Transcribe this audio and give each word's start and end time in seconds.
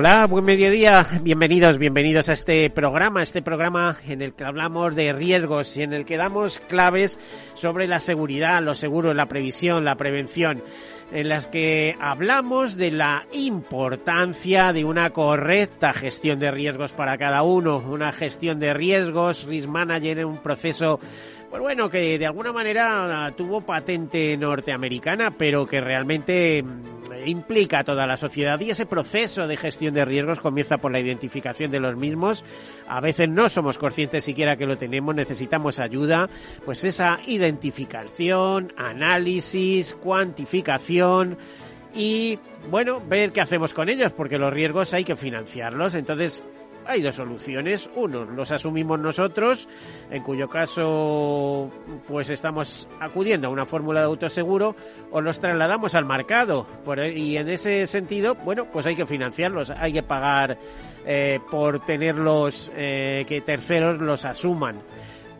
Hola, 0.00 0.28
buen 0.28 0.44
mediodía, 0.44 1.04
bienvenidos, 1.22 1.76
bienvenidos 1.76 2.28
a 2.28 2.34
este 2.34 2.70
programa, 2.70 3.20
este 3.20 3.42
programa 3.42 3.96
en 4.06 4.22
el 4.22 4.32
que 4.32 4.44
hablamos 4.44 4.94
de 4.94 5.12
riesgos 5.12 5.76
y 5.76 5.82
en 5.82 5.92
el 5.92 6.04
que 6.04 6.16
damos 6.16 6.60
claves 6.60 7.18
sobre 7.54 7.88
la 7.88 7.98
seguridad, 7.98 8.62
los 8.62 8.78
seguros, 8.78 9.16
la 9.16 9.26
previsión, 9.26 9.84
la 9.84 9.96
prevención, 9.96 10.62
en 11.10 11.28
las 11.28 11.48
que 11.48 11.96
hablamos 12.00 12.76
de 12.76 12.92
la 12.92 13.26
importancia 13.32 14.72
de 14.72 14.84
una 14.84 15.10
correcta 15.10 15.92
gestión 15.92 16.38
de 16.38 16.52
riesgos 16.52 16.92
para 16.92 17.18
cada 17.18 17.42
uno, 17.42 17.78
una 17.78 18.12
gestión 18.12 18.60
de 18.60 18.74
riesgos, 18.74 19.46
risk 19.46 19.68
manager 19.68 20.24
un 20.24 20.38
proceso 20.38 21.00
pues 21.50 21.62
bueno, 21.62 21.88
que 21.88 22.18
de 22.18 22.26
alguna 22.26 22.52
manera 22.52 23.32
tuvo 23.36 23.62
patente 23.62 24.36
norteamericana, 24.36 25.30
pero 25.30 25.66
que 25.66 25.80
realmente 25.80 26.62
mm, 26.62 27.26
implica 27.26 27.80
a 27.80 27.84
toda 27.84 28.06
la 28.06 28.16
sociedad 28.16 28.60
y 28.60 28.70
ese 28.70 28.84
proceso 28.84 29.46
de 29.46 29.56
gestión 29.56 29.94
de 29.94 30.04
riesgos 30.04 30.40
comienza 30.40 30.76
por 30.76 30.92
la 30.92 31.00
identificación 31.00 31.70
de 31.70 31.80
los 31.80 31.96
mismos. 31.96 32.44
A 32.86 33.00
veces 33.00 33.28
no 33.28 33.48
somos 33.48 33.78
conscientes 33.78 34.24
siquiera 34.24 34.56
que 34.56 34.66
lo 34.66 34.76
tenemos, 34.76 35.14
necesitamos 35.14 35.80
ayuda, 35.80 36.28
pues 36.64 36.84
esa 36.84 37.18
identificación, 37.26 38.72
análisis, 38.76 39.94
cuantificación 39.94 41.38
y 41.94 42.38
bueno, 42.70 43.00
ver 43.00 43.32
qué 43.32 43.40
hacemos 43.40 43.72
con 43.72 43.88
ellos, 43.88 44.12
porque 44.12 44.38
los 44.38 44.52
riesgos 44.52 44.92
hay 44.92 45.04
que 45.04 45.16
financiarlos. 45.16 45.94
Entonces, 45.94 46.42
hay 46.88 47.02
dos 47.02 47.14
soluciones. 47.14 47.88
Uno, 47.94 48.24
los 48.24 48.50
asumimos 48.50 48.98
nosotros, 48.98 49.68
en 50.10 50.22
cuyo 50.22 50.48
caso 50.48 51.70
pues 52.08 52.30
estamos 52.30 52.88
acudiendo 52.98 53.48
a 53.48 53.50
una 53.50 53.66
fórmula 53.66 54.00
de 54.00 54.06
autoseguro 54.06 54.74
o 55.10 55.20
los 55.20 55.38
trasladamos 55.38 55.94
al 55.94 56.06
mercado. 56.06 56.66
y 57.14 57.36
en 57.36 57.48
ese 57.48 57.86
sentido, 57.86 58.34
bueno, 58.36 58.66
pues 58.72 58.86
hay 58.86 58.96
que 58.96 59.06
financiarlos, 59.06 59.70
hay 59.70 59.92
que 59.92 60.02
pagar 60.02 60.58
eh, 61.06 61.38
por 61.50 61.80
tenerlos, 61.80 62.72
eh, 62.74 63.24
que 63.28 63.42
terceros 63.42 63.98
los 63.98 64.24
asuman 64.24 64.82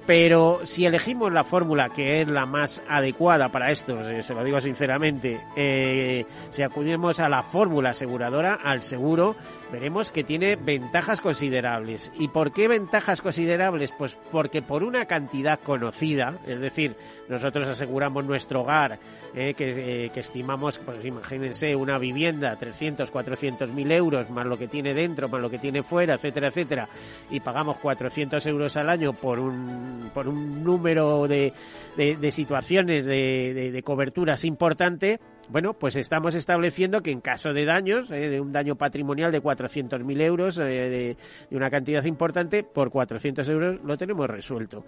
pero 0.08 0.60
si 0.64 0.86
elegimos 0.86 1.30
la 1.30 1.44
fórmula 1.44 1.90
que 1.90 2.22
es 2.22 2.28
la 2.28 2.46
más 2.46 2.82
adecuada 2.88 3.50
para 3.50 3.70
esto, 3.70 4.02
se 4.22 4.32
lo 4.32 4.42
digo 4.42 4.58
sinceramente, 4.58 5.38
eh, 5.54 6.24
si 6.48 6.62
acudimos 6.62 7.20
a 7.20 7.28
la 7.28 7.42
fórmula 7.42 7.90
aseguradora, 7.90 8.54
al 8.54 8.82
seguro, 8.82 9.36
veremos 9.70 10.10
que 10.10 10.24
tiene 10.24 10.56
ventajas 10.56 11.20
considerables. 11.20 12.10
¿Y 12.18 12.28
por 12.28 12.52
qué 12.52 12.68
ventajas 12.68 13.20
considerables? 13.20 13.92
Pues 13.92 14.16
porque 14.32 14.62
por 14.62 14.82
una 14.82 15.04
cantidad 15.04 15.60
conocida, 15.60 16.38
es 16.46 16.58
decir, 16.58 16.96
nosotros 17.28 17.68
aseguramos 17.68 18.24
nuestro 18.24 18.62
hogar, 18.62 18.98
eh, 19.34 19.52
que, 19.52 20.06
eh, 20.06 20.10
que, 20.10 20.20
estimamos, 20.20 20.78
pues 20.78 21.04
imagínense, 21.04 21.76
una 21.76 21.98
vivienda, 21.98 22.56
300, 22.56 23.10
400 23.10 23.70
mil 23.70 23.92
euros, 23.92 24.30
más 24.30 24.46
lo 24.46 24.56
que 24.56 24.68
tiene 24.68 24.94
dentro, 24.94 25.28
más 25.28 25.42
lo 25.42 25.50
que 25.50 25.58
tiene 25.58 25.82
fuera, 25.82 26.14
etcétera, 26.14 26.48
etcétera, 26.48 26.88
y 27.28 27.40
pagamos 27.40 27.76
400 27.76 28.46
euros 28.46 28.74
al 28.78 28.88
año 28.88 29.12
por 29.12 29.38
un, 29.38 29.97
por 30.14 30.28
un 30.28 30.64
número 30.64 31.26
de, 31.28 31.52
de, 31.96 32.32
situaciones 32.32 33.06
de, 33.06 33.70
de 33.72 33.82
coberturas 33.82 34.44
importante, 34.44 35.20
bueno, 35.50 35.72
pues 35.72 35.96
estamos 35.96 36.34
estableciendo 36.34 37.02
que 37.02 37.10
en 37.10 37.20
caso 37.20 37.52
de 37.52 37.64
daños, 37.64 38.10
eh, 38.10 38.28
de 38.28 38.40
un 38.40 38.52
daño 38.52 38.76
patrimonial 38.76 39.32
de 39.32 39.42
400.000 39.42 40.22
euros, 40.22 40.58
eh, 40.58 41.16
de, 41.50 41.56
una 41.56 41.70
cantidad 41.70 42.04
importante, 42.04 42.62
por 42.62 42.90
400 42.90 43.48
euros 43.48 43.80
lo 43.82 43.96
tenemos 43.96 44.28
resuelto. 44.28 44.84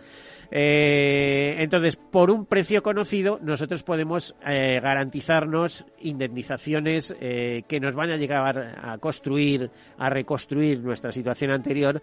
Eh, 0.50 1.56
entonces, 1.59 1.97
por 1.97 2.31
un 2.31 2.44
precio 2.44 2.82
conocido, 2.82 3.38
nosotros 3.43 3.82
podemos 3.82 4.34
garantizarnos 4.43 5.87
indemnizaciones 6.00 7.15
que 7.19 7.81
nos 7.81 7.94
van 7.94 8.10
a 8.10 8.16
llegar 8.16 8.78
a 8.82 8.99
construir, 8.99 9.70
a 9.99 10.10
reconstruir 10.10 10.81
nuestra 10.81 11.12
situación 11.12 11.53
anterior 11.53 12.00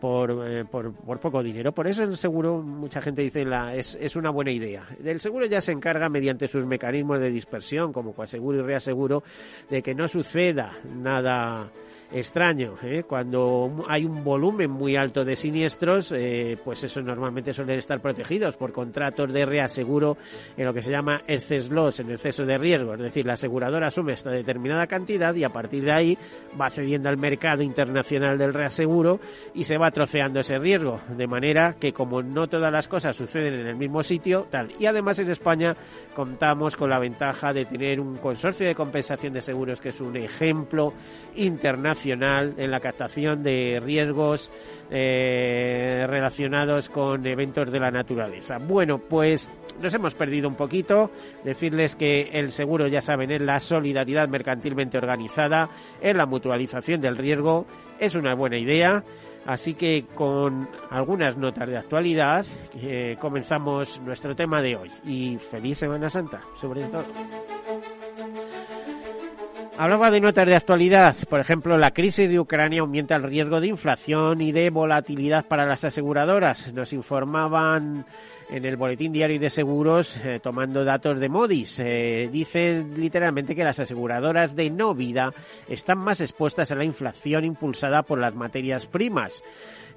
por, 0.00 0.66
por, 0.68 1.20
poco 1.20 1.42
dinero. 1.42 1.72
Por 1.72 1.86
eso 1.86 2.02
el 2.02 2.16
seguro, 2.16 2.62
mucha 2.62 3.00
gente 3.02 3.22
dice, 3.22 3.46
es, 3.74 3.98
es 4.00 4.16
una 4.16 4.30
buena 4.30 4.50
idea. 4.50 4.86
El 5.04 5.20
seguro 5.20 5.46
ya 5.46 5.60
se 5.60 5.72
encarga 5.72 6.08
mediante 6.08 6.46
sus 6.46 6.64
mecanismos 6.64 7.20
de 7.20 7.30
dispersión, 7.30 7.92
como 7.98 8.14
coaseguro 8.14 8.58
y 8.58 8.62
reaseguro, 8.62 9.24
de 9.68 9.82
que 9.82 9.94
no 9.94 10.06
suceda 10.06 10.72
nada 10.84 11.68
extraño. 12.12 12.74
¿eh? 12.82 13.04
Cuando 13.06 13.84
hay 13.88 14.04
un 14.04 14.24
volumen 14.24 14.70
muy 14.70 14.96
alto 14.96 15.24
de 15.24 15.36
siniestros, 15.36 16.12
eh, 16.12 16.58
pues 16.64 16.84
eso 16.84 17.02
normalmente 17.02 17.52
suelen 17.52 17.78
estar 17.78 18.00
protegidos 18.00 18.56
por 18.56 18.72
contratos 18.72 19.32
de 19.32 19.44
reaseguro 19.44 20.16
en 20.56 20.64
lo 20.64 20.72
que 20.72 20.82
se 20.82 20.92
llama 20.92 21.22
excess 21.26 21.70
loss, 21.70 22.00
en 22.00 22.10
exceso 22.10 22.44
de 22.46 22.58
riesgo. 22.58 22.94
Es 22.94 23.00
decir, 23.00 23.26
la 23.26 23.34
aseguradora 23.34 23.88
asume 23.88 24.14
esta 24.14 24.30
determinada 24.30 24.86
cantidad 24.86 25.34
y 25.34 25.44
a 25.44 25.50
partir 25.50 25.84
de 25.84 25.92
ahí 25.92 26.18
va 26.58 26.70
cediendo 26.70 27.08
al 27.08 27.18
mercado 27.18 27.62
internacional 27.62 28.38
del 28.38 28.54
reaseguro 28.54 29.20
y 29.54 29.64
se 29.64 29.76
va 29.76 29.90
troceando 29.90 30.40
ese 30.40 30.58
riesgo. 30.58 31.00
De 31.16 31.26
manera 31.26 31.74
que 31.78 31.92
como 31.92 32.22
no 32.22 32.48
todas 32.48 32.72
las 32.72 32.88
cosas 32.88 33.16
suceden 33.16 33.54
en 33.54 33.66
el 33.66 33.76
mismo 33.76 34.02
sitio, 34.02 34.46
tal. 34.50 34.72
Y 34.78 34.86
además 34.86 35.18
en 35.18 35.30
España 35.30 35.76
contamos 36.14 36.76
con 36.76 36.90
la 36.90 36.98
ventaja 36.98 37.52
de 37.52 37.66
tener 37.66 38.00
un 38.00 38.16
consorcio 38.16 38.66
de 38.66 38.74
compensación 38.74 39.32
de 39.32 39.40
seguros 39.40 39.80
que 39.80 39.90
es 39.90 40.00
un 40.00 40.16
ejemplo 40.16 40.92
internacional 41.36 41.97
en 42.06 42.70
la 42.70 42.80
captación 42.80 43.42
de 43.42 43.80
riesgos 43.82 44.50
eh, 44.90 46.04
relacionados 46.06 46.88
con 46.88 47.26
eventos 47.26 47.70
de 47.70 47.80
la 47.80 47.90
naturaleza. 47.90 48.58
Bueno, 48.58 48.98
pues 48.98 49.50
nos 49.80 49.92
hemos 49.94 50.14
perdido 50.14 50.48
un 50.48 50.54
poquito. 50.54 51.10
Decirles 51.44 51.96
que 51.96 52.30
el 52.32 52.50
seguro, 52.50 52.86
ya 52.86 53.00
saben, 53.00 53.30
es 53.30 53.42
la 53.42 53.60
solidaridad 53.60 54.28
mercantilmente 54.28 54.98
organizada, 54.98 55.68
es 56.00 56.14
la 56.14 56.26
mutualización 56.26 57.00
del 57.00 57.16
riesgo, 57.16 57.66
es 57.98 58.14
una 58.14 58.34
buena 58.34 58.58
idea. 58.58 59.02
Así 59.46 59.74
que 59.74 60.04
con 60.14 60.68
algunas 60.90 61.38
notas 61.38 61.68
de 61.68 61.78
actualidad 61.78 62.44
eh, 62.82 63.16
comenzamos 63.18 64.00
nuestro 64.02 64.36
tema 64.36 64.60
de 64.60 64.76
hoy. 64.76 64.90
Y 65.04 65.38
feliz 65.38 65.78
Semana 65.78 66.10
Santa, 66.10 66.42
sobre 66.54 66.82
todo. 66.84 67.06
Hablaba 69.80 70.10
de 70.10 70.20
notas 70.20 70.44
de 70.44 70.56
actualidad. 70.56 71.14
Por 71.30 71.38
ejemplo, 71.38 71.78
la 71.78 71.92
crisis 71.92 72.28
de 72.28 72.40
Ucrania 72.40 72.80
aumenta 72.80 73.14
el 73.14 73.22
riesgo 73.22 73.60
de 73.60 73.68
inflación 73.68 74.40
y 74.40 74.50
de 74.50 74.70
volatilidad 74.70 75.46
para 75.46 75.66
las 75.66 75.84
aseguradoras. 75.84 76.72
Nos 76.72 76.92
informaban 76.92 78.04
en 78.50 78.64
el 78.64 78.76
Boletín 78.76 79.12
Diario 79.12 79.38
de 79.38 79.50
Seguros, 79.50 80.16
eh, 80.24 80.40
tomando 80.42 80.84
datos 80.84 81.20
de 81.20 81.28
Modis. 81.28 81.80
Eh, 81.80 82.28
dicen 82.32 82.92
literalmente 82.96 83.54
que 83.54 83.64
las 83.64 83.80
aseguradoras 83.80 84.56
de 84.56 84.70
no 84.70 84.94
vida 84.94 85.32
están 85.68 85.98
más 85.98 86.20
expuestas 86.20 86.70
a 86.70 86.76
la 86.76 86.84
inflación 86.84 87.44
impulsada 87.44 88.02
por 88.02 88.18
las 88.18 88.34
materias 88.34 88.86
primas. 88.86 89.42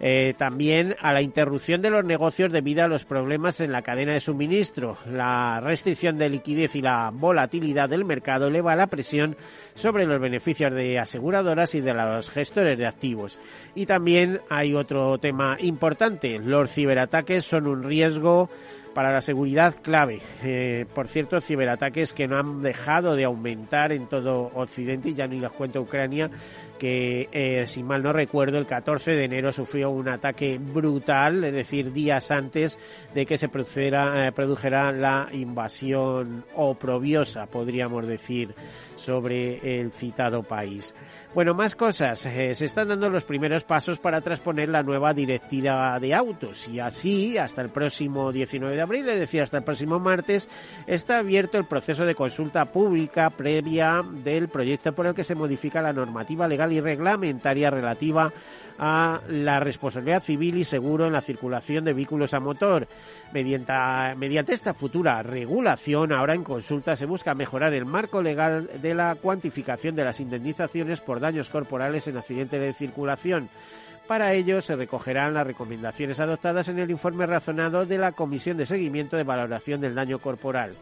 Eh, 0.03 0.33
también 0.35 0.95
a 0.99 1.13
la 1.13 1.21
interrupción 1.21 1.83
de 1.83 1.91
los 1.91 2.03
negocios 2.03 2.51
debido 2.51 2.83
a 2.83 2.87
los 2.87 3.05
problemas 3.05 3.61
en 3.61 3.71
la 3.71 3.83
cadena 3.83 4.13
de 4.13 4.19
suministro. 4.19 4.97
La 5.05 5.59
restricción 5.59 6.17
de 6.17 6.27
liquidez 6.27 6.75
y 6.75 6.81
la 6.81 7.11
volatilidad 7.13 7.87
del 7.87 8.03
mercado 8.03 8.47
eleva 8.47 8.75
la 8.75 8.87
presión 8.87 9.37
sobre 9.75 10.07
los 10.07 10.19
beneficios 10.19 10.73
de 10.73 10.97
aseguradoras 10.97 11.75
y 11.75 11.81
de 11.81 11.93
los 11.93 12.31
gestores 12.31 12.79
de 12.79 12.87
activos. 12.87 13.37
Y 13.75 13.85
también 13.85 14.41
hay 14.49 14.73
otro 14.73 15.19
tema 15.19 15.55
importante. 15.59 16.39
Los 16.39 16.73
ciberataques 16.73 17.45
son 17.45 17.67
un 17.67 17.83
riesgo 17.83 18.40
para 18.93 19.11
la 19.11 19.21
seguridad 19.21 19.75
clave. 19.81 20.19
Eh, 20.43 20.85
por 20.93 21.07
cierto, 21.07 21.39
ciberataques 21.41 22.13
que 22.13 22.27
no 22.27 22.37
han 22.37 22.61
dejado 22.61 23.15
de 23.15 23.23
aumentar 23.23 23.91
en 23.91 24.07
todo 24.07 24.51
Occidente 24.53 25.09
y 25.09 25.13
ya 25.13 25.27
ni 25.27 25.39
les 25.39 25.51
cuento 25.51 25.81
Ucrania, 25.81 26.29
que 26.81 27.29
eh, 27.31 27.67
si 27.67 27.83
mal 27.83 28.01
no 28.01 28.11
recuerdo, 28.11 28.57
el 28.57 28.65
14 28.65 29.11
de 29.11 29.25
enero 29.25 29.51
sufrió 29.51 29.91
un 29.91 30.09
ataque 30.09 30.57
brutal, 30.57 31.43
es 31.43 31.53
decir, 31.53 31.93
días 31.93 32.31
antes 32.31 32.79
de 33.13 33.27
que 33.27 33.37
se 33.37 33.49
produjera, 33.49 34.25
eh, 34.25 34.31
produjera 34.31 34.91
la 34.91 35.29
invasión 35.31 36.43
oprobiosa, 36.55 37.45
podríamos 37.45 38.07
decir, 38.07 38.55
sobre 38.95 39.79
el 39.79 39.91
citado 39.91 40.41
país. 40.41 40.95
Bueno, 41.35 41.53
más 41.53 41.75
cosas. 41.75 42.25
Eh, 42.25 42.55
se 42.55 42.65
están 42.65 42.87
dando 42.87 43.09
los 43.09 43.25
primeros 43.25 43.63
pasos 43.63 43.99
para 43.99 44.19
transponer 44.21 44.67
la 44.67 44.81
nueva 44.81 45.13
directiva 45.13 45.99
de 45.99 46.15
autos 46.15 46.67
y 46.67 46.79
así, 46.79 47.37
hasta 47.37 47.61
el 47.61 47.69
próximo 47.69 48.31
19 48.31 48.75
de 48.75 48.81
abril, 48.81 49.07
es 49.07 49.19
decir, 49.19 49.43
hasta 49.43 49.57
el 49.57 49.63
próximo 49.63 49.99
martes, 49.99 50.49
está 50.87 51.19
abierto 51.19 51.59
el 51.59 51.65
proceso 51.65 52.05
de 52.05 52.15
consulta 52.15 52.65
pública 52.65 53.29
previa 53.29 54.01
del 54.23 54.49
proyecto 54.49 54.93
por 54.93 55.05
el 55.05 55.13
que 55.13 55.23
se 55.23 55.35
modifica 55.35 55.81
la 55.81 55.93
normativa 55.93 56.47
legal 56.47 56.70
y 56.71 56.79
reglamentaria 56.79 57.69
relativa 57.69 58.31
a 58.79 59.21
la 59.27 59.59
responsabilidad 59.59 60.23
civil 60.23 60.57
y 60.57 60.63
seguro 60.63 61.05
en 61.05 61.13
la 61.13 61.21
circulación 61.21 61.85
de 61.85 61.93
vehículos 61.93 62.33
a 62.33 62.39
motor. 62.39 62.87
Mediante, 63.31 63.73
mediante 64.17 64.53
esta 64.53 64.73
futura 64.73 65.21
regulación, 65.21 66.11
ahora 66.11 66.33
en 66.33 66.43
consulta 66.43 66.95
se 66.95 67.05
busca 67.05 67.35
mejorar 67.35 67.73
el 67.73 67.85
marco 67.85 68.21
legal 68.21 68.69
de 68.81 68.93
la 68.95 69.15
cuantificación 69.15 69.95
de 69.95 70.05
las 70.05 70.19
indemnizaciones 70.19 70.99
por 70.99 71.19
daños 71.19 71.49
corporales 71.49 72.07
en 72.07 72.17
accidentes 72.17 72.59
de 72.59 72.73
circulación. 72.73 73.49
Para 74.07 74.33
ello 74.33 74.61
se 74.61 74.75
recogerán 74.75 75.35
las 75.35 75.47
recomendaciones 75.47 76.19
adoptadas 76.19 76.67
en 76.67 76.79
el 76.79 76.89
informe 76.89 77.25
razonado 77.25 77.85
de 77.85 77.97
la 77.97 78.11
Comisión 78.11 78.57
de 78.57 78.65
Seguimiento 78.65 79.15
de 79.15 79.23
Valoración 79.23 79.79
del 79.79 79.95
Daño 79.95 80.19
Corporal 80.19 80.75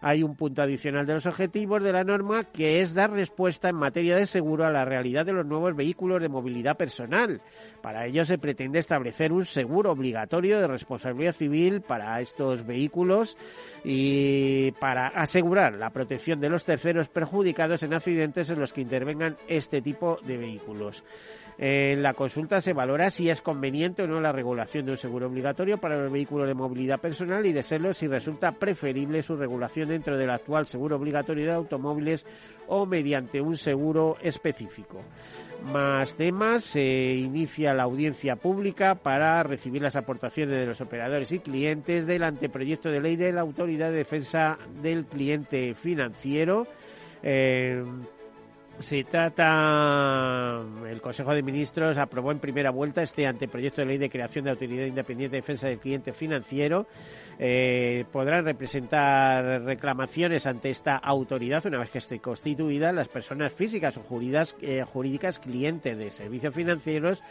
hay 0.00 0.22
un 0.22 0.36
punto 0.36 0.62
adicional 0.62 1.06
de 1.06 1.14
los 1.14 1.26
objetivos 1.26 1.82
de 1.82 1.92
la 1.92 2.04
norma 2.04 2.44
que 2.44 2.80
es 2.80 2.94
dar 2.94 3.10
respuesta 3.10 3.68
en 3.68 3.76
materia 3.76 4.16
de 4.16 4.26
seguro 4.26 4.64
a 4.64 4.70
la 4.70 4.84
realidad 4.84 5.26
de 5.26 5.32
los 5.32 5.46
nuevos 5.46 5.76
vehículos 5.76 6.20
de 6.20 6.28
movilidad 6.28 6.76
personal. 6.76 7.40
Para 7.82 8.06
ello 8.06 8.24
se 8.24 8.38
pretende 8.38 8.78
establecer 8.78 9.32
un 9.32 9.44
seguro 9.44 9.92
obligatorio 9.92 10.60
de 10.60 10.66
responsabilidad 10.66 11.34
civil 11.34 11.80
para 11.82 12.20
estos 12.20 12.66
vehículos 12.66 13.36
y 13.84 14.72
para 14.72 15.08
asegurar 15.08 15.74
la 15.74 15.90
protección 15.90 16.40
de 16.40 16.50
los 16.50 16.64
terceros 16.64 17.08
perjudicados 17.08 17.82
en 17.82 17.94
accidentes 17.94 18.50
en 18.50 18.60
los 18.60 18.72
que 18.72 18.82
intervengan 18.82 19.36
este 19.48 19.82
tipo 19.82 20.18
de 20.26 20.36
vehículos. 20.36 21.04
En 21.62 22.02
la 22.02 22.14
consulta 22.14 22.58
se 22.62 22.72
valora 22.72 23.10
si 23.10 23.28
es 23.28 23.42
conveniente 23.42 24.02
o 24.02 24.06
no 24.06 24.18
la 24.18 24.32
regulación 24.32 24.86
de 24.86 24.92
un 24.92 24.96
seguro 24.96 25.26
obligatorio 25.26 25.76
para 25.76 25.98
los 25.98 26.10
vehículos 26.10 26.48
de 26.48 26.54
movilidad 26.54 26.98
personal 26.98 27.44
y 27.44 27.52
de 27.52 27.62
serlo 27.62 27.92
si 27.92 28.06
resulta 28.06 28.52
preferible 28.52 29.20
su 29.20 29.36
regulación 29.36 29.90
dentro 29.90 30.16
del 30.16 30.30
actual 30.30 30.66
seguro 30.66 30.96
obligatorio 30.96 31.44
de 31.44 31.52
automóviles 31.52 32.26
o 32.66 32.86
mediante 32.86 33.42
un 33.42 33.58
seguro 33.58 34.16
específico. 34.22 35.02
Más 35.62 36.14
temas, 36.14 36.64
se 36.64 36.82
inicia 36.82 37.74
la 37.74 37.82
audiencia 37.82 38.36
pública 38.36 38.94
para 38.94 39.42
recibir 39.42 39.82
las 39.82 39.96
aportaciones 39.96 40.56
de 40.56 40.64
los 40.64 40.80
operadores 40.80 41.30
y 41.32 41.40
clientes 41.40 42.06
del 42.06 42.22
anteproyecto 42.22 42.88
de 42.88 43.02
ley 43.02 43.16
de 43.16 43.32
la 43.32 43.42
Autoridad 43.42 43.90
de 43.90 43.98
Defensa 43.98 44.56
del 44.80 45.04
Cliente 45.04 45.74
Financiero. 45.74 46.66
Eh, 47.22 47.84
se 48.80 49.04
trata, 49.04 50.62
el 50.88 51.00
Consejo 51.02 51.34
de 51.34 51.42
Ministros 51.42 51.98
aprobó 51.98 52.32
en 52.32 52.38
primera 52.38 52.70
vuelta 52.70 53.02
este 53.02 53.26
anteproyecto 53.26 53.82
de 53.82 53.86
ley 53.86 53.98
de 53.98 54.08
creación 54.08 54.44
de 54.44 54.52
Autoridad 54.52 54.86
Independiente 54.86 55.36
de 55.36 55.42
Defensa 55.42 55.68
del 55.68 55.78
Cliente 55.78 56.12
Financiero. 56.14 56.86
Eh, 57.38 58.04
podrán 58.10 58.44
representar 58.44 59.62
reclamaciones 59.62 60.46
ante 60.46 60.70
esta 60.70 60.96
autoridad 60.96 61.64
una 61.66 61.78
vez 61.78 61.90
que 61.90 61.98
esté 61.98 62.20
constituida 62.20 62.92
las 62.92 63.08
personas 63.08 63.52
físicas 63.52 63.98
o 63.98 64.20
eh, 64.60 64.84
jurídicas 64.90 65.38
clientes 65.38 65.98
de 65.98 66.10
servicios 66.10 66.54
financieros 66.54 67.22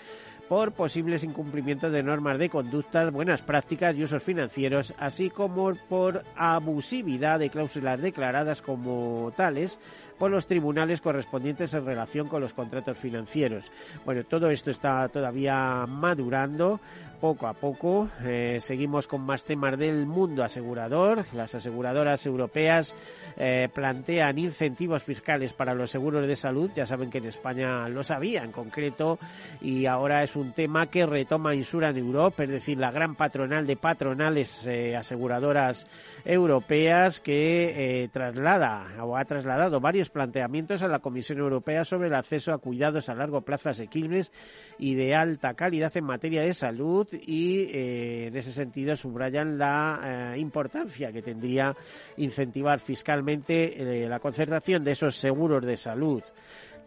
por 0.49 0.71
posibles 0.71 1.23
incumplimientos 1.23 1.93
de 1.93 2.01
normas 2.01 2.39
de 2.39 2.49
conducta, 2.49 3.07
buenas 3.11 3.43
prácticas 3.43 3.95
y 3.95 4.03
usos 4.03 4.23
financieros, 4.23 4.95
así 4.97 5.29
como 5.29 5.75
por 5.87 6.23
abusividad 6.35 7.37
de 7.37 7.51
cláusulas 7.51 8.01
declaradas 8.01 8.63
como 8.63 9.31
tales 9.37 9.79
por 10.17 10.31
los 10.31 10.47
tribunales 10.47 11.01
correspondientes 11.01 11.73
en 11.73 11.85
relación 11.85 12.27
con 12.27 12.41
los 12.41 12.53
contratos 12.53 12.97
financieros. 12.97 13.71
Bueno, 14.05 14.23
todo 14.25 14.49
esto 14.49 14.71
está 14.71 15.07
todavía 15.07 15.85
madurando 15.87 16.79
poco 17.19 17.47
a 17.47 17.53
poco. 17.53 18.09
Eh, 18.23 18.57
seguimos 18.59 19.07
con 19.07 19.21
más 19.21 19.43
temas 19.43 19.77
del 19.77 20.05
mundo 20.05 20.43
asegurador. 20.43 21.25
Las 21.33 21.55
aseguradoras 21.55 22.25
europeas 22.25 22.95
eh, 23.37 23.69
plantean 23.73 24.39
incentivos 24.39 25.03
fiscales 25.03 25.53
para 25.53 25.73
los 25.73 25.91
seguros 25.91 26.27
de 26.27 26.35
salud. 26.35 26.71
Ya 26.75 26.85
saben 26.85 27.09
que 27.09 27.19
en 27.19 27.25
España 27.25 27.87
lo 27.89 28.03
sabía 28.03 28.43
en 28.43 28.51
concreto 28.51 29.19
y 29.61 29.85
ahora 29.85 30.23
es 30.23 30.35
un 30.35 30.38
tema 30.53 30.87
que 30.87 31.05
retoma 31.05 31.55
Insuran 31.55 31.97
Europe, 31.97 32.43
es 32.43 32.49
decir, 32.49 32.77
la 32.77 32.91
gran 32.91 33.15
patronal 33.15 33.65
de 33.65 33.75
patronales 33.75 34.65
eh, 34.67 34.95
aseguradoras 34.95 35.87
europeas 36.25 37.19
que 37.19 38.09
traslada 38.11 38.87
o 39.03 39.15
ha 39.15 39.25
trasladado 39.25 39.79
varios 39.79 40.09
planteamientos 40.09 40.83
a 40.83 40.87
la 40.87 40.99
Comisión 40.99 41.39
Europea 41.39 41.85
sobre 41.85 42.07
el 42.07 42.15
acceso 42.15 42.53
a 42.53 42.57
cuidados 42.57 43.09
a 43.09 43.15
largo 43.15 43.41
plazo 43.41 43.69
asequibles 43.69 44.31
y 44.77 44.95
de 44.95 45.15
alta 45.15 45.53
calidad 45.53 45.95
en 45.95 46.05
materia 46.05 46.41
de 46.41 46.53
salud 46.53 47.07
y 47.13 47.63
eh, 47.71 48.27
en 48.27 48.35
ese 48.35 48.51
sentido 48.51 48.95
subrayan 48.95 49.57
la 49.57 50.33
eh, 50.35 50.39
importancia 50.39 51.11
que 51.11 51.21
tendría 51.21 51.75
incentivar 52.17 52.79
fiscalmente 52.79 54.03
eh, 54.03 54.07
la 54.07 54.19
concertación 54.19 54.83
de 54.83 54.91
esos 54.91 55.15
seguros 55.15 55.65
de 55.65 55.77
salud. 55.77 56.23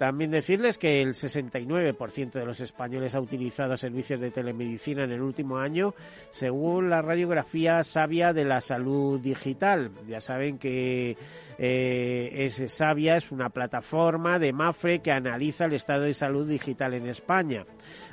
También 0.03 0.33
decirles 0.33 0.79
que 0.79 1.01
el 1.01 1.11
69% 1.11 2.33
de 2.33 2.45
los 2.45 2.59
españoles 2.59 3.15
ha 3.15 3.21
utilizado 3.21 3.77
servicios 3.77 4.21
de 4.21 4.33
telemedicina 4.33 5.05
en 5.05 5.13
el 5.13 5.23
último 5.23 5.59
año, 5.59 5.95
según 6.31 6.91
la 6.91 7.03
radiografía 7.03 7.85
sabia 7.85 8.33
de 8.33 8.45
la 8.45 8.61
salud 8.61 9.21
digital. 9.21 9.93
Ya 10.09 10.19
saben 10.19 10.59
que 10.59 11.17
eh, 11.57 12.33
es 12.35 12.73
Sabia 12.73 13.15
es 13.15 13.31
una 13.31 13.51
plataforma 13.51 14.41
de 14.41 14.53
Mafre 14.53 14.99
que 14.99 15.13
analiza 15.13 15.67
el 15.67 15.75
estado 15.75 16.03
de 16.03 16.15
salud 16.15 16.49
digital 16.49 16.95
en 16.95 17.07
España. 17.07 17.65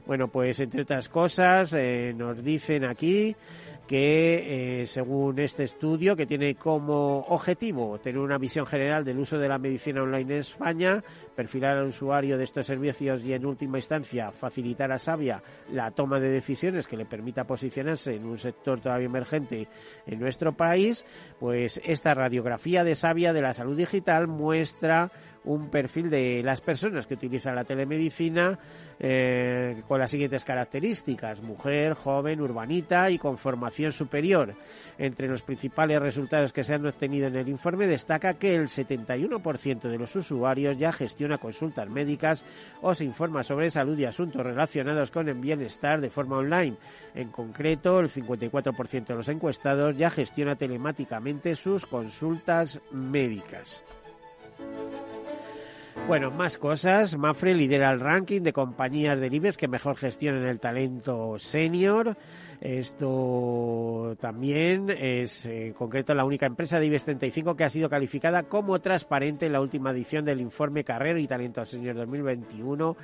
Bueno, 0.05 0.27
pues 0.27 0.59
entre 0.59 0.83
otras 0.83 1.09
cosas 1.09 1.73
eh, 1.73 2.13
nos 2.15 2.43
dicen 2.43 2.85
aquí 2.85 3.35
que 3.89 4.81
eh, 4.81 4.85
según 4.85 5.39
este 5.39 5.63
estudio 5.63 6.15
que 6.15 6.27
tiene 6.27 6.53
como 6.53 7.21
objetivo 7.21 7.97
tener 7.97 8.19
una 8.19 8.37
visión 8.37 8.67
general 8.67 9.03
del 9.03 9.17
uso 9.17 9.39
de 9.39 9.49
la 9.49 9.57
medicina 9.57 10.03
online 10.03 10.35
en 10.35 10.39
España, 10.41 11.03
perfilar 11.35 11.75
al 11.75 11.87
usuario 11.87 12.37
de 12.37 12.43
estos 12.43 12.67
servicios 12.67 13.23
y 13.23 13.33
en 13.33 13.47
última 13.47 13.79
instancia 13.79 14.31
facilitar 14.31 14.91
a 14.91 14.99
Sabia 14.99 15.41
la 15.71 15.89
toma 15.89 16.19
de 16.19 16.29
decisiones 16.29 16.85
que 16.85 16.97
le 16.97 17.05
permita 17.05 17.45
posicionarse 17.45 18.13
en 18.13 18.25
un 18.25 18.37
sector 18.37 18.79
todavía 18.79 19.07
emergente 19.07 19.67
en 20.05 20.19
nuestro 20.19 20.53
país, 20.53 21.03
pues 21.39 21.81
esta 21.83 22.13
radiografía 22.13 22.83
de 22.83 22.93
Sabia 22.93 23.33
de 23.33 23.41
la 23.41 23.53
salud 23.53 23.75
digital 23.75 24.27
muestra 24.27 25.09
un 25.45 25.69
perfil 25.69 26.09
de 26.09 26.41
las 26.43 26.61
personas 26.61 27.07
que 27.07 27.13
utilizan 27.13 27.55
la 27.55 27.63
telemedicina 27.63 28.57
eh, 28.99 29.81
con 29.87 29.99
las 29.99 30.11
siguientes 30.11 30.43
características. 30.43 31.41
Mujer, 31.41 31.93
joven, 31.93 32.41
urbanita 32.41 33.09
y 33.09 33.17
con 33.17 33.37
formación 33.37 33.91
superior. 33.91 34.55
Entre 34.97 35.27
los 35.27 35.41
principales 35.41 36.01
resultados 36.01 36.51
que 36.51 36.63
se 36.63 36.73
han 36.73 36.85
obtenido 36.85 37.27
en 37.27 37.37
el 37.37 37.47
informe 37.47 37.87
destaca 37.87 38.33
que 38.33 38.55
el 38.55 38.67
71% 38.67 39.81
de 39.81 39.97
los 39.97 40.15
usuarios 40.15 40.77
ya 40.77 40.91
gestiona 40.91 41.37
consultas 41.37 41.89
médicas 41.89 42.43
o 42.81 42.93
se 42.93 43.05
informa 43.05 43.43
sobre 43.43 43.69
salud 43.69 43.97
y 43.97 44.05
asuntos 44.05 44.43
relacionados 44.43 45.11
con 45.11 45.29
el 45.29 45.35
bienestar 45.35 46.01
de 46.01 46.09
forma 46.09 46.37
online. 46.37 46.77
En 47.15 47.29
concreto, 47.29 47.99
el 47.99 48.09
54% 48.09 49.07
de 49.07 49.15
los 49.15 49.29
encuestados 49.29 49.97
ya 49.97 50.09
gestiona 50.09 50.55
telemáticamente 50.55 51.55
sus 51.55 51.85
consultas 51.85 52.81
médicas. 52.91 53.83
Bueno, 56.09 56.31
más 56.31 56.57
cosas. 56.57 57.15
Mafre 57.19 57.53
lidera 57.53 57.91
el 57.91 57.99
ranking 57.99 58.41
de 58.41 58.51
compañías 58.51 59.19
del 59.19 59.31
IBEX 59.31 59.57
que 59.57 59.67
mejor 59.67 59.95
gestionan 59.95 60.47
el 60.47 60.59
talento 60.59 61.37
senior. 61.37 62.17
Esto 62.59 64.17
también 64.19 64.89
es 64.89 65.45
en 65.45 65.73
concreto 65.73 66.15
la 66.15 66.25
única 66.25 66.47
empresa 66.47 66.79
de 66.79 66.87
IBEX 66.87 67.05
35 67.05 67.55
que 67.55 67.63
ha 67.63 67.69
sido 67.69 67.89
calificada 67.89 68.41
como 68.41 68.79
transparente 68.79 69.45
en 69.45 69.53
la 69.53 69.61
última 69.61 69.91
edición 69.91 70.25
del 70.25 70.41
informe 70.41 70.83
Carrera 70.83 71.19
y 71.19 71.27
Talento 71.27 71.63
Senior 71.63 71.95
2021 71.97 72.97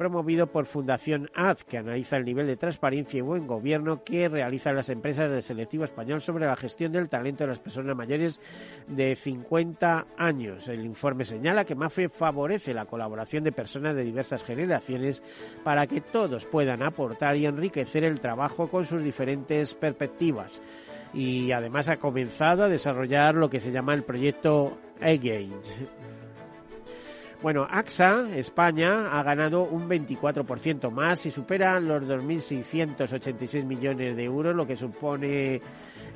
promovido 0.00 0.46
por 0.46 0.64
Fundación 0.64 1.28
AD, 1.34 1.58
que 1.68 1.76
analiza 1.76 2.16
el 2.16 2.24
nivel 2.24 2.46
de 2.46 2.56
transparencia 2.56 3.18
y 3.18 3.20
buen 3.20 3.46
gobierno 3.46 4.02
que 4.02 4.30
realizan 4.30 4.74
las 4.74 4.88
empresas 4.88 5.30
del 5.30 5.42
selectivo 5.42 5.84
español 5.84 6.22
sobre 6.22 6.46
la 6.46 6.56
gestión 6.56 6.90
del 6.90 7.10
talento 7.10 7.44
de 7.44 7.48
las 7.48 7.58
personas 7.58 7.94
mayores 7.94 8.40
de 8.86 9.14
50 9.14 10.06
años. 10.16 10.68
El 10.68 10.86
informe 10.86 11.26
señala 11.26 11.66
que 11.66 11.74
MAFE 11.74 12.08
favorece 12.08 12.72
la 12.72 12.86
colaboración 12.86 13.44
de 13.44 13.52
personas 13.52 13.94
de 13.94 14.02
diversas 14.02 14.42
generaciones 14.42 15.22
para 15.62 15.86
que 15.86 16.00
todos 16.00 16.46
puedan 16.46 16.82
aportar 16.82 17.36
y 17.36 17.44
enriquecer 17.44 18.02
el 18.02 18.20
trabajo 18.20 18.68
con 18.68 18.86
sus 18.86 19.04
diferentes 19.04 19.74
perspectivas 19.74 20.62
y 21.12 21.52
además 21.52 21.90
ha 21.90 21.98
comenzado 21.98 22.64
a 22.64 22.68
desarrollar 22.70 23.34
lo 23.34 23.50
que 23.50 23.60
se 23.60 23.70
llama 23.70 23.92
el 23.92 24.04
proyecto 24.04 24.78
Again. 25.02 25.52
Bueno, 27.42 27.66
AXA 27.70 28.36
España 28.36 29.18
ha 29.18 29.22
ganado 29.22 29.62
un 29.62 29.88
24% 29.88 30.90
más 30.90 31.24
y 31.24 31.30
supera 31.30 31.80
los 31.80 32.02
2.686 32.02 33.64
millones 33.64 34.14
de 34.14 34.24
euros, 34.24 34.54
lo 34.54 34.66
que 34.66 34.76
supone 34.76 35.62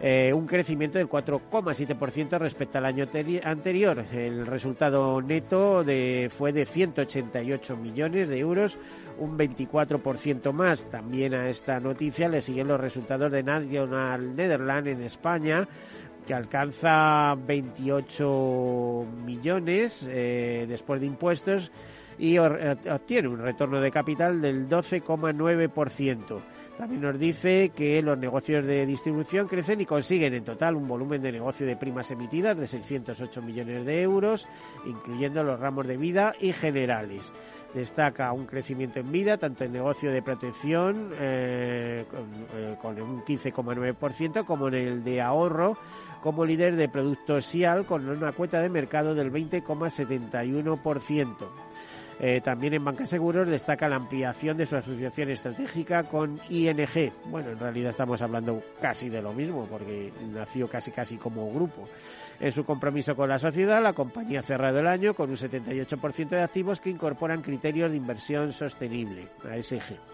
eh, 0.02 0.33
un 0.35 0.47
crecimiento 0.47 0.99
del 0.99 1.09
4,7% 1.09 2.38
respecto 2.38 2.76
al 2.76 2.85
año 2.85 3.07
anterior. 3.43 4.04
El 4.12 4.47
resultado 4.47 5.23
neto 5.23 5.83
de, 5.83 6.31
fue 6.31 6.52
de 6.52 6.66
188 6.66 7.75
millones 7.78 8.28
de 8.28 8.38
euros, 8.38 8.78
un 9.19 9.38
24% 9.38 10.52
más. 10.52 10.90
También 10.90 11.33
a 11.33 11.49
esta 11.49 11.81
noticia 11.81 12.28
le 12.28 12.43
siguen 12.43 12.69
los 12.69 12.78
resultados 12.78 13.33
de 13.33 13.43
National 13.43 14.37
Netherlands 14.37 14.90
en 14.90 15.02
España 15.02 15.66
que 16.26 16.35
alcanza 16.35 17.35
28 17.47 19.07
millones 19.25 20.09
eh, 20.11 20.66
después 20.69 21.00
de 21.00 21.07
impuestos 21.07 21.71
y 22.18 22.37
eh, 22.37 22.76
obtiene 22.90 23.28
un 23.28 23.38
retorno 23.38 23.80
de 23.80 23.90
capital 23.90 24.40
del 24.40 24.68
12,9%. 24.68 26.40
También 26.78 27.02
nos 27.02 27.18
dice 27.18 27.73
que 27.75 28.00
los 28.02 28.18
negocios 28.18 28.66
de 28.66 28.85
distribución 28.85 29.47
crecen 29.47 29.80
y 29.80 29.87
consiguen 29.87 30.35
en 30.35 30.44
total 30.44 30.75
un 30.75 30.88
volumen 30.88 31.23
de 31.23 31.30
negocio 31.30 31.64
de 31.64 31.76
primas 31.76 32.11
emitidas 32.11 32.59
de 32.59 32.66
608 32.66 33.42
millones 33.42 33.87
de 33.87 34.02
euros, 34.02 34.49
incluyendo 34.85 35.44
los 35.44 35.61
ramos 35.61 35.87
de 35.87 35.97
vida 35.97 36.35
y 36.40 36.52
generales. 36.52 37.33
Destaca 37.75 38.33
un 38.33 38.47
crecimiento 38.47 38.99
en 39.00 39.12
vida, 39.12 39.37
tanto 39.37 39.64
en 39.64 39.73
negocio 39.73 40.12
de 40.12 40.23
protección 40.23 41.12
eh, 41.18 42.06
con, 42.80 43.00
un 43.00 43.25
15,9% 43.25 44.44
como 44.44 44.68
en 44.68 44.75
el 44.75 45.02
de 45.04 45.21
ahorro 45.21 45.76
como 46.23 46.44
líder 46.44 46.76
de 46.76 46.88
productos 46.88 47.47
SIAL 47.47 47.85
con 47.85 48.09
una 48.09 48.30
cuota 48.33 48.61
de 48.61 48.71
mercado 48.71 49.14
del 49.14 49.30
20,71%. 49.30 51.37
Eh, 52.21 52.40
también 52.42 52.75
en 52.75 52.85
Banca 52.85 53.06
Seguros 53.06 53.49
destaca 53.49 53.88
la 53.88 53.97
ampliación 53.97 54.56
de 54.56 54.66
su 54.66 54.76
asociación 54.76 55.30
estratégica 55.30 56.04
con 56.04 56.40
ING. 56.49 57.12
Bueno, 57.26 57.50
en 57.50 57.59
realidad 57.59 57.90
estamos 57.90 58.23
hablando 58.23 58.62
casi 58.80 59.09
de 59.09 59.21
lo 59.21 59.33
mismo 59.33 59.66
porque 59.66 60.12
nació 60.33 60.68
casi 60.68 60.90
casi 60.90 61.16
como 61.16 61.52
grupo. 61.52 61.88
En 62.40 62.52
su 62.52 62.64
compromiso 62.64 63.14
con 63.14 63.28
la 63.28 63.38
sociedad, 63.38 63.83
la 63.83 63.92
compañía 63.92 64.40
ha 64.40 64.42
cerrado 64.42 64.80
el 64.80 64.87
año 64.87 65.14
con 65.14 65.30
un 65.30 65.37
78% 65.37 66.28
de 66.30 66.42
activos 66.42 66.80
que 66.80 66.90
incorporan 66.90 67.42
criterios 67.42 67.90
de 67.90 67.97
inversión 67.97 68.52
sostenible, 68.52 69.28
ASG. 69.50 70.13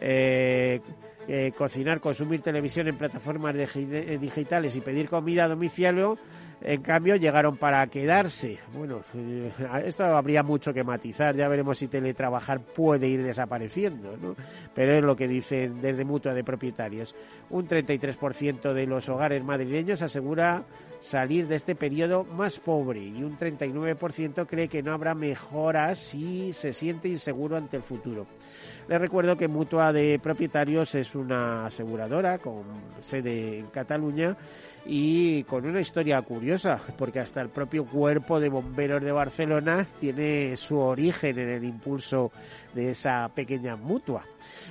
Eh, 0.00 0.80
eh, 1.26 1.52
cocinar, 1.56 2.00
consumir 2.00 2.40
televisión 2.40 2.88
en 2.88 2.96
plataformas 2.96 3.54
digitales 3.54 4.74
y 4.76 4.80
pedir 4.80 5.10
comida 5.10 5.44
a 5.44 5.48
en 6.60 6.82
cambio, 6.82 7.14
llegaron 7.14 7.56
para 7.56 7.86
quedarse. 7.86 8.58
Bueno, 8.74 9.02
eh, 9.14 9.50
esto 9.84 10.04
habría 10.04 10.42
mucho 10.42 10.72
que 10.72 10.82
matizar. 10.82 11.36
Ya 11.36 11.46
veremos 11.46 11.78
si 11.78 11.86
teletrabajar 11.86 12.60
puede 12.60 13.06
ir 13.06 13.22
desapareciendo, 13.22 14.16
¿no? 14.16 14.34
Pero 14.74 14.98
es 14.98 15.04
lo 15.04 15.14
que 15.14 15.28
dicen 15.28 15.80
desde 15.80 16.04
Mutua 16.04 16.34
de 16.34 16.42
Propietarios. 16.42 17.14
Un 17.50 17.68
33% 17.68 18.72
de 18.72 18.86
los 18.86 19.08
hogares 19.08 19.44
madrileños 19.44 20.02
asegura 20.02 20.64
salir 21.00 21.46
de 21.46 21.56
este 21.56 21.74
periodo 21.74 22.24
más 22.24 22.58
pobre 22.58 23.00
y 23.00 23.22
un 23.22 23.38
39% 23.38 24.46
cree 24.46 24.68
que 24.68 24.82
no 24.82 24.92
habrá 24.92 25.14
mejoras 25.14 25.98
si 25.98 26.52
se 26.52 26.72
siente 26.72 27.08
inseguro 27.08 27.56
ante 27.56 27.76
el 27.76 27.82
futuro. 27.82 28.26
Les 28.88 28.98
recuerdo 28.98 29.36
que 29.36 29.48
Mutua 29.48 29.92
de 29.92 30.18
Propietarios 30.18 30.94
es 30.94 31.14
una 31.14 31.66
aseguradora 31.66 32.38
con 32.38 32.64
sede 33.00 33.58
en 33.58 33.66
Cataluña 33.66 34.34
y 34.86 35.42
con 35.44 35.66
una 35.66 35.80
historia 35.80 36.22
curiosa, 36.22 36.80
porque 36.96 37.20
hasta 37.20 37.42
el 37.42 37.50
propio 37.50 37.84
cuerpo 37.84 38.40
de 38.40 38.48
bomberos 38.48 39.04
de 39.04 39.12
Barcelona 39.12 39.86
tiene 40.00 40.56
su 40.56 40.78
origen 40.78 41.38
en 41.38 41.50
el 41.50 41.64
impulso 41.64 42.32
de 42.74 42.90
esa 42.90 43.28
pequeña 43.28 43.76
mutua. 43.76 44.24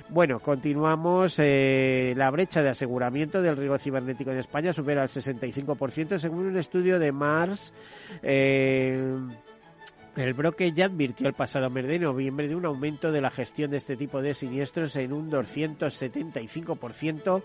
Bueno, 0.08 0.40
continuamos. 0.40 1.38
Eh, 1.38 2.14
la 2.16 2.30
brecha 2.30 2.62
de 2.62 2.70
aseguramiento 2.70 3.40
del 3.40 3.56
riesgo 3.56 3.78
cibernético 3.78 4.32
en 4.32 4.38
España 4.38 4.72
supera 4.72 5.04
el 5.04 5.08
65% 5.08 6.17
según 6.18 6.46
un 6.46 6.56
estudio 6.56 6.98
de 6.98 7.12
Mars. 7.12 7.72
Eh, 8.22 9.16
el 10.16 10.34
broker 10.34 10.74
ya 10.74 10.86
advirtió 10.86 11.28
el 11.28 11.34
pasado 11.34 11.70
mes 11.70 11.86
de 11.86 12.00
noviembre 12.00 12.48
de 12.48 12.56
un 12.56 12.66
aumento 12.66 13.12
de 13.12 13.20
la 13.20 13.30
gestión 13.30 13.70
de 13.70 13.76
este 13.76 13.96
tipo 13.96 14.20
de 14.20 14.34
siniestros 14.34 14.96
en 14.96 15.12
un 15.12 15.30
275% 15.30 17.44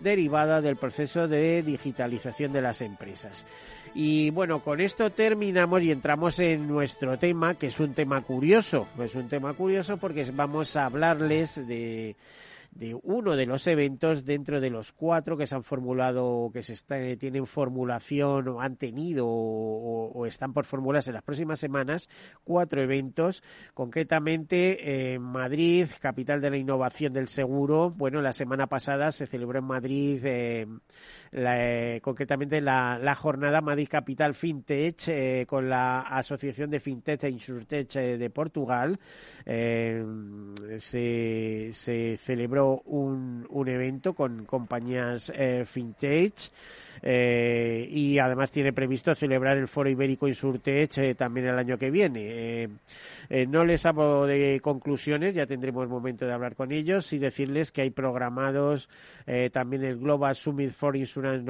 derivada 0.00 0.60
del 0.60 0.76
proceso 0.76 1.28
de 1.28 1.62
digitalización 1.62 2.52
de 2.52 2.62
las 2.62 2.80
empresas. 2.80 3.46
Y 3.94 4.30
bueno, 4.30 4.62
con 4.62 4.80
esto 4.80 5.10
terminamos 5.10 5.82
y 5.82 5.90
entramos 5.90 6.38
en 6.38 6.66
nuestro 6.66 7.18
tema, 7.18 7.54
que 7.54 7.66
es 7.66 7.80
un 7.80 7.92
tema 7.92 8.22
curioso. 8.22 8.86
Es 9.02 9.14
un 9.14 9.28
tema 9.28 9.52
curioso 9.54 9.96
porque 9.96 10.24
vamos 10.32 10.76
a 10.76 10.86
hablarles 10.86 11.66
de 11.66 12.16
de 12.74 12.94
uno 12.94 13.36
de 13.36 13.46
los 13.46 13.66
eventos 13.66 14.24
dentro 14.24 14.60
de 14.60 14.70
los 14.70 14.92
cuatro 14.92 15.36
que 15.36 15.46
se 15.46 15.54
han 15.54 15.62
formulado, 15.62 16.50
que 16.52 16.62
se 16.62 16.72
está, 16.72 16.96
tienen 17.18 17.46
formulación 17.46 18.48
o 18.48 18.60
han 18.60 18.76
tenido 18.76 19.26
o, 19.28 20.26
están 20.26 20.52
por 20.52 20.64
formularse 20.64 21.10
en 21.10 21.14
las 21.14 21.22
próximas 21.22 21.58
semanas, 21.58 22.08
cuatro 22.44 22.80
eventos, 22.80 23.42
concretamente 23.74 25.14
en 25.14 25.22
Madrid, 25.22 25.86
capital 26.00 26.40
de 26.40 26.50
la 26.50 26.56
innovación 26.56 27.12
del 27.12 27.28
seguro. 27.28 27.90
Bueno, 27.90 28.22
la 28.22 28.32
semana 28.32 28.66
pasada 28.66 29.12
se 29.12 29.26
celebró 29.26 29.58
en 29.58 29.66
Madrid 29.66 30.20
eh, 30.24 30.66
eh, 31.32 32.00
concretamente 32.02 32.60
la, 32.60 32.98
la, 33.00 33.14
jornada 33.14 33.60
Madrid 33.60 33.88
Capital 33.90 34.34
FinTech 34.34 35.08
eh, 35.08 35.46
con 35.48 35.68
la 35.68 36.00
Asociación 36.00 36.70
de 36.70 36.80
FinTech 36.80 37.24
e 37.24 37.30
Insurtech 37.30 37.92
de 37.92 38.30
Portugal. 38.30 38.98
se, 39.44 40.00
se 41.72 42.18
celebró 42.22 42.82
un, 42.84 43.46
un 43.48 43.68
evento 43.68 44.12
con 44.14 44.44
compañías 44.44 45.32
eh, 45.34 45.64
fintech 45.66 46.50
eh, 47.00 47.88
y 47.90 48.18
además 48.18 48.50
tiene 48.50 48.72
previsto 48.72 49.14
celebrar 49.14 49.56
el 49.56 49.68
Foro 49.68 49.88
Ibérico 49.88 50.28
Insurtech 50.28 50.98
eh, 50.98 51.14
también 51.14 51.46
el 51.46 51.58
año 51.58 51.78
que 51.78 51.90
viene. 51.90 52.68
no 53.48 53.64
les 53.64 53.86
hablo 53.86 54.26
de 54.26 54.60
conclusiones, 54.60 55.34
ya 55.34 55.46
tendremos 55.46 55.88
momento 55.88 56.26
de 56.26 56.32
hablar 56.32 56.54
con 56.54 56.72
ellos 56.72 57.12
y 57.12 57.18
decirles 57.18 57.72
que 57.72 57.82
hay 57.82 57.90
programados 57.90 58.88
también 59.52 59.84
el 59.84 59.98
Global 59.98 60.34
Summit 60.34 60.72
for 60.72 60.96
Insurance 60.96 61.44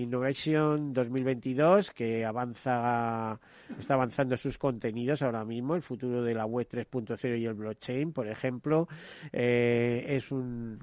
Innovation 0.00 0.92
2022 0.92 1.90
que 1.90 2.24
avanza 2.24 3.38
está 3.78 3.94
avanzando 3.94 4.36
sus 4.36 4.58
contenidos 4.58 5.22
ahora 5.22 5.44
mismo, 5.44 5.74
el 5.74 5.82
futuro 5.82 6.22
de 6.22 6.34
la 6.34 6.46
web 6.46 6.68
3.0 6.70 7.38
y 7.38 7.46
el 7.46 7.54
blockchain, 7.54 8.12
por 8.12 8.28
ejemplo, 8.28 8.88
es 9.32 10.30
un 10.30 10.78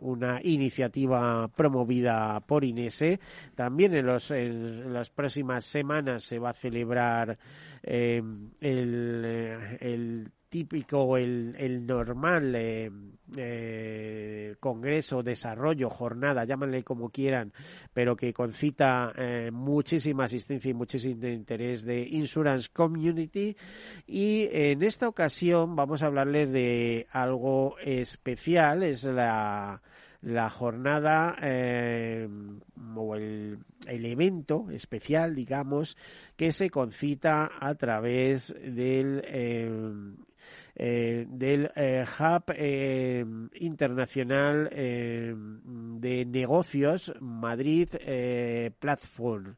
una 0.00 0.40
iniciativa 0.42 1.48
promovida 1.48 2.40
por 2.40 2.64
Inese. 2.64 3.19
También 3.54 3.94
en, 3.94 4.06
los, 4.06 4.30
en 4.30 4.92
las 4.92 5.10
próximas 5.10 5.64
semanas 5.64 6.24
se 6.24 6.38
va 6.38 6.50
a 6.50 6.54
celebrar 6.54 7.38
eh, 7.82 8.22
el, 8.60 9.78
el 9.80 10.30
típico, 10.50 11.16
el, 11.16 11.54
el 11.56 11.86
normal 11.86 12.54
eh, 12.56 12.90
eh, 13.36 14.56
congreso, 14.58 15.22
desarrollo, 15.22 15.88
jornada, 15.88 16.44
llámanle 16.44 16.82
como 16.82 17.08
quieran, 17.08 17.52
pero 17.94 18.16
que 18.16 18.32
concita 18.32 19.12
eh, 19.16 19.50
muchísima 19.52 20.24
asistencia 20.24 20.70
y 20.70 20.74
muchísimo 20.74 21.26
interés 21.28 21.84
de 21.84 22.02
Insurance 22.02 22.68
Community. 22.72 23.56
Y 24.06 24.48
en 24.50 24.82
esta 24.82 25.08
ocasión 25.08 25.76
vamos 25.76 26.02
a 26.02 26.06
hablarles 26.06 26.50
de 26.50 27.06
algo 27.12 27.78
especial, 27.78 28.82
es 28.82 29.04
la 29.04 29.80
la 30.22 30.50
jornada 30.50 31.36
eh, 31.40 32.28
o 32.94 33.14
el, 33.14 33.58
evento 33.86 34.66
especial, 34.70 35.34
digamos, 35.34 35.96
que 36.36 36.52
se 36.52 36.70
concita 36.70 37.50
a 37.58 37.74
través 37.74 38.54
del 38.54 39.22
eh, 39.26 39.70
eh, 40.76 41.26
del 41.28 41.70
Hub 42.18 42.54
Internacional 43.54 44.68
de 44.70 46.24
Negocios 46.26 47.12
Madrid 47.20 47.88
Platform. 48.78 49.56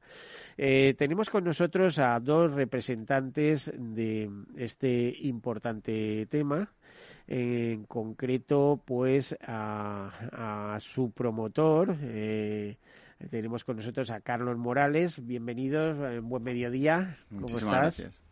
tenemos 0.56 1.30
con 1.30 1.44
nosotros 1.44 1.98
a 1.98 2.18
dos 2.18 2.52
representantes 2.52 3.72
de 3.76 4.30
este 4.56 5.14
importante 5.20 6.26
tema 6.26 6.72
en 7.32 7.84
concreto 7.84 8.82
pues 8.84 9.34
a, 9.40 10.74
a 10.74 10.80
su 10.80 11.12
promotor 11.12 11.96
eh, 12.02 12.76
tenemos 13.30 13.64
con 13.64 13.76
nosotros 13.76 14.10
a 14.10 14.20
Carlos 14.20 14.58
Morales 14.58 15.26
bienvenidos 15.26 15.96
en 16.12 16.28
buen 16.28 16.42
mediodía 16.42 17.16
¿cómo 17.30 17.40
Muchísimas 17.40 17.98
estás? 17.98 18.00
Gracias. 18.00 18.22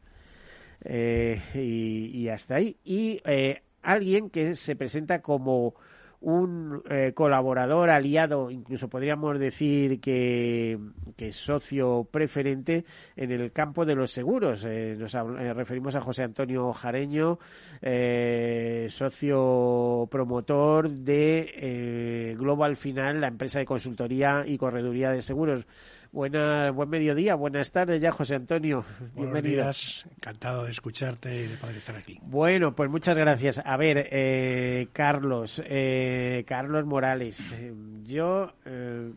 Eh, 0.83 1.41
y, 1.55 2.19
y, 2.19 2.29
hasta 2.29 2.57
ahí 2.57 2.77
y 2.85 3.23
eh, 3.25 3.63
alguien 3.81 4.29
que 4.29 4.55
se 4.55 4.77
presenta 4.77 5.23
como 5.23 5.75
un 6.21 6.83
eh, 6.91 7.13
colaborador 7.15 7.89
aliado, 7.89 8.51
incluso 8.51 8.89
podríamos 8.89 9.39
decir 9.39 10.01
que, 10.01 10.79
que 11.17 11.33
socio 11.33 12.07
preferente 12.11 12.85
en 13.17 13.31
el 13.31 13.53
campo 13.53 13.87
de 13.87 13.95
los 13.95 14.11
seguros. 14.11 14.65
Eh, 14.67 14.97
nos 14.99 15.15
eh, 15.15 15.55
referimos 15.55 15.97
a 15.97 16.01
José 16.01 16.25
Antonio 16.25 16.73
Jareño, 16.73 17.39
eh, 17.81 18.87
socio 18.91 20.09
promotor 20.11 20.91
de 20.91 21.55
eh, 21.57 22.37
Global 22.39 22.77
Final, 22.77 23.21
la 23.21 23.29
empresa 23.29 23.59
de 23.59 23.65
consultoría 23.65 24.45
y 24.47 24.59
correduría 24.59 25.11
de 25.11 25.23
seguros. 25.23 25.67
Buena, 26.13 26.73
buen 26.73 26.89
mediodía, 26.91 27.37
buenas 27.37 27.71
tardes 27.71 28.01
ya, 28.01 28.11
José 28.11 28.35
Antonio. 28.35 28.85
Buenos 29.15 29.45
días, 29.45 30.05
encantado 30.17 30.65
de 30.65 30.73
escucharte 30.73 31.45
y 31.45 31.47
de 31.47 31.57
poder 31.57 31.77
estar 31.77 31.95
aquí. 31.95 32.19
Bueno, 32.23 32.75
pues 32.75 32.91
muchas 32.91 33.17
gracias. 33.17 33.63
A 33.65 33.77
ver, 33.77 34.09
eh, 34.11 34.89
Carlos, 34.93 35.63
eh, 35.65 36.43
Carlos 36.49 36.85
Morales, 36.85 37.57
yo 38.05 38.53
eh, 38.65 39.13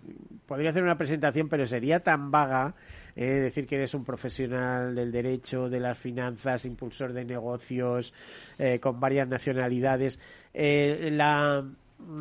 podría 0.45 0.69
hacer 0.69 0.83
una 0.83 0.95
presentación, 0.95 1.49
pero 1.49 1.65
sería 1.65 1.99
tan 2.01 2.29
vaga 2.29 2.75
eh, 3.15 3.25
decir 3.25 3.65
que 3.65 3.77
eres 3.77 3.95
un 3.95 4.05
profesional 4.05 4.93
del 4.93 5.11
derecho, 5.11 5.71
de 5.71 5.79
las 5.79 5.97
finanzas, 5.97 6.63
impulsor 6.63 7.11
de 7.11 7.25
negocios, 7.25 8.13
eh, 8.59 8.79
con 8.79 8.99
varias 8.99 9.27
nacionalidades. 9.27 10.19
La, 10.53 11.65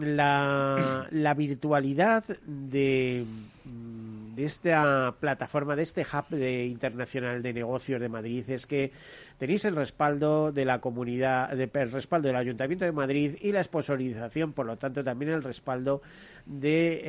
la, 0.01 1.07
la 1.11 1.35
virtualidad 1.35 2.25
de 2.47 3.27
de 4.35 4.45
esta 4.45 5.15
plataforma, 5.21 5.77
de 5.77 5.83
este 5.83 6.03
hub 6.03 6.29
de, 6.31 6.67
internacional 6.67 7.43
de 7.43 7.53
negocios 7.53 8.01
de 8.01 8.09
Madrid, 8.09 8.49
es 8.49 8.67
que 8.67 8.93
tenéis 9.39 9.65
el 9.65 9.77
respaldo 9.77 10.53
de 10.53 10.65
la 10.65 10.81
comunidad, 10.81 11.51
de, 11.51 11.71
el 11.73 11.91
respaldo 11.91 12.29
del 12.29 12.37
Ayuntamiento 12.37 12.85
de 12.85 12.93
Madrid 12.93 13.37
y 13.41 13.53
la 13.53 13.63
sponsorización, 13.63 14.53
por 14.53 14.67
lo 14.67 14.77
tanto, 14.77 15.05
también 15.05 15.33
el 15.33 15.43
respaldo 15.43 16.03
de 16.47 17.01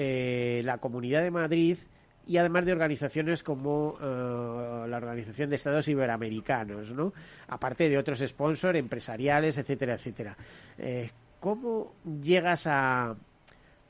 eh, 0.60 0.63
la 0.63 0.77
Comunidad 0.80 1.22
de 1.22 1.32
Madrid 1.32 1.77
y 2.25 2.38
además 2.38 2.65
de 2.65 2.72
organizaciones 2.72 3.44
como 3.44 3.92
uh, 3.92 4.88
la 4.88 4.98
Organización 4.98 5.50
de 5.50 5.58
Estados 5.58 5.88
Iberoamericanos, 5.88 6.92
¿no? 6.92 7.13
Aparte 7.48 7.89
de 7.89 7.98
otros 7.98 8.20
sponsors 8.20 8.77
empresariales, 8.77 9.58
etcétera, 9.58 9.96
etcétera. 9.96 10.38
Eh, 10.77 11.10
¿Cómo 11.39 11.96
llegas 12.22 12.68
a, 12.68 13.15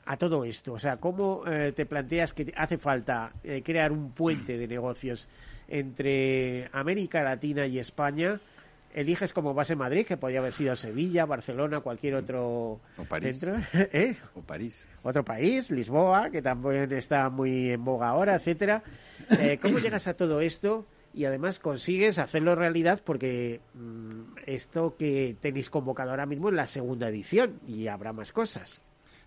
a 0.06 0.16
todo 0.16 0.44
esto? 0.44 0.74
O 0.74 0.78
sea, 0.78 0.96
¿cómo 0.96 1.42
eh, 1.46 1.72
te 1.74 1.86
planteas 1.86 2.32
que 2.32 2.52
hace 2.56 2.78
falta 2.78 3.32
eh, 3.42 3.62
crear 3.62 3.92
un 3.92 4.12
puente 4.12 4.56
de 4.58 4.66
negocios 4.66 5.28
entre 5.68 6.68
América 6.72 7.22
Latina 7.22 7.66
y 7.66 7.78
España? 7.78 8.40
Eliges 8.92 9.32
como 9.32 9.54
base 9.54 9.74
Madrid, 9.74 10.06
que 10.06 10.16
podría 10.16 10.38
haber 10.38 10.52
sido 10.52 10.76
Sevilla, 10.76 11.24
Barcelona, 11.24 11.80
cualquier 11.80 12.14
otro 12.14 12.80
o 12.96 13.04
París. 13.08 13.40
centro. 13.40 13.60
¿Eh? 13.92 14.16
O 14.36 14.40
París. 14.40 14.88
Otro 15.02 15.24
país, 15.24 15.70
Lisboa, 15.72 16.30
que 16.30 16.40
también 16.40 16.92
está 16.92 17.28
muy 17.28 17.70
en 17.70 17.84
boga 17.84 18.08
ahora, 18.08 18.36
etcétera. 18.36 18.84
Eh, 19.40 19.58
¿Cómo 19.60 19.78
llegas 19.78 20.06
a 20.06 20.14
todo 20.14 20.40
esto? 20.40 20.86
y 21.16 21.26
además 21.26 21.60
consigues 21.60 22.18
hacerlo 22.18 22.56
realidad 22.56 23.00
porque 23.04 23.60
mmm, 23.74 24.34
esto 24.46 24.96
que 24.96 25.36
tenéis 25.40 25.70
convocado 25.70 26.10
ahora 26.10 26.26
mismo 26.26 26.48
es 26.48 26.54
la 26.56 26.66
segunda 26.66 27.08
edición 27.08 27.60
y 27.68 27.86
habrá 27.86 28.12
más 28.12 28.32
cosas. 28.32 28.80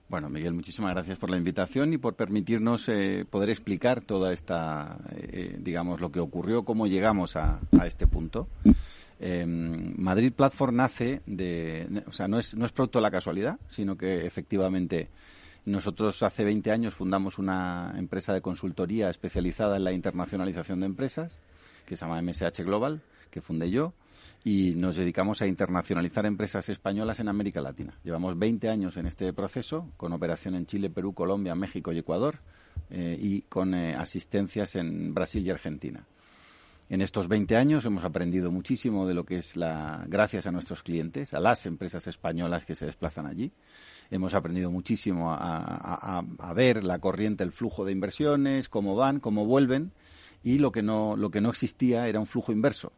Bueno, 0.10 0.30
Miguel, 0.30 0.54
muchísimas 0.54 0.94
gracias 0.94 1.18
por 1.18 1.30
la 1.30 1.36
invitación 1.36 1.92
y 1.92 1.98
por 1.98 2.16
permitirnos 2.16 2.88
eh, 2.88 3.26
poder 3.30 3.50
explicar 3.50 4.00
toda 4.00 4.32
esta, 4.32 5.00
eh, 5.18 5.58
digamos, 5.60 6.00
lo 6.00 6.14
que 6.14 6.22
ocurrió, 6.22 6.64
cómo 6.64 6.88
llegamos 6.88 7.36
a, 7.36 7.60
este 7.86 8.08
punto. 8.08 8.48
Eh, 9.20 9.46
Madrid 9.46 10.32
Platform 10.32 10.78
nace 10.78 11.22
de, 11.26 12.04
o 12.08 12.14
sea, 12.14 12.30
no 12.30 12.40
es, 12.40 12.56
no 12.56 12.66
es 12.66 12.72
producto 12.72 13.00
de 13.00 13.04
la 13.04 13.12
casualidad, 13.12 13.60
sino 13.68 13.98
que 13.98 14.26
efectivamente 14.26 15.10
nosotros 15.66 16.24
hace 16.24 16.46
20 16.46 16.72
años 16.72 16.94
fundamos 16.94 17.38
una 17.38 17.94
empresa 17.98 18.34
de 18.34 18.40
consultoría 18.40 19.10
especializada 19.10 19.76
en 19.76 19.84
la 19.84 19.92
internacionalización 19.92 20.80
de 20.80 20.86
empresas, 20.86 21.42
que 21.88 21.96
se 21.96 22.06
llama 22.06 22.22
MSH 22.22 22.64
Global, 22.64 23.02
que 23.32 23.42
fundé 23.42 23.72
yo 23.72 23.94
y 24.44 24.76
nos 24.76 24.98
dedicamos 24.98 25.42
a 25.42 25.48
internacionalizar 25.48 26.26
empresas 26.26 26.70
españolas 26.70 27.20
en 27.20 27.30
América 27.30 27.62
Latina. 27.62 27.98
Llevamos 28.04 28.38
20 28.38 28.70
años 28.70 28.98
en 28.98 29.08
este 29.08 29.34
proceso, 29.34 29.90
con 29.98 30.14
operación 30.14 30.56
en 30.56 30.66
Chile, 30.66 30.90
Perú, 30.90 31.14
Colombia, 31.14 31.56
México 31.56 31.92
y 31.92 31.98
Ecuador, 31.98 32.40
eh, 32.90 33.18
y 33.20 33.42
con 33.42 33.74
eh, 33.74 33.96
asistencias 33.96 34.76
en 34.76 35.14
Brasil 35.14 35.46
y 35.46 35.50
Argentina. 35.50 36.06
En 36.90 37.02
estos 37.02 37.28
20 37.28 37.58
años 37.58 37.86
hemos 37.86 38.06
aprendido 38.06 38.50
muchísimo 38.50 39.06
de 39.06 39.14
lo 39.14 39.26
que 39.26 39.40
es 39.40 39.58
la, 39.58 40.06
gracias 40.08 40.48
a 40.48 40.52
nuestros 40.52 40.84
clientes, 40.84 41.34
a 41.34 41.42
las 41.42 41.66
empresas 41.66 42.08
españolas 42.08 42.64
que 42.64 42.76
se 42.76 42.86
desplazan 42.86 43.26
allí. 43.26 43.52
Hemos 44.10 44.34
aprendido 44.34 44.72
muchísimo 44.72 45.34
a, 45.34 46.24
ver 46.56 46.86
la 46.86 47.00
corriente, 47.00 47.44
el 47.44 47.52
flujo 47.52 47.84
de 47.84 47.92
inversiones, 47.92 48.70
cómo 48.70 48.96
van, 48.96 49.20
cómo 49.20 49.46
vuelven, 49.46 49.92
y 50.44 50.60
lo 50.60 50.72
que 50.72 50.82
no, 50.82 51.16
lo 51.16 51.30
que 51.30 51.42
no 51.42 51.50
existía 51.50 52.08
era 52.08 52.20
un 52.20 52.26
flujo 52.26 52.52
inverso 52.52 52.92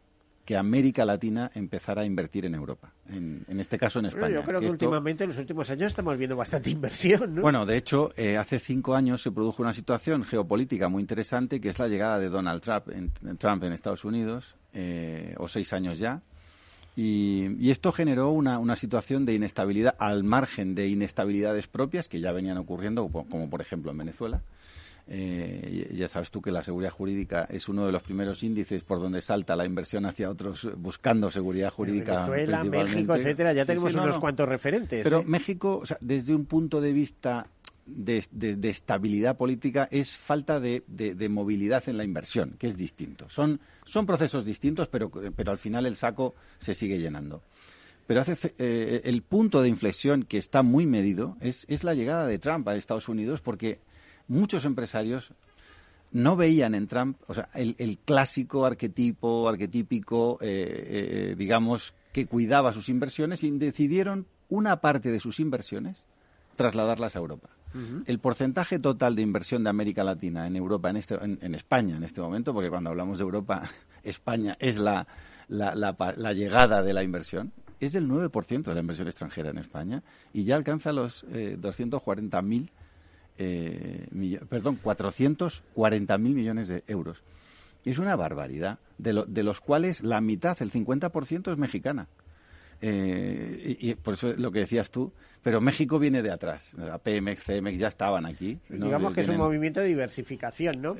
que 0.50 0.56
América 0.56 1.04
Latina 1.04 1.48
empezara 1.54 2.02
a 2.02 2.04
invertir 2.04 2.44
en 2.44 2.56
Europa, 2.56 2.92
en, 3.08 3.44
en 3.46 3.60
este 3.60 3.78
caso 3.78 4.00
en 4.00 4.06
España. 4.06 4.22
Bueno, 4.22 4.40
yo 4.40 4.44
creo 4.44 4.58
que, 4.58 4.66
esto... 4.66 4.86
últimamente, 4.86 5.22
en 5.22 5.28
los 5.28 5.38
últimos 5.38 5.70
años, 5.70 5.92
estamos 5.92 6.16
viendo 6.16 6.34
bastante 6.34 6.70
inversión. 6.72 7.36
¿no? 7.36 7.42
Bueno, 7.42 7.64
de 7.66 7.76
hecho, 7.76 8.12
eh, 8.16 8.36
hace 8.36 8.58
cinco 8.58 8.96
años 8.96 9.22
se 9.22 9.30
produjo 9.30 9.62
una 9.62 9.72
situación 9.72 10.24
geopolítica 10.24 10.88
muy 10.88 11.02
interesante, 11.02 11.60
que 11.60 11.68
es 11.68 11.78
la 11.78 11.86
llegada 11.86 12.18
de 12.18 12.30
Donald 12.30 12.62
Trump 12.62 12.88
en, 12.88 13.12
Trump 13.38 13.62
en 13.62 13.72
Estados 13.72 14.04
Unidos, 14.04 14.56
eh, 14.72 15.36
o 15.38 15.46
seis 15.46 15.72
años 15.72 16.00
ya. 16.00 16.20
Y, 16.96 17.56
y 17.60 17.70
esto 17.70 17.92
generó 17.92 18.30
una, 18.30 18.58
una, 18.58 18.74
situación 18.74 19.24
de 19.24 19.34
inestabilidad 19.34 19.94
al 20.00 20.24
margen 20.24 20.74
de 20.74 20.88
inestabilidades 20.88 21.68
propias 21.68 22.08
que 22.08 22.20
ya 22.20 22.32
venían 22.32 22.58
ocurriendo, 22.58 23.06
como, 23.06 23.28
como 23.28 23.48
por 23.48 23.60
ejemplo 23.60 23.92
en 23.92 23.98
Venezuela. 23.98 24.42
Eh, 25.12 25.90
ya 25.92 26.06
sabes 26.06 26.30
tú 26.30 26.40
que 26.40 26.52
la 26.52 26.62
seguridad 26.62 26.92
jurídica 26.92 27.44
es 27.50 27.68
uno 27.68 27.84
de 27.84 27.90
los 27.90 28.00
primeros 28.00 28.44
índices 28.44 28.84
por 28.84 29.00
donde 29.00 29.20
salta 29.20 29.56
la 29.56 29.66
inversión 29.66 30.06
hacia 30.06 30.30
otros 30.30 30.70
buscando 30.76 31.32
seguridad 31.32 31.70
jurídica. 31.70 32.28
Venezuela, 32.28 32.62
México, 32.62 33.16
etcétera, 33.16 33.52
ya 33.52 33.64
sí, 33.64 33.66
tenemos 33.66 33.90
sí, 33.90 33.96
no, 33.96 34.04
unos 34.04 34.14
no. 34.14 34.20
cuantos 34.20 34.48
referentes. 34.48 35.02
Pero 35.02 35.20
¿eh? 35.22 35.24
México, 35.26 35.80
o 35.82 35.86
sea, 35.86 35.98
desde 36.00 36.32
un 36.32 36.46
punto 36.46 36.80
de 36.80 36.92
vista 36.92 37.48
de, 37.86 38.24
de, 38.30 38.54
de 38.54 38.68
estabilidad 38.68 39.36
política, 39.36 39.88
es 39.90 40.16
falta 40.16 40.60
de, 40.60 40.84
de, 40.86 41.28
movilidad 41.28 41.88
en 41.88 41.96
la 41.96 42.04
inversión, 42.04 42.54
que 42.56 42.68
es 42.68 42.76
distinto. 42.76 43.28
Son, 43.30 43.58
son 43.84 44.06
procesos 44.06 44.44
distintos, 44.44 44.86
pero, 44.86 45.10
pero 45.10 45.50
al 45.50 45.58
final 45.58 45.86
el 45.86 45.96
saco 45.96 46.36
se 46.58 46.76
sigue 46.76 47.00
llenando. 47.00 47.42
Pero 48.06 48.20
hace, 48.20 48.36
eh, 48.58 49.00
el 49.04 49.22
punto 49.22 49.60
de 49.60 49.68
inflexión 49.68 50.22
que 50.22 50.38
está 50.38 50.62
muy 50.62 50.86
medido 50.86 51.36
es, 51.40 51.66
es 51.68 51.82
la 51.82 51.94
llegada 51.94 52.28
de 52.28 52.38
Trump 52.38 52.68
a 52.68 52.76
Estados 52.76 53.08
Unidos 53.08 53.40
porque 53.40 53.80
muchos 54.30 54.64
empresarios 54.64 55.32
no 56.12 56.36
veían 56.36 56.74
en 56.74 56.86
Trump, 56.86 57.18
o 57.26 57.34
sea, 57.34 57.48
el, 57.54 57.74
el 57.78 57.98
clásico 57.98 58.64
arquetipo, 58.64 59.48
arquetípico, 59.48 60.38
eh, 60.40 61.30
eh, 61.30 61.34
digamos, 61.36 61.94
que 62.12 62.26
cuidaba 62.26 62.72
sus 62.72 62.88
inversiones 62.88 63.42
y 63.44 63.50
decidieron 63.50 64.26
una 64.48 64.80
parte 64.80 65.10
de 65.10 65.20
sus 65.20 65.38
inversiones 65.38 66.06
trasladarlas 66.56 67.14
a 67.16 67.18
Europa. 67.18 67.50
Uh 67.74 67.78
-huh. 67.78 68.02
El 68.06 68.18
porcentaje 68.18 68.78
total 68.78 69.14
de 69.14 69.22
inversión 69.22 69.62
de 69.62 69.70
América 69.70 70.02
Latina 70.02 70.46
en 70.46 70.56
Europa, 70.56 70.90
en, 70.90 70.96
este, 70.96 71.14
en, 71.14 71.38
en, 71.40 71.54
España 71.54 71.96
en 71.96 72.02
este 72.02 72.20
momento, 72.20 72.52
porque 72.52 72.70
cuando 72.70 72.90
hablamos 72.90 73.18
de 73.18 73.24
Europa, 73.24 73.62
España 74.02 74.56
es 74.58 74.78
la, 74.78 75.06
la, 75.48 75.74
la, 75.74 75.96
la 76.16 76.32
llegada 76.32 76.82
de 76.82 76.92
la 76.92 77.04
inversión, 77.04 77.52
es 77.78 77.92
del 77.92 78.08
9% 78.08 78.62
de 78.62 78.74
la 78.74 78.80
inversión 78.80 79.08
extranjera 79.08 79.50
en 79.50 79.58
España 79.58 80.02
y 80.32 80.44
ya 80.44 80.56
alcanza 80.56 80.92
los 80.92 81.24
eh, 81.32 81.56
240.000 81.60 82.68
eh, 83.42 84.06
perdón, 84.48 84.78
440.000 84.82 86.18
millones 86.18 86.68
de 86.68 86.84
euros. 86.86 87.22
Es 87.86 87.98
una 87.98 88.14
barbaridad, 88.14 88.78
de, 88.98 89.24
de 89.26 89.42
los 89.42 89.60
cuales 89.60 90.02
la 90.02 90.20
mitad, 90.20 90.60
el 90.60 90.70
50% 90.70 91.50
es 91.50 91.58
mexicana. 91.58 92.06
Eh, 92.82 93.76
y, 93.78 93.94
por 93.94 94.14
eso 94.14 94.30
es 94.30 94.38
lo 94.38 94.50
que 94.50 94.60
decías 94.60 94.90
tú, 94.90 95.12
pero 95.42 95.60
México 95.60 95.98
viene 95.98 96.22
de 96.22 96.30
atrás. 96.30 96.74
La 96.74 96.98
PMX, 96.98 97.44
CMX 97.44 97.78
ya 97.78 97.88
estaban 97.88 98.26
aquí. 98.26 98.58
Digamos 98.68 99.14
que 99.14 99.22
es 99.22 99.28
un 99.28 99.38
movimiento 99.38 99.80
de 99.80 99.86
diversificación, 99.86 100.80
¿no? 100.82 100.96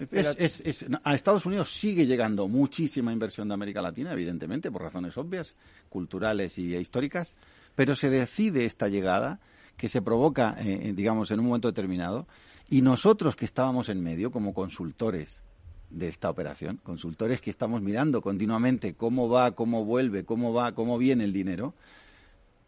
a 1.05 1.15
Estados 1.15 1.45
Unidos 1.45 1.71
sigue 1.71 2.07
llegando 2.07 2.49
muchísima 2.49 3.13
inversión 3.13 3.49
de 3.49 3.55
América 3.55 3.83
Latina, 3.83 4.13
evidentemente, 4.13 4.71
por 4.71 4.83
razones 4.83 5.17
obvias, 5.19 5.57
culturales 5.91 6.59
y 6.59 6.75
históricas, 6.75 7.35
pero 7.75 7.95
se 7.95 8.09
decide 8.09 8.65
esta 8.65 8.89
llegada 8.89 9.41
que 9.81 9.89
se 9.89 10.03
provoca, 10.03 10.57
eh, 10.59 10.93
digamos, 10.95 11.31
en 11.31 11.41
un 11.41 11.47
momento 11.47 11.69
determinado, 11.69 12.27
y 12.69 12.83
nosotros 12.83 13.35
que 13.35 13.47
estábamos 13.47 13.89
en 13.89 14.03
medio 14.03 14.31
como 14.31 14.53
consultores 14.53 15.41
de 15.89 16.07
esta 16.07 16.29
operación, 16.29 16.79
consultores 16.83 17.41
que 17.41 17.49
estamos 17.49 17.81
mirando 17.81 18.21
continuamente 18.21 18.93
cómo 18.93 19.31
va, 19.31 19.53
cómo 19.53 19.87
vuelve, 19.87 20.25
cómo 20.25 20.53
va, 20.53 20.73
cómo 20.73 20.99
viene 20.99 21.25
el 21.25 21.33
dinero, 21.33 21.73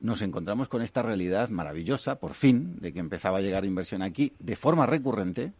nos 0.00 0.22
encontramos 0.22 0.68
con 0.68 0.80
esta 0.80 1.02
realidad 1.02 1.50
maravillosa, 1.50 2.14
por 2.14 2.32
fin, 2.32 2.76
de 2.80 2.94
que 2.94 3.00
empezaba 3.00 3.38
a 3.38 3.40
llegar 3.42 3.66
inversión 3.66 4.00
aquí 4.00 4.32
de 4.38 4.56
forma 4.56 4.86
recurrente. 4.86 5.52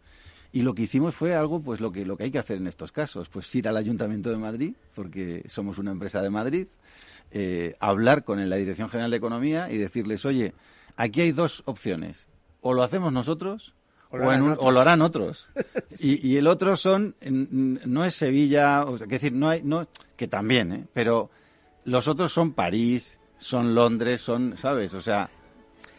Y 0.51 0.63
lo 0.63 0.73
que 0.73 0.83
hicimos 0.83 1.15
fue 1.15 1.35
algo, 1.35 1.61
pues 1.61 1.79
lo 1.79 1.91
que, 1.91 2.03
lo 2.03 2.17
que 2.17 2.23
hay 2.23 2.31
que 2.31 2.39
hacer 2.39 2.57
en 2.57 2.65
estos 2.65 2.91
casos, 2.91 3.29
pues 3.29 3.53
ir 3.53 3.67
al 3.67 3.77
Ayuntamiento 3.77 4.31
de 4.31 4.37
Madrid, 4.37 4.73
porque 4.95 5.43
somos 5.47 5.77
una 5.77 5.91
empresa 5.91 6.21
de 6.21 6.31
Madrid, 6.31 6.67
eh, 7.31 7.75
hablar 7.79 8.23
con 8.23 8.49
la 8.49 8.55
Dirección 8.55 8.89
General 8.89 9.11
de 9.11 9.17
Economía 9.17 9.71
y 9.71 9.77
decirles, 9.77 10.25
oye, 10.25 10.53
aquí 10.97 11.21
hay 11.21 11.31
dos 11.31 11.63
opciones, 11.65 12.27
o 12.61 12.73
lo 12.73 12.83
hacemos 12.83 13.11
nosotros 13.11 13.75
o, 14.13 14.71
lo 14.71 14.79
harán 14.79 15.01
otros. 15.01 15.49
y, 15.99 16.37
el 16.37 16.47
otro 16.47 16.77
son, 16.77 17.15
no 17.21 18.05
es 18.05 18.15
Sevilla, 18.15 18.85
o 18.85 18.97
sea, 18.97 19.07
que 19.07 19.15
decir, 19.15 19.33
no 19.33 19.49
hay, 19.49 19.63
no, 19.63 19.87
que 20.15 20.27
también, 20.27 20.71
¿eh? 20.71 20.85
pero 20.93 21.29
los 21.85 22.07
otros 22.07 22.31
son 22.31 22.53
París, 22.53 23.19
son 23.37 23.73
Londres, 23.73 24.21
son, 24.21 24.55
¿sabes? 24.57 24.93
O 24.93 25.01
sea... 25.01 25.29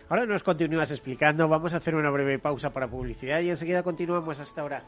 Ahora 0.08 0.26
nos 0.26 0.42
continúas 0.42 0.90
explicando, 0.90 1.48
vamos 1.48 1.74
a 1.74 1.78
hacer 1.78 1.94
una 1.94 2.10
breve 2.10 2.38
pausa 2.38 2.70
para 2.70 2.88
publicidad 2.88 3.40
y 3.40 3.50
enseguida 3.50 3.82
continuamos 3.82 4.38
hasta 4.38 4.60
ahora. 4.60 4.84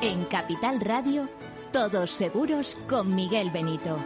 En 0.00 0.24
Capital 0.24 0.80
Radio, 0.80 1.28
todos 1.72 2.10
seguros 2.10 2.78
con 2.88 3.14
Miguel 3.14 3.50
Benito. 3.50 3.98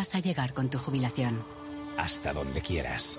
vas 0.00 0.14
a 0.14 0.20
llegar 0.20 0.54
con 0.54 0.70
tu 0.70 0.78
jubilación? 0.78 1.44
Hasta 1.98 2.32
donde 2.32 2.60
quieras. 2.62 3.18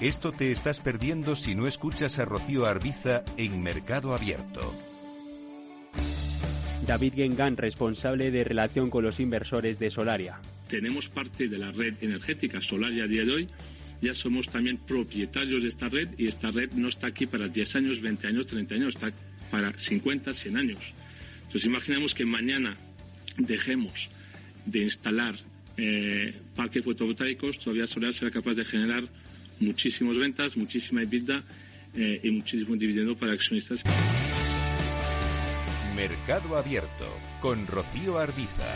Esto 0.00 0.32
te 0.32 0.50
estás 0.50 0.80
perdiendo 0.80 1.36
si 1.36 1.54
no 1.54 1.68
escuchas 1.68 2.18
a 2.18 2.24
Rocío 2.24 2.66
Arbiza 2.66 3.24
en 3.36 3.62
Mercado 3.62 4.12
Abierto. 4.12 4.74
David 6.84 7.14
Gengan, 7.14 7.56
responsable 7.56 8.32
de 8.32 8.42
relación 8.42 8.90
con 8.90 9.04
los 9.04 9.20
inversores 9.20 9.78
de 9.78 9.90
Solaria. 9.90 10.40
Tenemos 10.68 11.08
parte 11.08 11.48
de 11.48 11.58
la 11.58 11.70
red 11.70 11.94
energética 12.00 12.60
Solaria 12.60 13.04
a 13.04 13.06
día 13.06 13.24
de 13.24 13.32
hoy. 13.32 13.48
Ya 14.02 14.12
somos 14.14 14.48
también 14.48 14.78
propietarios 14.78 15.62
de 15.62 15.68
esta 15.68 15.88
red 15.88 16.08
y 16.18 16.26
esta 16.26 16.50
red 16.50 16.72
no 16.72 16.88
está 16.88 17.06
aquí 17.06 17.26
para 17.26 17.46
10 17.46 17.76
años, 17.76 18.00
20 18.02 18.26
años, 18.26 18.46
30 18.48 18.74
años, 18.74 18.94
está 18.96 19.12
para 19.50 19.72
50, 19.78 20.34
100 20.34 20.56
años. 20.56 20.92
Entonces 21.46 21.64
imaginemos 21.66 22.14
que 22.14 22.24
mañana 22.26 22.76
dejemos 23.38 24.10
de 24.66 24.80
instalar 24.80 25.36
eh, 25.76 26.34
parques 26.56 26.84
fotovoltaicos, 26.84 27.58
todavía 27.58 27.86
Solar 27.86 28.12
será 28.12 28.30
capaz 28.30 28.54
de 28.54 28.64
generar 28.64 29.04
muchísimas 29.60 30.16
ventas, 30.16 30.56
muchísima 30.56 31.02
EBITDA 31.02 31.42
eh, 31.94 32.20
y 32.22 32.30
muchísimo 32.30 32.76
dividendo 32.76 33.16
para 33.16 33.32
accionistas. 33.32 33.82
Mercado 35.96 36.56
Abierto 36.56 37.06
con 37.40 37.66
Rocío 37.66 38.18
Arbiza. 38.18 38.66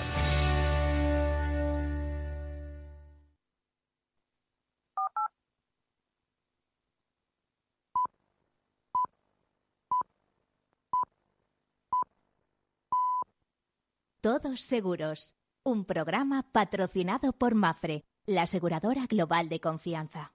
Todos 14.20 14.60
Seguros, 14.60 15.36
un 15.64 15.84
programa 15.84 16.44
patrocinado 16.52 17.32
por 17.32 17.54
Mafre, 17.54 18.04
la 18.26 18.42
aseguradora 18.42 19.06
global 19.06 19.48
de 19.48 19.60
confianza. 19.60 20.32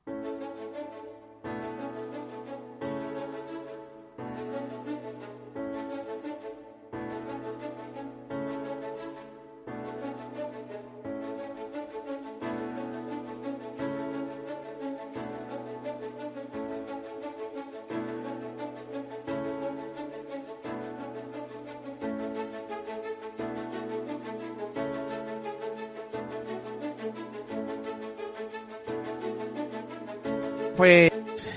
Pues 30.84 31.50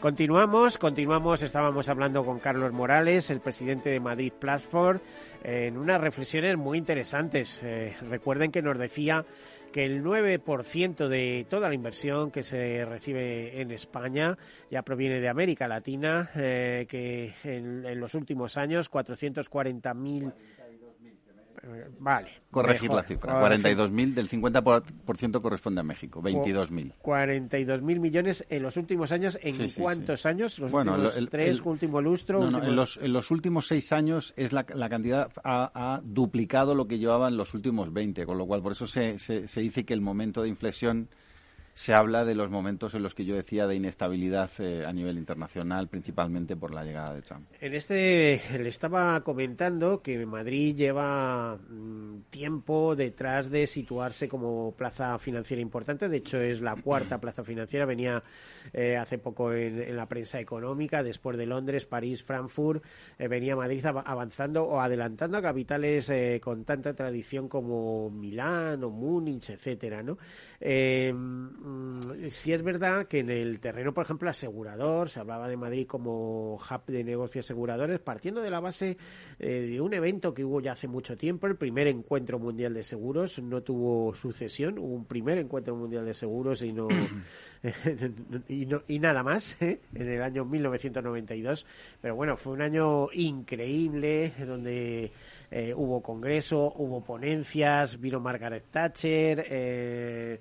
continuamos, 0.00 0.76
continuamos, 0.76 1.40
estábamos 1.42 1.88
hablando 1.88 2.24
con 2.24 2.40
Carlos 2.40 2.72
Morales, 2.72 3.30
el 3.30 3.40
presidente 3.40 3.90
de 3.90 4.00
Madrid 4.00 4.32
Platform, 4.36 4.98
en 5.44 5.78
unas 5.78 6.00
reflexiones 6.00 6.56
muy 6.56 6.78
interesantes. 6.78 7.60
Eh, 7.62 7.94
recuerden 8.10 8.50
que 8.50 8.60
nos 8.60 8.76
decía 8.76 9.24
que 9.70 9.84
el 9.84 10.02
9% 10.02 11.06
de 11.06 11.46
toda 11.48 11.68
la 11.68 11.76
inversión 11.76 12.32
que 12.32 12.42
se 12.42 12.84
recibe 12.84 13.60
en 13.60 13.70
España 13.70 14.36
ya 14.68 14.82
proviene 14.82 15.20
de 15.20 15.28
América 15.28 15.68
Latina, 15.68 16.28
eh, 16.34 16.86
que 16.88 17.34
en, 17.44 17.86
en, 17.86 18.00
los 18.00 18.14
últimos 18.16 18.56
años 18.56 18.90
440.000 18.90 20.32
Vale. 21.98 22.30
Corregir 22.50 22.92
la 22.92 23.02
cifra. 23.02 23.40
42.000 23.42 24.14
del 24.14 24.28
50% 24.28 25.40
corresponde 25.42 25.80
a 25.80 25.84
México. 25.84 26.22
22.000. 26.22 26.94
42.000 27.02 27.80
millones 28.00 28.46
en 28.48 28.62
los 28.62 28.76
últimos 28.76 29.12
años. 29.12 29.38
¿En 29.42 29.54
sí, 29.54 29.68
sí, 29.68 29.80
cuántos 29.80 30.22
sí. 30.22 30.28
años? 30.28 30.58
¿Los 30.58 30.72
bueno, 30.72 30.92
últimos 30.92 31.16
el, 31.16 31.28
tres, 31.28 31.60
el, 31.60 31.62
último 31.66 32.00
lustro? 32.00 32.38
No, 32.38 32.46
último... 32.46 32.62
no, 32.62 32.68
en, 32.68 32.76
los, 32.76 32.96
en 32.96 33.12
los 33.12 33.30
últimos 33.30 33.66
seis 33.66 33.92
años 33.92 34.32
es 34.36 34.52
la, 34.52 34.64
la 34.74 34.88
cantidad 34.88 35.30
ha, 35.44 35.70
ha, 35.74 36.00
duplicado 36.02 36.74
lo 36.74 36.88
que 36.88 36.98
llevaba 36.98 37.28
en 37.28 37.36
los 37.36 37.54
últimos 37.54 37.92
20, 37.92 38.24
con 38.24 38.38
lo 38.38 38.46
cual 38.46 38.62
por 38.62 38.72
eso 38.72 38.86
se, 38.86 39.18
se, 39.18 39.46
se 39.46 39.60
dice 39.60 39.84
que 39.84 39.94
el 39.94 40.00
momento 40.00 40.42
de 40.42 40.48
inflexión 40.48 41.08
se 41.78 41.94
habla 41.94 42.24
de 42.24 42.34
los 42.34 42.50
momentos 42.50 42.92
en 42.94 43.04
los 43.04 43.14
que 43.14 43.24
yo 43.24 43.36
decía 43.36 43.68
de 43.68 43.76
inestabilidad 43.76 44.50
eh, 44.58 44.84
a 44.84 44.92
nivel 44.92 45.16
internacional, 45.16 45.86
principalmente 45.86 46.56
por 46.56 46.74
la 46.74 46.82
llegada 46.82 47.14
de 47.14 47.22
Trump. 47.22 47.46
En 47.60 47.72
este 47.72 48.42
le 48.58 48.68
estaba 48.68 49.22
comentando 49.22 50.02
que 50.02 50.26
Madrid 50.26 50.74
lleva 50.74 51.56
mm, 51.56 52.22
tiempo 52.30 52.96
detrás 52.96 53.48
de 53.48 53.68
situarse 53.68 54.28
como 54.28 54.74
plaza 54.76 55.20
financiera 55.20 55.62
importante. 55.62 56.08
De 56.08 56.16
hecho, 56.16 56.40
es 56.40 56.60
la 56.60 56.74
cuarta 56.74 57.20
plaza 57.20 57.44
financiera. 57.44 57.86
Venía 57.86 58.24
eh, 58.72 58.96
hace 58.96 59.18
poco 59.18 59.52
en, 59.52 59.80
en, 59.82 59.96
la 59.96 60.06
prensa 60.06 60.40
económica, 60.40 61.02
después 61.02 61.36
de 61.36 61.46
Londres, 61.46 61.86
París, 61.86 62.22
Frankfurt. 62.22 62.84
Eh, 63.18 63.28
venía 63.28 63.56
Madrid 63.56 63.84
avanzando 63.86 64.64
o 64.64 64.80
adelantando 64.80 65.38
a 65.38 65.42
capitales 65.42 66.10
eh, 66.10 66.40
con 66.42 66.64
tanta 66.64 66.94
tradición 66.94 67.48
como 67.48 68.10
Milán 68.10 68.82
o 68.84 68.90
Múnich, 68.90 69.50
etcétera, 69.50 70.02
¿no? 70.02 70.18
Eh, 70.60 71.12
sí 72.30 72.52
es 72.52 72.62
verdad 72.62 73.06
que 73.06 73.20
en 73.20 73.30
el 73.30 73.60
terreno, 73.60 73.92
por 73.92 74.04
ejemplo, 74.04 74.30
asegurador, 74.30 75.08
se 75.08 75.20
hablaba 75.20 75.48
de 75.48 75.56
Madrid 75.56 75.86
como 75.86 76.54
hub 76.54 76.84
de 76.86 77.04
negocios 77.04 77.46
aseguradores, 77.46 78.00
partiendo 78.00 78.42
de 78.42 78.50
la 78.50 78.60
base 78.60 78.96
de 79.38 79.80
un 79.80 79.94
evento 79.94 80.34
que 80.34 80.44
hubo 80.44 80.60
ya 80.60 80.72
hace 80.72 80.88
mucho 80.88 81.16
tiempo, 81.16 81.46
el 81.46 81.56
primer 81.56 81.86
encuentro 81.86 82.38
mundial 82.38 82.74
de 82.74 82.82
seguros, 82.82 83.40
no 83.40 83.62
tuvo 83.62 84.14
sucesión, 84.14 84.78
hubo 84.78 84.94
un 84.94 85.04
primer 85.04 85.38
encuentro 85.38 85.76
mundial 85.76 86.04
de 86.04 86.14
seguros 86.14 86.62
y 86.62 86.72
no... 86.72 86.88
y, 88.48 88.66
no, 88.66 88.82
y 88.86 88.98
nada 88.98 89.22
más 89.22 89.56
¿eh? 89.60 89.80
en 89.94 90.08
el 90.08 90.22
año 90.22 90.44
1992 90.44 91.66
pero 92.00 92.14
bueno 92.14 92.36
fue 92.36 92.52
un 92.52 92.62
año 92.62 93.08
increíble 93.12 94.32
donde 94.38 95.10
eh, 95.50 95.74
hubo 95.74 96.00
congreso 96.00 96.72
hubo 96.76 97.02
ponencias 97.02 98.00
vino 98.00 98.20
Margaret 98.20 98.64
Thatcher 98.70 99.44
eh, 99.50 100.40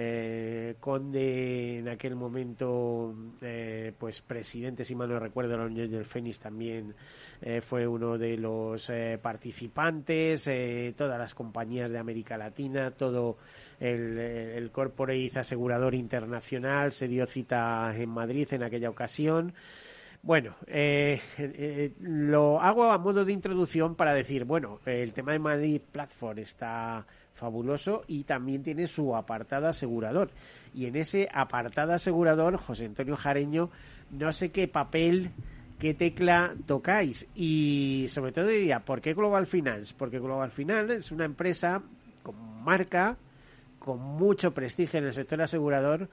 eh, 0.00 0.76
Conde 0.78 1.80
en 1.80 1.88
aquel 1.88 2.14
momento 2.14 3.12
eh, 3.42 3.92
pues 3.98 4.22
presidente 4.22 4.84
si 4.84 4.94
mal 4.94 5.08
no 5.08 5.18
recuerdo 5.18 5.56
la 5.58 5.64
Unión 5.64 5.90
del 5.90 6.04
Fénix 6.04 6.38
también 6.38 6.94
eh, 7.42 7.60
fue 7.60 7.84
uno 7.84 8.16
de 8.16 8.36
los 8.36 8.88
eh, 8.90 9.18
participantes 9.20 10.48
todas 10.96 11.18
las 11.18 11.34
compañías 11.34 11.90
de 11.90 11.98
América 11.98 12.38
Latina 12.38 12.92
todo 12.92 13.38
el, 13.80 14.16
el 14.18 14.70
corporate 14.70 15.32
asegurador 15.36 15.96
internacional 15.96 16.92
se 16.92 17.08
dio 17.08 17.26
cita 17.26 17.92
en 17.96 18.10
Madrid 18.10 18.46
en 18.52 18.62
aquella 18.62 18.90
ocasión 18.90 19.52
bueno, 20.22 20.56
eh, 20.66 21.20
eh, 21.38 21.92
lo 22.00 22.60
hago 22.60 22.90
a 22.90 22.98
modo 22.98 23.24
de 23.24 23.32
introducción 23.32 23.94
para 23.94 24.12
decir, 24.12 24.44
bueno, 24.44 24.80
el 24.84 25.12
tema 25.12 25.32
de 25.32 25.38
Madrid 25.38 25.80
Platform 25.92 26.38
está 26.40 27.06
fabuloso 27.32 28.02
y 28.08 28.24
también 28.24 28.62
tiene 28.62 28.88
su 28.88 29.14
apartado 29.14 29.68
asegurador. 29.68 30.30
Y 30.74 30.86
en 30.86 30.96
ese 30.96 31.28
apartado 31.32 31.92
asegurador, 31.92 32.56
José 32.56 32.86
Antonio 32.86 33.16
Jareño, 33.16 33.70
no 34.10 34.32
sé 34.32 34.50
qué 34.50 34.66
papel, 34.66 35.30
qué 35.78 35.94
tecla 35.94 36.54
tocáis. 36.66 37.26
Y 37.34 38.06
sobre 38.08 38.32
todo 38.32 38.48
diría, 38.48 38.80
¿por 38.80 39.00
qué 39.00 39.14
Global 39.14 39.46
Finance? 39.46 39.94
Porque 39.96 40.18
Global 40.18 40.50
Finance 40.50 40.96
es 40.96 41.12
una 41.12 41.24
empresa 41.24 41.82
con 42.22 42.62
marca, 42.64 43.16
con 43.78 44.00
mucho 44.00 44.52
prestigio 44.52 44.98
en 44.98 45.06
el 45.06 45.14
sector 45.14 45.40
asegurador, 45.40 46.08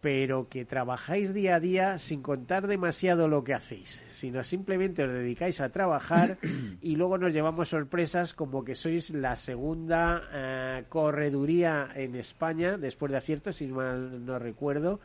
pero 0.00 0.48
que 0.48 0.64
trabajáis 0.64 1.34
día 1.34 1.56
a 1.56 1.60
día 1.60 1.98
sin 1.98 2.22
contar 2.22 2.66
demasiado 2.66 3.26
lo 3.26 3.42
que 3.42 3.54
hacéis, 3.54 4.02
sino 4.10 4.44
simplemente 4.44 5.02
os 5.02 5.12
dedicáis 5.12 5.60
a 5.60 5.70
trabajar 5.70 6.38
y 6.82 6.94
luego 6.96 7.18
nos 7.18 7.32
llevamos 7.32 7.70
sorpresas 7.70 8.34
como 8.34 8.64
que 8.64 8.74
sois 8.74 9.10
la 9.10 9.34
segunda 9.34 10.22
eh, 10.32 10.84
correduría 10.88 11.90
en 11.94 12.14
España, 12.14 12.78
después 12.78 13.10
de 13.10 13.18
acierto, 13.18 13.52
si 13.52 13.66
mal 13.66 14.24
no 14.24 14.38
recuerdo, 14.38 15.00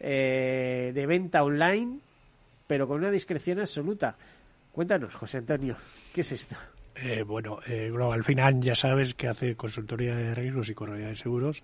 eh, 0.00 0.92
de 0.94 1.06
venta 1.06 1.42
online, 1.42 2.00
pero 2.66 2.86
con 2.86 2.98
una 2.98 3.10
discreción 3.10 3.60
absoluta. 3.60 4.16
Cuéntanos, 4.72 5.14
José 5.14 5.38
Antonio, 5.38 5.76
¿qué 6.12 6.20
es 6.20 6.32
esto? 6.32 6.56
Eh, 6.96 7.22
bueno, 7.22 7.60
eh, 7.66 7.90
Global 7.90 8.24
Finance 8.24 8.66
ya 8.66 8.74
sabes 8.74 9.14
que 9.14 9.28
hace 9.28 9.54
consultoría 9.54 10.14
de 10.14 10.34
riesgos 10.34 10.70
y 10.70 10.74
corredera 10.74 11.08
de 11.08 11.16
seguros 11.16 11.62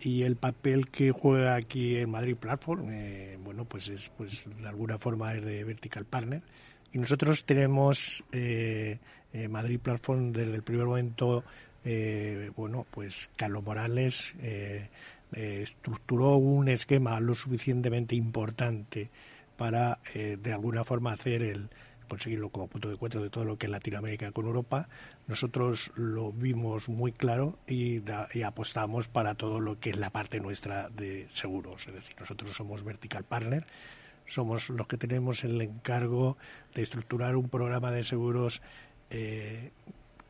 y 0.00 0.22
el 0.22 0.36
papel 0.36 0.88
que 0.88 1.10
juega 1.10 1.54
aquí 1.54 1.96
en 1.96 2.10
Madrid 2.10 2.36
Platform, 2.36 2.88
eh, 2.90 3.38
bueno, 3.42 3.64
pues 3.64 3.88
es, 3.88 4.10
pues 4.16 4.44
de 4.60 4.68
alguna 4.68 4.98
forma 4.98 5.34
es 5.34 5.44
de 5.44 5.64
vertical 5.64 6.04
partner. 6.04 6.42
Y 6.92 6.98
nosotros 6.98 7.44
tenemos 7.44 8.24
eh, 8.32 8.98
eh, 9.32 9.48
Madrid 9.48 9.78
Platform 9.78 10.32
desde 10.32 10.54
el 10.54 10.62
primer 10.62 10.86
momento, 10.86 11.44
eh, 11.84 12.50
bueno, 12.56 12.86
pues 12.90 13.28
Carlos 13.36 13.62
Morales 13.62 14.34
eh, 14.40 14.88
estructuró 15.32 16.36
un 16.36 16.68
esquema 16.68 17.20
lo 17.20 17.34
suficientemente 17.34 18.16
importante 18.16 19.10
para, 19.58 19.98
de 20.14 20.52
alguna 20.52 20.84
forma, 20.84 21.12
hacer 21.12 21.42
el 21.42 21.68
conseguirlo 22.08 22.50
como 22.50 22.66
punto 22.66 22.88
de 22.88 22.94
encuentro 22.94 23.22
de 23.22 23.30
todo 23.30 23.44
lo 23.44 23.56
que 23.58 23.66
es 23.66 23.72
Latinoamérica 23.72 24.32
con 24.32 24.46
Europa. 24.46 24.88
Nosotros 25.26 25.92
lo 25.94 26.32
vimos 26.32 26.88
muy 26.88 27.12
claro 27.12 27.58
y, 27.66 28.02
y, 28.34 28.42
apostamos 28.42 29.08
para 29.08 29.34
todo 29.34 29.60
lo 29.60 29.78
que 29.78 29.90
es 29.90 29.98
la 29.98 30.10
parte 30.10 30.40
nuestra 30.40 30.88
de 30.88 31.26
seguros. 31.30 31.86
Es 31.86 31.94
decir, 31.94 32.16
nosotros 32.18 32.54
somos 32.56 32.82
Vertical 32.82 33.24
Partner, 33.24 33.64
somos 34.26 34.70
los 34.70 34.86
que 34.86 34.96
tenemos 34.96 35.44
el 35.44 35.60
encargo 35.60 36.36
de 36.74 36.82
estructurar 36.82 37.36
un 37.36 37.48
programa 37.48 37.90
de 37.90 38.04
seguros 38.04 38.60
eh, 39.10 39.70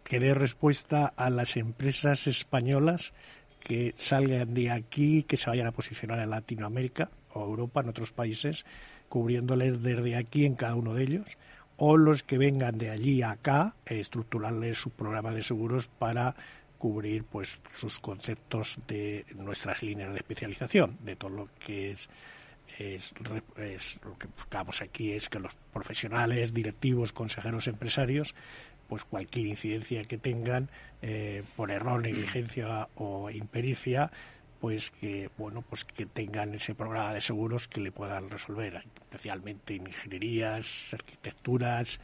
que 0.05 0.21
dé 0.21 0.35
respuesta 0.35 1.13
a 1.17 1.31
las 1.31 1.57
empresas 1.57 2.27
españolas 2.27 3.13
que 3.61 3.93
salgan 3.97 4.55
de 4.55 4.71
aquí, 4.71 5.25
que 5.25 5.37
se 5.37 5.51
vayan 5.51 5.67
a 5.67 5.73
posicionar 5.73 6.19
en 6.21 6.31
Latinoamérica 6.31 7.11
o 7.35 7.45
Europa, 7.45 7.83
en 7.83 7.91
otros 7.91 8.13
países, 8.13 8.65
cubriéndoles 9.09 9.83
desde 9.83 10.17
aquí 10.17 10.47
en 10.47 10.55
cada 10.55 10.75
uno 10.75 10.95
de 10.95 11.03
ellos, 11.03 11.37
o 11.79 11.97
los 11.97 12.23
que 12.23 12.39
vengan 12.39 12.77
de 12.77 12.91
allí 12.91 13.23
a 13.23 13.31
acá, 13.31 13.75
estructurarles 13.87 14.79
su 14.79 14.91
programa 14.91 15.33
de 15.33 15.43
seguros 15.43 15.89
para 15.89 16.35
cubrir 16.77 17.25
pues 17.25 17.59
sus 17.75 17.99
conceptos 17.99 18.79
de 18.87 19.25
nuestras 19.35 19.83
líneas 19.83 20.13
de 20.13 20.19
especialización, 20.19 20.99
de 21.01 21.17
todo 21.17 21.31
lo 21.31 21.49
que 21.59 21.93
es 21.93 22.09
es, 22.79 23.13
lo 24.05 24.17
que 24.19 24.29
buscamos 24.37 24.83
aquí 24.83 25.13
es 25.13 25.29
que 25.29 25.39
los 25.41 25.55
profesionales, 25.73 26.55
directivos, 26.55 27.13
consejeros, 27.13 27.67
empresarios, 27.67 28.35
pues 28.89 29.05
cualquier 29.05 29.47
incidencia 29.47 30.05
que 30.05 30.19
tengan 30.19 30.71
eh, 31.03 31.43
por 31.57 31.71
error, 31.71 32.01
negligencia 32.01 32.89
o 32.95 33.31
impericia, 33.31 34.11
pues 34.61 34.91
que 34.91 35.31
bueno 35.39 35.63
pues 35.63 35.85
que 35.85 36.07
tengan 36.07 36.55
ese 36.55 36.75
programa 36.75 37.15
de 37.15 37.21
seguros 37.21 37.69
que 37.69 37.81
le 37.81 37.93
puedan 37.93 38.31
resolver 38.31 38.85
especialmente 39.03 39.77
en 39.77 39.87
ingenierías 39.87 40.95
arquitecturas 40.95 42.01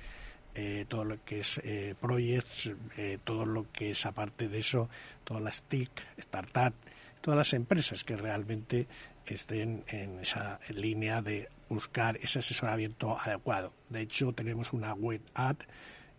eh, 0.54 0.86
todo 0.88 1.04
lo 1.04 1.24
que 1.24 1.40
es 1.40 1.58
eh, 1.64 1.94
eh, 2.96 3.18
todo 3.24 3.44
lo 3.44 3.70
que 3.72 3.90
es 3.90 4.06
aparte 4.06 4.48
de 4.48 4.58
eso 4.58 4.88
todas 5.24 5.42
las 5.42 5.64
TIC 5.64 5.90
startup 6.18 6.74
todas 7.20 7.38
las 7.38 7.52
empresas 7.54 8.04
que 8.04 8.16
realmente 8.16 8.86
estén 9.26 9.84
en 9.88 10.20
esa 10.20 10.60
línea 10.68 11.22
de 11.22 11.48
buscar 11.70 12.18
ese 12.18 12.40
asesoramiento 12.40 13.18
adecuado. 13.18 13.72
De 13.88 14.02
hecho 14.02 14.34
tenemos 14.34 14.74
una 14.74 14.92
web 14.92 15.22
ad 15.32 15.56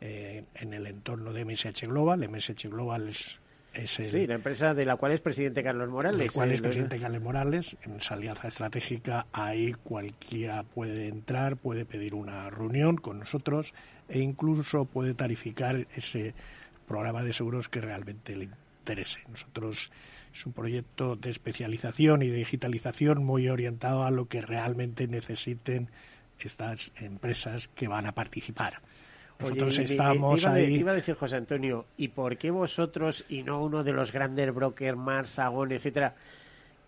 en 0.02 0.74
el 0.74 0.88
entorno 0.88 1.32
de 1.32 1.46
MSH 1.46 1.86
Global. 1.86 2.28
MSH 2.28 2.68
Global 2.68 3.08
es 3.08 3.40
sí, 3.86 4.28
la 4.28 4.36
empresa 4.36 4.74
de 4.74 4.86
la 4.86 4.96
cual 4.96 5.12
es 5.12 5.22
presidente 5.22 5.64
Carlos 5.64 5.90
Morales. 5.90 6.32
cual 6.32 6.52
es 6.52 6.62
presidente 6.62 7.00
Carlos 7.00 7.22
Morales. 7.22 7.78
En 7.84 7.96
esa 7.96 8.16
alianza 8.16 8.48
estratégica, 8.48 9.28
ahí 9.32 9.74
cualquiera 9.84 10.64
puede 10.64 11.08
entrar, 11.08 11.58
puede 11.58 11.86
pedir 11.86 12.14
una 12.16 12.50
reunión 12.50 12.98
con 12.98 13.20
nosotros 13.20 13.74
e 14.10 14.20
incluso 14.20 14.86
puede 14.86 15.14
tarificar 15.14 15.88
ese 15.96 16.34
programa 16.88 17.24
de 17.24 17.34
seguros 17.34 17.70
que 17.70 17.82
realmente 17.82 18.36
le 18.36 18.50
interese. 18.80 19.22
Nosotros 19.30 19.92
es 20.34 20.46
un 20.46 20.54
proyecto 20.54 21.16
de 21.16 21.32
especialización 21.32 22.22
y 22.22 22.30
de 22.30 22.38
digitalización 22.38 23.24
muy 23.24 23.50
orientado 23.50 24.04
a 24.04 24.12
lo 24.12 24.28
que 24.28 24.42
realmente 24.42 25.08
necesiten 25.08 25.90
estas 26.40 26.92
empresas 26.98 27.68
que 27.70 27.88
van 27.88 28.06
a 28.06 28.12
participar. 28.14 28.82
Nosotros 29.40 29.80
estamos 29.80 30.42
iba, 30.42 30.54
ahí. 30.54 30.76
iba 30.76 30.92
a 30.92 30.96
decir 30.96 31.16
José 31.16 31.36
Antonio, 31.36 31.86
¿y 31.98 32.08
por 32.08 32.38
qué 32.38 32.52
vosotros 32.52 33.26
y 33.30 33.44
no 33.44 33.64
uno 33.64 33.84
de 33.84 33.94
los 33.94 34.12
grandes 34.12 34.54
brokers, 34.54 34.98
Mars, 34.98 35.32
Sagón, 35.32 35.72
etcétera, 35.72 36.16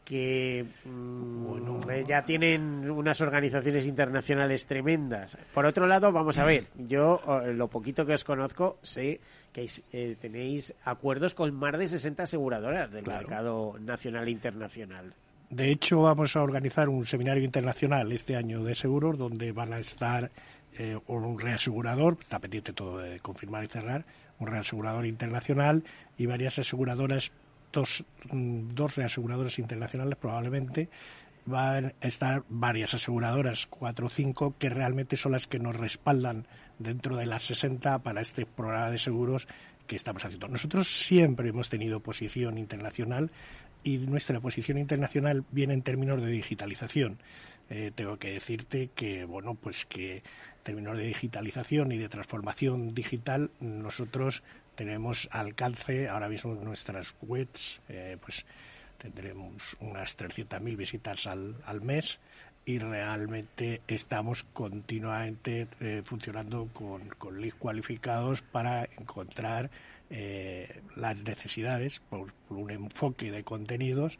que 0.08 0.66
mm, 0.86 1.90
eh, 1.90 2.06
ya 2.08 2.24
tienen 2.24 2.90
unas 2.90 3.20
organizaciones 3.20 3.86
internacionales 3.86 4.66
tremendas. 4.66 5.38
Por 5.54 5.66
otro 5.66 5.86
lado, 5.86 6.14
vamos 6.14 6.38
a 6.38 6.46
ver, 6.46 6.68
yo 6.88 7.22
lo 7.54 7.68
poquito 7.68 8.06
que 8.06 8.14
os 8.14 8.24
conozco 8.24 8.78
sé 8.82 9.20
que 9.52 9.70
eh, 9.92 10.16
tenéis 10.22 10.74
acuerdos 10.86 11.34
con 11.34 11.54
más 11.54 11.78
de 11.78 11.90
60 11.90 12.24
aseguradoras 12.24 12.90
del 12.90 13.06
mercado 13.06 13.76
nacional 13.80 14.30
e 14.30 14.32
internacional. 14.32 15.14
De 15.50 15.72
hecho, 15.72 16.02
vamos 16.02 16.36
a 16.38 16.42
organizar 16.42 16.88
un 16.88 17.06
seminario 17.06 17.44
internacional 17.44 18.10
este 18.12 18.38
año 18.38 18.64
de 18.64 18.76
seguros 18.76 19.18
donde 19.18 19.52
van 19.52 19.74
a 19.74 19.80
estar 19.80 20.30
eh, 20.78 21.00
un 21.08 21.40
reasegurador, 21.40 22.18
está 22.22 22.40
pendiente 22.40 22.74
todo 22.74 23.00
de 23.00 23.20
confirmar 23.20 23.64
y 23.64 23.68
cerrar, 23.68 24.06
un 24.40 24.48
reasegurador 24.48 25.06
internacional 25.06 25.84
y 26.18 26.26
varias 26.26 26.60
aseguradoras, 26.60 27.32
dos, 27.74 28.06
mm, 28.32 28.76
dos 28.76 28.96
reaseguradoras 28.96 29.60
internacionales 29.60 30.18
probablemente, 30.20 30.90
van 31.46 31.94
a 32.02 32.08
estar 32.08 32.44
varias 32.50 32.94
aseguradoras, 32.94 33.68
cuatro 33.68 34.08
o 34.08 34.10
cinco, 34.10 34.56
que 34.60 34.70
realmente 34.70 35.18
son 35.18 35.32
las 35.32 35.48
que 35.48 35.60
nos 35.60 35.76
respaldan 35.76 36.46
dentro 36.78 37.16
de 37.16 37.26
las 37.26 37.44
60 37.44 38.00
para 38.00 38.22
este 38.22 38.46
programa 38.46 38.92
de 38.92 38.98
seguros 38.98 39.48
que 39.88 39.96
estamos 39.96 40.24
haciendo. 40.26 40.48
Nosotros 40.50 40.88
siempre 40.88 41.50
hemos 41.50 41.70
tenido 41.70 42.02
posición 42.02 42.58
internacional 42.58 43.32
y 43.84 43.98
nuestra 44.00 44.40
posición 44.42 44.78
internacional 44.78 45.46
viene 45.52 45.74
en 45.74 45.82
términos 45.82 46.22
de 46.22 46.28
digitalización. 46.28 47.18
Eh, 47.70 47.92
tengo 47.94 48.18
que 48.18 48.32
decirte 48.32 48.90
que, 48.96 49.26
bueno, 49.26 49.56
pues 49.56 49.86
que 49.86 50.18
en 50.18 50.24
términos 50.64 50.98
de 50.98 51.04
digitalización 51.04 51.92
y 51.92 51.98
de 51.98 52.10
transformación 52.10 52.94
digital, 52.94 53.52
nosotros 53.60 54.44
tenemos 54.76 55.28
alcance 55.32 56.08
ahora 56.08 56.30
mismo 56.30 56.54
nuestras 56.56 57.16
webs, 57.22 57.82
eh, 57.90 58.18
pues 58.22 58.46
tendremos 58.98 59.76
unas 59.80 60.18
300.000 60.18 60.78
visitas 60.78 61.28
al, 61.28 61.56
al 61.66 61.82
mes 61.82 62.20
y 62.66 62.80
realmente 62.80 63.82
estamos 63.88 64.44
continuamente 64.54 65.68
eh, 65.80 66.02
funcionando 66.06 66.68
con, 66.74 67.10
con 67.10 67.40
leads 67.40 67.56
cualificados 67.56 68.42
para 68.42 68.86
encontrar 68.98 69.70
las 70.96 71.18
necesidades 71.18 72.00
por, 72.00 72.32
un 72.48 72.72
enfoque 72.72 73.30
de 73.30 73.44
contenidos 73.44 74.18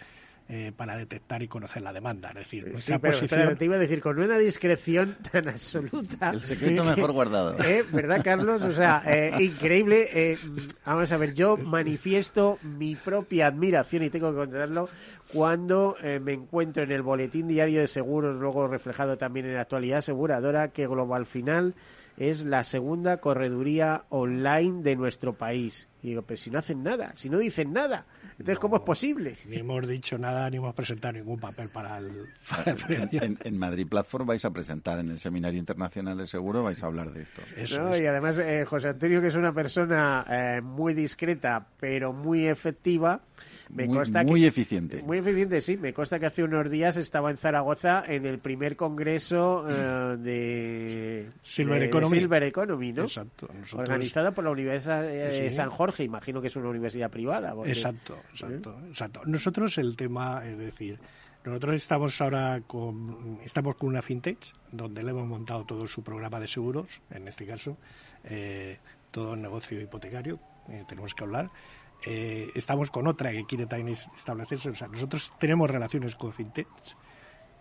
eh, 0.50 0.72
para 0.74 0.96
detectar 0.96 1.44
y 1.44 1.50
conocer 1.50 1.82
la 1.82 1.92
demanda. 1.92 2.30
Es 2.30 2.36
decir, 2.36 2.66
nuestra 2.66 3.00
posición... 3.00 3.58
te 3.58 3.66
iba 3.66 3.76
a 3.76 3.80
decir, 3.80 4.00
con 4.00 4.18
una 4.18 4.38
discreción 4.38 5.18
tan 5.30 5.50
absoluta. 5.50 6.30
El 6.30 6.42
secreto 6.42 6.86
mejor 6.86 7.12
guardado. 7.12 7.60
¿Eh? 7.64 7.84
¿Verdad, 7.92 8.22
Carlos? 8.24 8.62
O 8.62 8.72
sea, 8.72 9.04
eh, 9.06 9.34
increíble. 9.42 10.08
Eh, 10.14 10.38
vamos 10.86 11.12
a 11.12 11.18
ver, 11.18 11.34
yo 11.34 11.58
manifiesto 11.58 12.60
mi 12.64 12.96
propia 12.96 13.48
admiración 13.48 14.04
y 14.04 14.10
tengo 14.10 14.32
que 14.32 14.38
contarlo 14.38 14.88
cuando 15.34 15.98
me 16.22 16.32
encuentro 16.32 16.84
en 16.84 16.94
el 16.94 17.02
boletín 17.02 17.50
diario 17.50 17.82
de 17.82 17.88
seguros, 17.88 18.40
luego 18.40 18.70
reflejado 18.70 19.18
también 19.18 19.48
en 19.48 19.56
la 19.56 19.62
actualidad 19.64 19.98
aseguradora, 19.98 20.70
que 20.70 20.88
Global 20.88 21.26
Final 21.26 21.76
es 22.18 22.46
la 22.46 22.64
segunda 22.64 23.18
correduría 23.18 24.06
online 24.10 24.82
de 24.82 24.96
nuestro 24.96 25.34
país. 25.34 25.88
Y 26.04 26.10
digo, 26.10 26.22
pero 26.22 26.38
si 26.38 26.52
no 26.52 26.60
hacen 26.60 26.84
nada, 26.84 27.12
si 27.16 27.30
no 27.30 27.40
dicen 27.40 27.74
nada, 27.74 28.06
entonces 28.32 28.60
¿cómo 28.60 28.78
es 28.78 28.84
posible? 28.84 29.36
Ni 29.46 29.58
hemos 29.58 29.88
dicho 29.88 30.18
nada, 30.18 30.50
ni 30.50 30.58
hemos 30.58 30.76
presentado 30.76 31.14
ningún 31.14 31.40
papel 31.40 31.70
para 31.70 31.98
el... 31.98 32.28
en, 33.44 33.58
Madrid 33.58 33.88
Platform 33.88 34.28
vais 34.28 34.46
a 34.46 34.52
presentar 34.52 35.00
en 35.00 35.10
el 35.10 35.20
Seminario 35.20 35.60
Internacional 35.60 36.18
de 36.18 36.28
Seguro, 36.28 36.62
vais 36.62 36.82
a 36.84 36.86
hablar 36.86 37.12
de 37.12 37.24
esto. 37.24 37.42
Y 37.58 38.06
además, 38.06 38.38
eh, 38.38 38.64
José 38.66 38.90
Antonio, 38.90 39.22
que 39.22 39.28
es 39.28 39.36
una 39.36 39.54
persona 39.54 40.26
eh, 40.30 40.62
muy 40.62 40.94
discreta, 40.94 41.68
pero 41.80 42.14
muy 42.14 42.48
efectiva, 42.48 43.22
me 43.70 43.86
muy, 43.86 43.98
consta 43.98 44.24
muy 44.24 44.46
eficiente. 44.46 45.02
Muy 45.04 45.18
eficiente, 45.18 45.62
sí. 45.62 45.78
Me 45.78 45.94
consta 45.94 46.20
que 46.20 46.28
hace 46.28 46.44
unos 46.44 46.70
días 46.70 46.98
estaba 46.98 47.32
en 47.32 47.38
Zaragoza 47.38 48.04
en 48.08 48.26
el 48.26 48.40
primer 48.40 48.76
congreso 48.76 49.66
eh, 49.70 50.18
de, 50.18 51.30
Silver, 51.44 51.84
Economy. 51.84 52.18
Silver 52.18 52.44
Economy, 52.44 52.94
¿no? 52.94 53.04
Exacto. 53.04 53.50
Organizado 53.76 54.34
por 54.34 54.44
la 54.44 54.52
Universidad 54.52 55.02
de 55.02 55.52
San 55.52 55.70
Jorge, 55.70 55.97
imagino 56.04 56.42
que 56.42 56.48
es 56.48 56.56
una 56.56 56.70
universidad 56.70 57.10
privada. 57.10 57.56
Exacto, 57.66 58.18
exacto, 58.32 58.80
exacto. 58.88 59.22
Nosotros 59.26 59.78
el 59.78 59.96
tema, 59.96 60.44
es 60.46 60.58
decir, 60.58 61.00
nosotros 61.44 61.76
estamos 61.76 62.20
ahora 62.20 62.62
con, 62.68 63.40
estamos 63.44 63.76
con 63.76 63.90
una 63.90 64.02
fintech 64.02 64.54
donde 64.72 65.04
le 65.04 65.12
hemos 65.12 65.28
montado 65.28 65.66
todo 65.66 65.88
su 65.88 66.04
programa 66.04 66.40
de 66.40 66.48
seguros, 66.48 67.02
en 67.10 67.28
este 67.28 67.46
caso, 67.46 67.78
eh, 68.26 68.80
todo 69.12 69.34
el 69.34 69.42
negocio 69.42 69.80
hipotecario, 69.80 70.40
eh, 70.70 70.84
tenemos 70.88 71.14
que 71.14 71.24
hablar. 71.24 71.50
Eh, 72.06 72.50
estamos 72.54 72.92
con 72.92 73.08
otra 73.08 73.32
que 73.32 73.46
quiere 73.46 73.66
también 73.66 73.98
establecerse. 74.16 74.70
O 74.70 74.76
sea, 74.76 74.88
nosotros 74.88 75.34
tenemos 75.40 75.70
relaciones 75.70 76.16
con 76.16 76.34
fintechs 76.34 76.98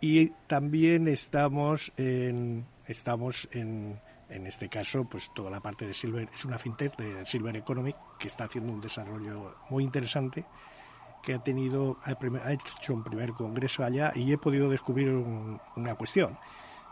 y 0.00 0.30
también 0.46 1.08
estamos 1.08 1.92
en, 1.96 2.66
estamos 2.86 3.48
en, 3.52 4.00
en 4.28 4.46
este 4.46 4.68
caso, 4.68 5.04
pues 5.04 5.30
toda 5.34 5.50
la 5.50 5.60
parte 5.60 5.86
de 5.86 5.94
Silver, 5.94 6.28
es 6.34 6.44
una 6.44 6.58
fintech 6.58 6.96
de 6.96 7.24
Silver 7.24 7.56
Economy 7.56 7.94
que 8.18 8.28
está 8.28 8.44
haciendo 8.44 8.72
un 8.72 8.80
desarrollo 8.80 9.56
muy 9.70 9.84
interesante 9.84 10.44
que 11.22 11.34
ha 11.34 11.42
tenido 11.42 11.98
ha 12.04 12.52
hecho 12.52 12.94
un 12.94 13.02
primer 13.02 13.32
congreso 13.32 13.84
allá 13.84 14.12
y 14.14 14.32
he 14.32 14.38
podido 14.38 14.70
descubrir 14.70 15.10
una 15.10 15.94
cuestión 15.96 16.38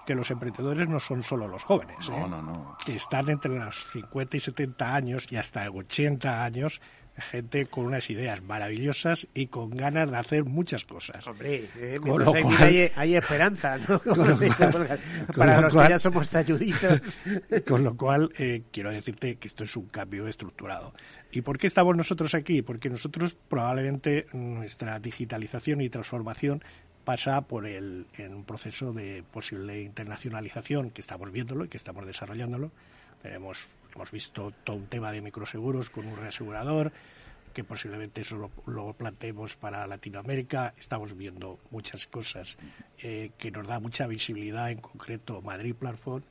que 0.05 0.15
los 0.15 0.31
emprendedores 0.31 0.89
no 0.89 1.01
son 1.01 1.23
solo 1.23 1.49
los 1.49 1.65
jóvenes. 1.65 2.11
No, 2.11 2.17
¿eh? 2.17 2.29
no, 2.29 2.43
no. 2.43 2.77
Están 2.87 3.31
entre 3.31 3.59
los 3.59 3.85
50 3.91 4.37
y 4.37 4.41
70 4.41 4.95
años 4.95 5.27
y 5.31 5.37
hasta 5.37 5.71
80 5.71 6.45
años 6.45 6.81
gente 7.17 7.67
con 7.67 7.87
unas 7.87 8.11
ideas 8.11 8.43
maravillosas 8.43 9.29
y 9.35 9.47
con 9.47 9.71
ganas 9.71 10.11
de 10.11 10.17
hacer 10.17 10.45
muchas 10.45 10.85
cosas. 10.85 11.27
Hombre, 11.27 11.69
eh, 11.77 11.99
Con 12.01 12.25
lo 12.25 12.35
hay, 12.35 12.43
cual- 12.43 12.57
vida 12.57 12.65
hay, 12.65 12.93
hay 12.97 13.17
esperanza, 13.17 13.79
¿no? 13.79 14.01
Lo 14.15 14.33
se 14.35 14.49
cual- 14.49 14.99
Para 15.37 15.57
lo 15.57 15.61
los 15.63 15.75
cual- 15.75 15.87
que 15.87 15.93
ya 15.93 15.99
somos 15.99 16.29
talluditos. 16.31 17.19
Con 17.69 17.85
lo 17.85 17.97
cual, 17.97 18.33
eh, 18.39 18.63
quiero 18.73 18.91
decirte 18.91 19.37
que 19.37 19.47
esto 19.49 19.65
es 19.65 19.77
un 19.77 19.87
cambio 19.87 20.27
estructurado. 20.27 20.93
¿Y 21.31 21.41
por 21.43 21.59
qué 21.59 21.67
estamos 21.67 21.97
nosotros 21.97 22.35
aquí? 22.35 22.63
Porque 22.63 22.91
nosotros 22.91 23.37
probablemente 23.49 24.27
nuestra 24.33 24.99
digitalización 24.99 25.81
y 25.81 25.89
transformación 25.91 26.63
pasa 27.05 27.43
por 27.43 27.67
el, 27.67 28.07
en 28.17 28.35
un 28.35 28.45
proceso 28.45 28.93
de 28.93 29.23
posible 29.31 29.83
internacionalización 29.83 30.91
que 30.91 31.01
estamos 31.01 31.31
viéndolo 31.31 31.65
y 31.65 31.69
que 31.69 31.77
estamos 31.77 32.07
desarrollándolo. 32.07 32.73
Hemos, 33.23 33.67
hemos 33.95 34.11
visto 34.11 34.53
todo 34.65 34.77
un 34.77 34.87
tema 34.87 35.13
de 35.13 35.21
microseguros 35.21 35.91
con 35.91 36.07
un 36.07 36.17
reasegurador, 36.17 36.93
que 37.53 37.65
posiblemente 37.65 38.23
eso 38.23 38.37
lo, 38.37 38.51
lo 38.67 38.93
planteemos 38.95 39.57
para 39.57 39.87
Latinoamérica. 39.87 40.75
Estamos 40.77 41.17
viendo 41.17 41.59
muchas 41.71 42.07
cosas 42.07 42.59
eh, 42.99 43.31
que 43.39 43.51
nos 43.51 43.67
da 43.67 43.79
mucha 43.79 44.07
visibilidad, 44.07 44.71
en 44.71 44.81
concreto 44.81 45.41
Madrid 45.41 45.75
Platform, 45.75 46.23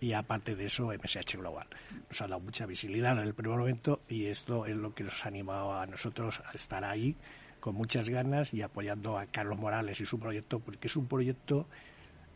y 0.00 0.12
aparte 0.14 0.56
de 0.56 0.66
eso 0.66 0.88
MSH 0.92 1.36
Global. 1.36 1.68
Nos 2.08 2.20
ha 2.20 2.26
dado 2.26 2.40
mucha 2.40 2.66
visibilidad 2.66 3.12
en 3.12 3.24
el 3.24 3.34
primer 3.34 3.56
momento 3.56 4.00
y 4.08 4.26
esto 4.26 4.66
es 4.66 4.76
lo 4.76 4.94
que 4.94 5.04
nos 5.04 5.24
ha 5.24 5.28
animado 5.28 5.78
a 5.78 5.86
nosotros 5.86 6.42
a 6.44 6.50
estar 6.52 6.84
ahí 6.84 7.16
con 7.60 7.76
muchas 7.76 8.08
ganas 8.08 8.52
y 8.52 8.62
apoyando 8.62 9.16
a 9.16 9.26
Carlos 9.26 9.56
Morales 9.56 10.00
y 10.00 10.06
su 10.06 10.18
proyecto, 10.18 10.58
porque 10.58 10.88
es 10.88 10.96
un 10.96 11.06
proyecto 11.06 11.68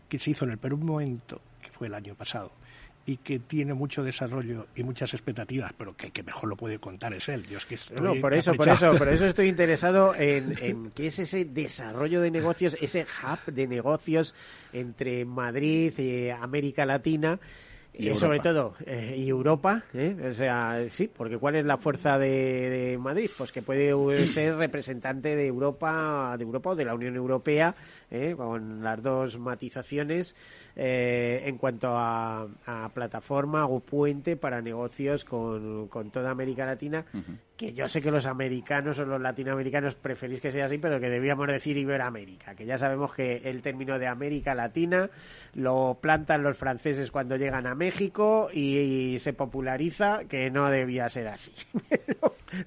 que 0.08 0.20
se 0.20 0.30
hizo 0.30 0.44
en 0.44 0.52
el 0.52 0.58
primer 0.58 0.78
momento, 0.78 1.42
que 1.60 1.70
fue 1.70 1.88
el 1.88 1.94
año 1.94 2.14
pasado, 2.14 2.52
y 3.06 3.18
que 3.18 3.38
tiene 3.38 3.72
mucho 3.72 4.02
desarrollo 4.02 4.66
y 4.74 4.82
muchas 4.82 5.14
expectativas, 5.14 5.72
pero 5.78 5.96
que 5.96 6.06
el 6.06 6.12
que 6.12 6.24
mejor 6.24 6.48
lo 6.48 6.56
puede 6.56 6.80
contar 6.80 7.14
es 7.14 7.28
él. 7.28 7.46
Yo 7.46 7.58
es 7.58 7.64
que 7.64 7.76
estoy 7.76 8.00
No, 8.00 8.14
por 8.16 8.34
eso, 8.34 8.52
por 8.54 8.68
eso, 8.68 8.96
por 8.96 9.08
eso 9.08 9.26
estoy 9.26 9.48
interesado 9.48 10.14
en, 10.16 10.56
en 10.60 10.90
qué 10.90 11.06
es 11.06 11.18
ese 11.20 11.44
desarrollo 11.44 12.20
de 12.20 12.32
negocios, 12.32 12.76
ese 12.80 13.02
hub 13.02 13.52
de 13.52 13.68
negocios 13.68 14.34
entre 14.72 15.24
Madrid 15.24 15.96
y 15.98 16.30
América 16.30 16.84
Latina. 16.84 17.38
Y 17.98 18.08
eh, 18.08 18.16
sobre 18.16 18.40
todo, 18.40 18.74
eh, 18.84 19.14
y 19.16 19.28
Europa, 19.28 19.84
¿eh? 19.94 20.14
o 20.28 20.34
sea, 20.34 20.84
sí, 20.90 21.08
porque 21.08 21.38
¿cuál 21.38 21.56
es 21.56 21.64
la 21.64 21.78
fuerza 21.78 22.18
de, 22.18 22.68
de 22.68 22.98
Madrid? 22.98 23.30
Pues 23.38 23.52
que 23.52 23.62
puede 23.62 24.26
ser 24.26 24.56
representante 24.56 25.34
de 25.34 25.46
Europa, 25.46 26.34
de 26.36 26.44
Europa 26.44 26.70
o 26.70 26.76
de 26.76 26.84
la 26.84 26.94
Unión 26.94 27.16
Europea, 27.16 27.74
¿eh? 28.10 28.34
con 28.36 28.82
las 28.82 29.02
dos 29.02 29.38
matizaciones 29.38 30.34
eh, 30.76 31.42
en 31.46 31.58
cuanto 31.58 31.88
a, 31.96 32.46
a 32.66 32.88
plataforma 32.92 33.66
o 33.66 33.80
puente 33.80 34.36
para 34.36 34.60
negocios 34.60 35.24
con, 35.24 35.88
con 35.88 36.10
toda 36.10 36.30
América 36.30 36.66
Latina, 36.66 37.04
que 37.56 37.72
yo 37.72 37.88
sé 37.88 38.02
que 38.02 38.10
los 38.10 38.26
americanos 38.26 38.98
o 38.98 39.04
los 39.06 39.20
latinoamericanos 39.20 39.94
preferís 39.94 40.40
que 40.42 40.50
sea 40.50 40.66
así, 40.66 40.76
pero 40.78 41.00
que 41.00 41.08
debíamos 41.08 41.46
decir 41.48 41.76
Iberoamérica, 41.78 42.54
que 42.54 42.66
ya 42.66 42.76
sabemos 42.76 43.14
que 43.14 43.42
el 43.44 43.62
término 43.62 43.98
de 43.98 44.06
América 44.06 44.54
Latina 44.54 45.08
lo 45.54 45.96
plantan 46.00 46.42
los 46.42 46.58
franceses 46.58 47.10
cuando 47.10 47.36
llegan 47.36 47.66
a 47.66 47.74
México 47.74 48.48
y, 48.52 48.76
y 49.14 49.18
se 49.18 49.32
populariza, 49.32 50.24
que 50.28 50.50
no 50.50 50.68
debía 50.70 51.08
ser 51.08 51.28
así. 51.28 51.52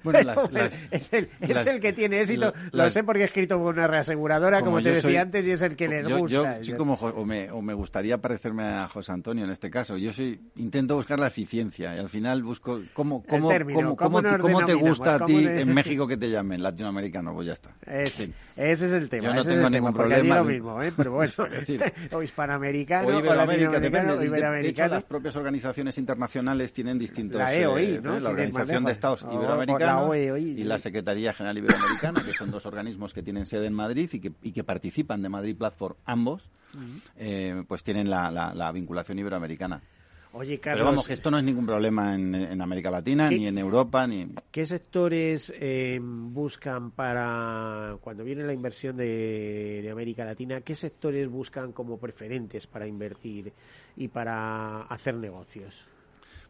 Bueno, 0.04 0.18
Pero, 0.18 0.22
las- 0.34 0.48
pero 0.50 0.64
las- 0.64 0.92
es, 0.92 1.12
el, 1.14 1.30
es 1.40 1.48
las- 1.54 1.66
el 1.66 1.80
que 1.80 1.92
tiene 1.94 2.20
éxito, 2.20 2.52
lo 2.72 2.90
sé 2.90 3.02
porque 3.02 3.22
he 3.22 3.24
escrito 3.24 3.56
con 3.58 3.68
una 3.68 3.86
reaseguradora, 3.86 4.58
como, 4.60 4.72
Como 4.72 4.82
te 4.82 4.90
decía 4.90 5.00
soy- 5.02 5.16
antes, 5.16 5.29
y 5.38 5.50
es 5.52 5.62
el 5.62 5.76
que 5.76 5.88
les 5.88 6.02
yo, 6.06 6.26
yo 6.26 6.40
gusta. 6.42 6.64
soy 6.64 6.74
como, 6.74 6.94
o 6.94 7.24
me, 7.24 7.50
o 7.50 7.62
me 7.62 7.74
gustaría 7.74 8.18
parecerme 8.18 8.64
a 8.64 8.88
José 8.88 9.12
Antonio 9.12 9.44
en 9.44 9.50
este 9.50 9.70
caso. 9.70 9.96
Yo 9.96 10.12
soy 10.12 10.40
intento 10.56 10.96
buscar 10.96 11.18
la 11.18 11.28
eficiencia 11.28 11.94
y 11.94 11.98
al 11.98 12.08
final 12.08 12.42
busco 12.42 12.80
cómo, 12.92 13.22
cómo, 13.26 13.48
término, 13.48 13.80
cómo, 13.80 13.96
¿cómo 13.96 14.22
te, 14.22 14.38
cómo 14.38 14.64
te 14.64 14.74
gusta 14.74 15.14
a 15.14 15.18
¿Cómo 15.18 15.26
ti 15.26 15.44
de- 15.44 15.60
en 15.60 15.74
México 15.74 16.06
que 16.06 16.16
te 16.16 16.30
llamen 16.30 16.62
latinoamericano. 16.62 17.32
Pues 17.34 17.46
ya 17.46 17.52
está. 17.52 17.70
Ese, 17.86 18.26
Sí. 18.26 18.32
ese 18.56 18.86
es 18.86 18.92
el 18.92 19.08
tema. 19.08 19.28
Yo 19.28 19.34
no 19.34 19.40
ese 19.42 19.50
es 19.52 19.56
tengo 19.56 19.70
ningún 19.70 19.92
tema, 19.92 20.04
problema. 20.04 20.36
lo 20.38 20.44
mismo, 20.44 20.82
¿eh? 20.82 20.92
pero 20.96 21.12
bueno, 21.12 21.32
Es 21.46 21.50
decir, 21.66 21.80
o 22.12 22.22
hispanoamericano, 22.22 23.08
O 23.08 23.16
o, 23.16 23.18
Iberoamérica, 23.20 23.70
o 23.70 23.80
depende. 23.80 24.00
De- 24.00 24.18
De, 24.18 24.24
hecho, 24.24 24.24
iberoamericano. 24.24 24.94
las 24.94 25.04
propias 25.04 25.36
organizaciones 25.36 25.96
internacionales 25.98 26.72
tienen 26.72 26.98
distintos... 26.98 27.38
La 27.40 27.54
EOI, 27.54 27.94
eh, 27.96 28.00
¿no? 28.02 28.18
La 28.18 28.20
Sin 28.20 28.20
ir 28.20 28.22
más 28.22 28.30
Organización 28.32 28.84
de. 28.84 28.92
Estados 28.92 29.22
O- 29.22 29.26
o 29.26 29.30
la 29.30 29.34
Iberoamericanos 29.36 30.08
OEOI, 30.10 30.42
y 30.42 30.54
sí. 30.56 30.64
la 30.64 30.78
Secretaría 30.78 31.32
General 31.32 31.56
Iberoamericana, 31.58 32.22
que 32.24 32.32
son 32.32 32.50
dos 32.50 32.66
organismos 32.66 33.12
que 33.14 33.22
tienen 33.22 33.46
sede 33.46 33.66
en 33.66 33.74
Madrid 33.74 34.08
y 34.12 34.20
que, 34.20 34.32
y 34.42 34.52
que 34.52 34.64
participan 34.64 35.19
de 35.22 35.28
Madrid 35.28 35.56
Platform 35.56 35.96
ambos, 36.04 36.50
eh, 37.16 37.64
pues 37.66 37.82
tienen 37.82 38.08
la, 38.10 38.30
la- 38.30 38.54
la 38.54 38.70
vinculación 38.72 39.18
iberoamericana. 39.18 39.80
Oye, 40.32 40.58
Pero 40.58 40.62
Carlos, 40.70 40.84
vamos, 40.86 41.06
que 41.08 41.14
esto 41.14 41.28
no 41.32 41.38
es 41.38 41.44
ningún 41.44 41.66
problema 41.66 42.14
en, 42.14 42.32
en 42.34 42.60
América 42.62 42.88
Latina, 42.90 43.28
¿Qué- 43.28 43.36
ni 43.36 43.46
en 43.48 43.58
Europa, 43.58 44.06
ni... 44.06 44.28
¿qué 44.52 44.64
sectores 44.64 45.52
eh, 45.56 45.98
buscan 46.00 46.92
para, 46.92 47.96
cuando 48.00 48.22
viene 48.22 48.44
la 48.44 48.52
inversión 48.52 48.96
de, 48.96 49.80
de 49.82 49.90
América 49.90 50.24
Latina, 50.24 50.60
qué 50.60 50.76
sectores 50.76 51.28
buscan 51.28 51.72
como 51.72 51.98
preferentes 51.98 52.68
para 52.68 52.86
invertir 52.86 53.52
y 53.96 54.06
para 54.06 54.82
hacer 54.82 55.16
negocios? 55.16 55.74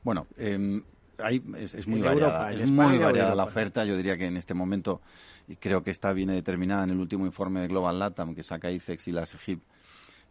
Bueno, 0.04 0.26
eh, 0.36 0.82
hay- 1.22 1.42
es, 1.58 1.74
es 1.74 1.86
muy 1.86 2.00
variada, 2.00 2.50
Europa, 2.50 2.52
es 2.52 2.60
España 2.62 2.88
muy 2.88 2.98
variada 2.98 3.34
la 3.34 3.44
oferta. 3.44 3.84
Yo 3.84 3.96
diría 3.96 4.16
que 4.16 4.26
en 4.26 4.36
este 4.36 4.54
momento, 4.54 5.00
y 5.48 5.56
creo 5.56 5.82
que 5.82 5.90
esta 5.90 6.12
viene 6.12 6.34
determinada 6.34 6.84
en 6.84 6.90
el 6.90 6.98
último 6.98 7.26
informe 7.26 7.60
de 7.60 7.68
Global 7.68 7.98
Latam 7.98 8.34
que 8.34 8.42
saca 8.42 8.70
ICEX 8.70 9.08
y 9.08 9.12
la 9.12 9.26
SEGIP, 9.26 9.60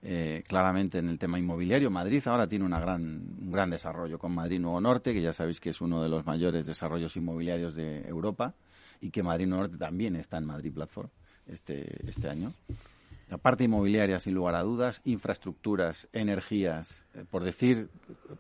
eh, 0.02 0.44
claramente 0.48 0.98
en 1.00 1.10
el 1.10 1.20
tema 1.20 1.38
inmobiliario. 1.40 1.90
Madrid 1.92 2.22
ahora 2.28 2.48
tiene 2.48 2.64
una 2.66 2.80
gran, 2.80 3.02
un 3.42 3.52
gran 3.52 3.70
desarrollo 3.70 4.18
con 4.18 4.34
Madrid 4.34 4.60
Nuevo 4.60 4.80
Norte, 4.80 5.14
que 5.14 5.22
ya 5.22 5.34
sabéis 5.34 5.60
que 5.60 5.72
es 5.72 5.82
uno 5.82 6.02
de 6.02 6.10
los 6.10 6.26
mayores 6.26 6.66
desarrollos 6.66 7.16
inmobiliarios 7.18 7.76
de 7.76 8.08
Europa, 8.08 8.54
y 9.02 9.10
que 9.10 9.24
Madrid 9.24 9.48
Nuevo 9.48 9.64
Norte 9.64 9.78
también 9.78 10.16
está 10.16 10.38
en 10.38 10.46
Madrid 10.46 10.74
Platform 10.74 11.10
este, 11.48 12.08
este 12.10 12.30
año. 12.30 12.54
La 13.30 13.38
parte 13.38 13.66
inmobiliaria, 13.66 14.20
sin 14.20 14.34
lugar 14.34 14.56
a 14.56 14.64
dudas, 14.64 15.02
infraestructuras, 15.06 16.08
energías, 16.14 17.04
eh, 17.14 17.26
por 17.30 17.44
decir, 17.44 17.90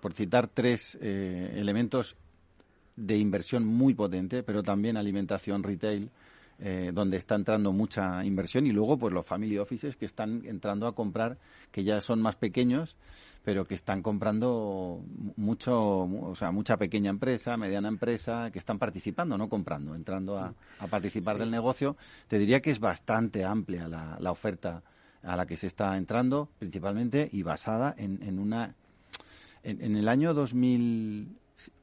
por 0.01 0.13
citar 0.13 0.47
tres 0.47 0.97
eh, 1.01 1.53
elementos 1.57 2.15
de 2.99 3.17
inversión 3.17 3.65
muy 3.65 3.93
potente, 3.93 4.43
pero 4.43 4.61
también 4.63 4.97
alimentación, 4.97 5.63
retail, 5.63 6.09
eh, 6.61 6.91
donde 6.93 7.15
está 7.17 7.35
entrando 7.35 7.71
mucha 7.71 8.23
inversión 8.25 8.67
y 8.67 8.71
luego 8.73 8.97
pues 8.97 9.13
los 9.13 9.25
family 9.25 9.57
offices 9.57 9.95
que 9.95 10.05
están 10.05 10.41
entrando 10.45 10.87
a 10.87 10.93
comprar, 10.93 11.37
que 11.71 11.85
ya 11.85 12.01
son 12.01 12.21
más 12.21 12.35
pequeños, 12.35 12.97
pero 13.45 13.65
que 13.65 13.75
están 13.75 14.01
comprando 14.01 15.01
mu- 15.17 15.31
mucho, 15.37 16.05
mu- 16.09 16.25
o 16.27 16.35
sea, 16.35 16.51
mucha 16.51 16.75
pequeña 16.75 17.09
empresa, 17.11 17.55
mediana 17.55 17.87
empresa, 17.87 18.51
que 18.51 18.59
están 18.59 18.77
participando, 18.77 19.37
no 19.37 19.47
comprando, 19.47 19.95
entrando 19.95 20.37
a, 20.37 20.53
a 20.79 20.87
participar 20.87 21.37
del 21.37 21.49
negocio. 21.51 21.95
Te 22.27 22.37
diría 22.37 22.59
que 22.61 22.71
es 22.71 22.81
bastante 22.81 23.45
amplia 23.45 23.87
la, 23.87 24.17
la 24.19 24.31
oferta 24.31 24.83
a 25.23 25.37
la 25.37 25.45
que 25.45 25.55
se 25.55 25.67
está 25.67 25.95
entrando, 25.95 26.49
principalmente 26.59 27.29
y 27.31 27.43
basada 27.43 27.95
en, 27.97 28.21
en 28.23 28.37
una 28.39 28.75
en, 29.63 29.81
en 29.81 29.95
el 29.97 30.07
año 30.09 30.33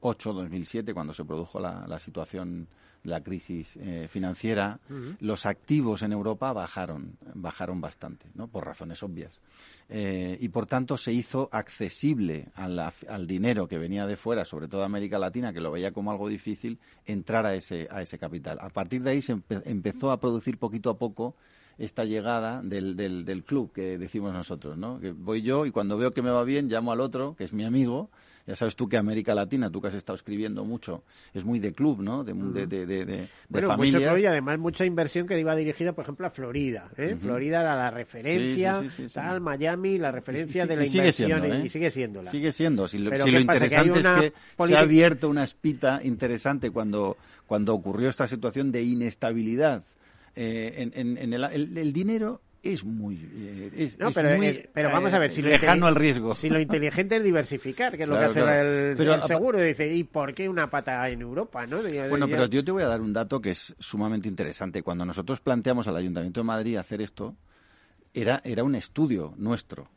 2008-2007, 0.03 0.93
cuando 0.95 1.13
se 1.13 1.25
produjo 1.25 1.61
la, 1.61 1.87
la 1.87 1.99
situación, 1.99 2.69
la 3.05 3.23
crisis 3.23 3.77
eh, 3.77 4.09
financiera, 4.11 4.81
los 5.21 5.47
activos 5.47 6.03
en 6.03 6.13
Europa 6.13 6.53
bajaron, 6.53 7.17
bajaron 7.35 7.81
bastante, 7.81 8.27
¿no? 8.35 8.49
por 8.49 8.65
razones 8.65 9.03
obvias. 9.03 9.41
Eh, 9.89 10.37
y 10.41 10.49
por 10.49 10.67
tanto 10.67 10.97
se 10.97 11.13
hizo 11.13 11.49
accesible 11.53 12.49
la- 12.57 12.93
al 13.09 13.27
dinero 13.29 13.69
que 13.69 13.79
venía 13.79 14.07
de 14.07 14.17
fuera, 14.17 14.45
sobre 14.45 14.67
todo 14.67 14.83
América 14.83 15.19
Latina, 15.19 15.53
que 15.53 15.61
lo 15.61 15.71
veía 15.71 15.93
como 15.93 16.11
algo 16.11 16.29
difícil, 16.29 16.79
entrar 17.05 17.47
a 17.47 17.55
ese, 17.55 17.87
a 17.91 18.03
ese 18.03 18.19
capital. 18.19 18.59
A 18.61 18.71
partir 18.71 19.03
de 19.03 19.11
ahí 19.11 19.23
se 19.23 19.37
empe- 19.37 19.63
empezó 19.67 20.11
a 20.11 20.19
producir 20.19 20.59
poquito 20.59 20.91
a 20.91 20.99
poco 20.99 21.37
esta 21.79 22.05
llegada 22.05 22.63
del, 22.63 22.97
del, 22.97 23.25
del 23.25 23.45
club 23.45 23.73
que 23.73 23.99
decimos 23.99 24.33
nosotros, 24.33 24.77
¿no? 24.79 24.99
Que 25.01 25.13
voy 25.13 25.43
yo 25.43 25.67
y 25.67 25.71
cuando 25.71 25.99
veo 25.99 26.11
que 26.11 26.23
me 26.23 26.31
va 26.31 26.43
bien 26.45 26.69
llamo 26.69 26.93
al 26.93 27.01
otro, 27.01 27.35
que 27.37 27.45
es 27.45 27.53
mi 27.53 27.65
amigo. 27.65 28.11
Ya 28.49 28.55
sabes 28.55 28.77
tú 28.77 28.89
que 28.89 28.97
América 28.97 29.35
Latina, 29.35 29.71
tú 29.71 29.81
que 29.83 29.89
has 29.89 29.95
estado 29.95 30.15
escribiendo 30.15 30.65
mucho, 30.65 31.03
es 31.35 31.45
muy 31.45 31.59
de 31.59 31.73
club, 31.73 32.01
¿no? 32.01 32.23
De, 32.23 32.33
de, 32.33 32.87
de, 32.87 32.87
de, 33.05 33.29
mucho 33.49 33.67
familias. 33.67 34.01
club 34.05 34.19
y 34.19 34.27
además 34.27 34.57
mucha 34.61 34.85
inversión 34.85 35.27
que 35.27 35.37
iba 35.41 35.57
dirigida, 35.57 35.95
por 35.95 36.05
ejemplo, 36.05 36.29
a 36.29 36.31
Florida. 36.31 36.89
¿eh? 36.97 37.17
Florida 37.21 37.61
era 37.63 37.75
la 37.75 37.91
referencia, 37.91 38.75
Sí, 38.77 38.83
sí, 38.85 38.89
sí, 38.91 39.03
sí, 39.03 39.09
sí. 39.09 39.15
tal, 39.17 39.41
Miami, 39.41 39.99
la 39.99 40.13
referencia 40.13 40.65
Y- 40.65 40.69
de 40.69 40.75
y 40.75 40.77
la 40.77 40.83
sigue 40.87 40.99
inversión 40.99 41.29
siendo, 41.29 41.47
y- 41.49 41.51
¿eh? 41.51 41.63
y 41.65 41.69
sigue 41.69 41.91
siéndola. 41.91 42.31
Sigue 42.31 42.53
siendo. 42.53 42.87
Si 42.87 42.99
lo, 42.99 43.07
interesante 43.17 43.99
es 43.99 44.07
que 44.07 44.65
se 44.65 44.77
ha 44.77 44.81
abierto 44.81 45.29
una 45.29 45.43
espita 45.43 46.01
interesante 46.05 46.71
cuando, 46.71 47.17
cuando 47.49 47.75
ocurrió 47.75 48.09
esta 48.09 48.29
situación 48.29 48.71
de 48.71 48.85
inestabilidad. 48.85 49.83
Eh, 50.37 50.75
en, 50.77 50.93
en- 50.95 51.19
en 51.19 51.33
el, 51.33 51.45
el- 51.45 51.79
el 51.79 51.93
dinero 51.93 52.43
es 52.63 52.85
muy, 52.85 53.17
eh, 53.33 53.71
es, 53.77 53.99
No, 53.99 54.09
es 54.09 54.15
pero, 54.15 54.31
muy, 54.37 54.47
es- 54.49 54.69
pero 54.75 54.91
vamos 54.91 55.15
a 55.15 55.19
ver, 55.19 55.31
si 55.33 55.41
lo, 55.41 55.49
lejano 55.49 55.87
al 55.87 55.95
riesgo. 55.95 56.35
si 56.35 56.49
lo 56.51 56.61
inteligente 56.61 57.17
es 57.17 57.23
diversificar, 57.25 57.97
que 57.97 58.03
es 58.03 58.09
lo 58.09 58.19
que 58.19 58.25
hace 58.27 58.41
claro. 58.43 58.69
el, 58.69 58.97
Pero 58.97 59.15
el 59.15 59.23
seguro. 59.23 59.61
Dice, 59.61 59.93
¿y 59.95 60.05
por 60.05 60.35
qué 60.35 60.49
una 60.49 60.69
pata 60.69 61.09
en 61.09 61.23
Europa? 61.23 61.67
¿no? 61.67 61.81
Bueno, 62.09 62.29
pero 62.29 62.47
yo 62.47 62.63
te 62.65 62.71
voy 62.73 62.83
a 62.83 62.89
dar 62.89 63.01
un 63.01 63.13
dato 63.13 63.41
que 63.41 63.51
es 63.53 63.75
sumamente 63.79 64.29
interesante. 64.29 64.83
Cuando 64.83 65.07
nosotros 65.07 65.41
planteamos 65.41 65.87
al 65.89 65.97
Ayuntamiento 65.97 66.41
de 66.41 66.45
Madrid 66.45 66.77
hacer 66.77 67.01
esto, 67.01 67.35
era, 68.13 68.41
era 68.45 68.63
un 68.65 68.75
estudio 68.75 69.33
nuestro. 69.39 69.89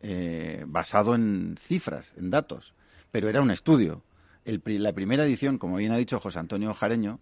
eh, 0.00 0.64
basado 0.66 1.14
en 1.14 1.56
cifras, 1.58 2.12
en 2.18 2.28
datos, 2.30 2.74
pero 3.10 3.28
era 3.30 3.40
un 3.40 3.50
estudio. 3.50 4.02
El 4.44 4.60
la 4.66 4.92
primera 4.92 5.24
edición, 5.24 5.56
como 5.56 5.76
bien 5.76 5.92
ha 5.92 5.96
dicho 5.96 6.20
José 6.20 6.38
Antonio 6.38 6.74
Jareño, 6.74 7.20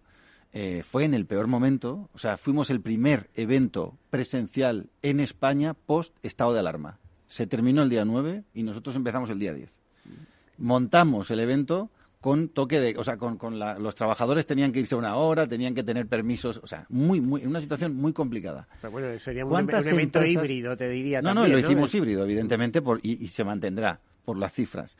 eh, 0.53 0.83
fue 0.83 1.03
en 1.03 1.15
el 1.15 1.25
peor 1.25 1.47
momento, 1.47 2.09
o 2.13 2.19
sea, 2.19 2.37
fuimos 2.37 2.69
el 2.69 2.79
primer 2.79 3.29
evento 3.33 3.97
presencial 4.11 4.89
en 5.01 5.19
España 5.19 5.73
post 5.73 6.15
estado 6.23 6.53
de 6.53 6.59
alarma. 6.59 6.99
Se 7.27 7.47
terminó 7.47 7.81
el 7.81 7.89
día 7.89 8.05
9 8.05 8.43
y 8.53 8.61
nosotros 8.61 8.95
empezamos 8.95 9.31
el 9.31 9.39
día 9.39 9.53
10. 9.53 9.71
Montamos 10.59 11.31
el 11.31 11.39
evento 11.39 11.89
con 12.21 12.49
toque 12.49 12.79
de, 12.79 12.95
o 12.97 13.03
sea, 13.03 13.17
con, 13.17 13.37
con 13.37 13.57
los 13.57 13.95
trabajadores 13.95 14.45
tenían 14.45 14.71
que 14.71 14.79
irse 14.79 14.95
una 14.95 15.15
hora, 15.15 15.47
tenían 15.47 15.73
que 15.73 15.83
tener 15.83 16.05
permisos, 16.07 16.61
o 16.63 16.67
sea, 16.67 16.85
muy, 16.87 17.19
muy, 17.19 17.45
una 17.45 17.59
situación 17.59 17.95
muy 17.95 18.13
complicada. 18.13 18.67
Pero 18.79 18.91
bueno, 18.91 19.19
sería 19.19 19.45
un, 19.45 19.69
evento 19.69 20.23
híbrido, 20.23 20.77
te 20.77 20.87
diría. 20.87 21.21
No, 21.21 21.33
no, 21.33 21.47
lo 21.47 21.57
hicimos 21.57 21.93
híbrido, 21.95 22.23
evidentemente, 22.23 22.81
por, 22.81 22.99
y, 23.01 23.27
se 23.27 23.43
mantendrá 23.43 23.99
por 24.23 24.37
las 24.37 24.53
cifras. 24.53 24.97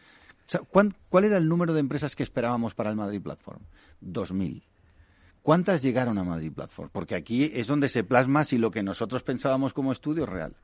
¿Cuál, 0.69 0.95
¿Cuál 1.09 1.25
era 1.25 1.37
el 1.37 1.47
número 1.47 1.73
de 1.73 1.79
empresas 1.79 2.15
que 2.15 2.23
esperábamos 2.23 2.73
para 2.73 2.89
el 2.89 2.95
Madrid 2.95 3.21
Platform? 3.21 3.61
2.000. 4.03 4.63
¿Cuántas 5.43 5.81
llegaron 5.81 6.17
a 6.17 6.23
Madrid 6.23 6.53
Platform? 6.53 6.89
Porque 6.91 7.15
aquí 7.15 7.51
es 7.53 7.67
donde 7.67 7.89
se 7.89 8.05
plasma 8.05 8.45
si 8.45 8.57
lo 8.57 8.71
que 8.71 8.81
nosotros 8.81 9.23
pensábamos 9.23 9.73
como 9.73 9.91
estudio 9.91 10.23
es 10.23 10.29
real. 10.29 10.55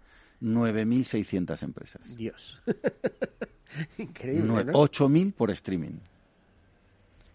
9.600 0.41 1.61
empresas. 1.63 2.01
Dios. 2.15 2.61
Increíble. 3.97 4.63
¿no? 4.63 4.73
8.000 4.73 5.33
por 5.33 5.51
streaming. 5.51 5.99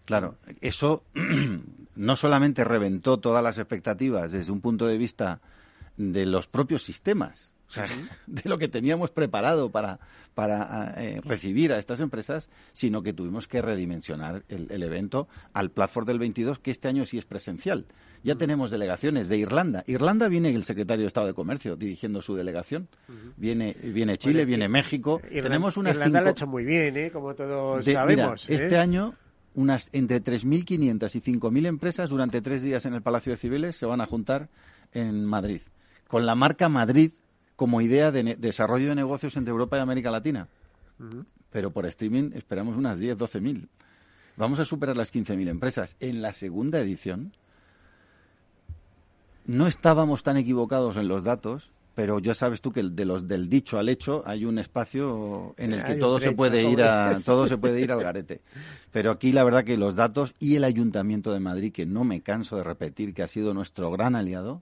Claro, 0.05 0.37
eso 0.61 1.03
no 1.95 2.15
solamente 2.15 2.63
reventó 2.63 3.19
todas 3.19 3.43
las 3.43 3.59
expectativas 3.59 4.31
desde 4.31 4.51
un 4.51 4.61
punto 4.61 4.87
de 4.87 4.97
vista 4.97 5.39
de 5.97 6.25
los 6.25 6.47
propios 6.47 6.83
sistemas, 6.83 7.51
o 7.67 7.71
sea, 7.71 7.85
de 8.27 8.49
lo 8.49 8.57
que 8.57 8.67
teníamos 8.67 9.11
preparado 9.11 9.69
para, 9.71 9.99
para 10.33 10.93
eh, 10.97 11.21
recibir 11.23 11.73
a 11.73 11.79
estas 11.79 11.99
empresas, 11.99 12.49
sino 12.73 13.03
que 13.03 13.13
tuvimos 13.13 13.47
que 13.47 13.61
redimensionar 13.61 14.43
el, 14.49 14.83
evento 14.83 15.27
al 15.53 15.71
Platform 15.71 16.05
del 16.05 16.19
22, 16.19 16.59
que 16.59 16.71
este 16.71 16.87
año 16.87 17.05
sí 17.05 17.17
es 17.17 17.25
presencial. 17.25 17.85
Ya 18.23 18.35
tenemos 18.35 18.71
delegaciones 18.71 19.29
de 19.29 19.37
Irlanda. 19.37 19.83
Irlanda 19.87 20.27
viene 20.27 20.49
el 20.49 20.63
secretario 20.63 21.03
de 21.03 21.07
Estado 21.07 21.27
de 21.27 21.33
Comercio 21.33 21.75
dirigiendo 21.75 22.21
su 22.21 22.35
delegación. 22.35 22.87
Viene, 23.37 23.75
viene 23.83 24.17
Chile, 24.17 24.45
viene 24.45 24.67
México. 24.67 25.21
tenemos 25.29 25.77
unas 25.77 25.95
Irlanda 25.95 26.21
lo 26.21 26.27
ha 26.29 26.31
hecho 26.31 26.47
muy 26.47 26.65
bien, 26.65 26.97
¿eh? 26.97 27.11
como 27.11 27.35
todos 27.35 27.85
sabemos. 27.85 28.45
Mira, 28.47 28.63
Este 28.63 28.75
¿eh? 28.75 28.79
año 28.79 29.15
unas 29.55 29.89
entre 29.93 30.21
3.500 30.21 31.15
y 31.15 31.37
5.000 31.37 31.65
empresas 31.65 32.09
durante 32.09 32.41
tres 32.41 32.61
días 32.61 32.85
en 32.85 32.93
el 32.93 33.01
Palacio 33.01 33.31
de 33.31 33.37
Civiles 33.37 33.75
se 33.75 33.85
van 33.85 34.01
a 34.01 34.05
juntar 34.05 34.49
en 34.91 35.25
Madrid, 35.25 35.61
con 36.07 36.25
la 36.25 36.35
marca 36.35 36.69
Madrid 36.69 37.11
como 37.55 37.81
idea 37.81 38.11
de 38.11 38.35
desarrollo 38.35 38.89
de 38.89 38.95
negocios 38.95 39.35
entre 39.37 39.51
Europa 39.51 39.77
y 39.77 39.81
América 39.81 40.11
Latina. 40.11 40.47
Pero 41.51 41.71
por 41.71 41.85
streaming 41.85 42.31
esperamos 42.33 42.75
unas 42.77 42.99
10, 42.99 43.17
12.000. 43.17 43.67
Vamos 44.37 44.59
a 44.59 44.65
superar 44.65 44.97
las 44.97 45.13
15.000 45.13 45.47
empresas. 45.47 45.95
En 45.99 46.21
la 46.21 46.33
segunda 46.33 46.79
edición 46.79 47.33
no 49.45 49.67
estábamos 49.67 50.23
tan 50.23 50.37
equivocados 50.37 50.97
en 50.97 51.07
los 51.07 51.23
datos 51.23 51.69
pero 51.95 52.19
ya 52.19 52.35
sabes 52.35 52.61
tú 52.61 52.71
que 52.71 52.83
de 52.83 53.05
los 53.05 53.27
del 53.27 53.47
dicho 53.47 53.79
al 53.79 53.87
hecho 53.87 54.21
hay 54.25 54.43
un 54.43 54.59
espacio 54.59 55.55
en 55.57 55.71
el 55.71 55.83
que 55.85 55.95
todo 55.95 56.19
se 56.19 56.33
puede 56.33 56.69
ir 56.69 56.83
a 56.83 57.17
todo 57.25 57.47
se 57.47 57.57
puede 57.57 57.79
ir 57.79 57.91
al 57.91 58.03
garete. 58.03 58.41
Pero 58.91 59.11
aquí 59.11 59.31
la 59.31 59.45
verdad 59.45 59.63
que 59.63 59.77
los 59.77 59.95
datos 59.95 60.35
y 60.39 60.57
el 60.57 60.65
Ayuntamiento 60.65 61.31
de 61.31 61.39
Madrid, 61.39 61.71
que 61.71 61.85
no 61.85 62.03
me 62.03 62.21
canso 62.21 62.57
de 62.57 62.65
repetir 62.65 63.13
que 63.13 63.23
ha 63.23 63.29
sido 63.29 63.53
nuestro 63.53 63.89
gran 63.91 64.15
aliado, 64.15 64.61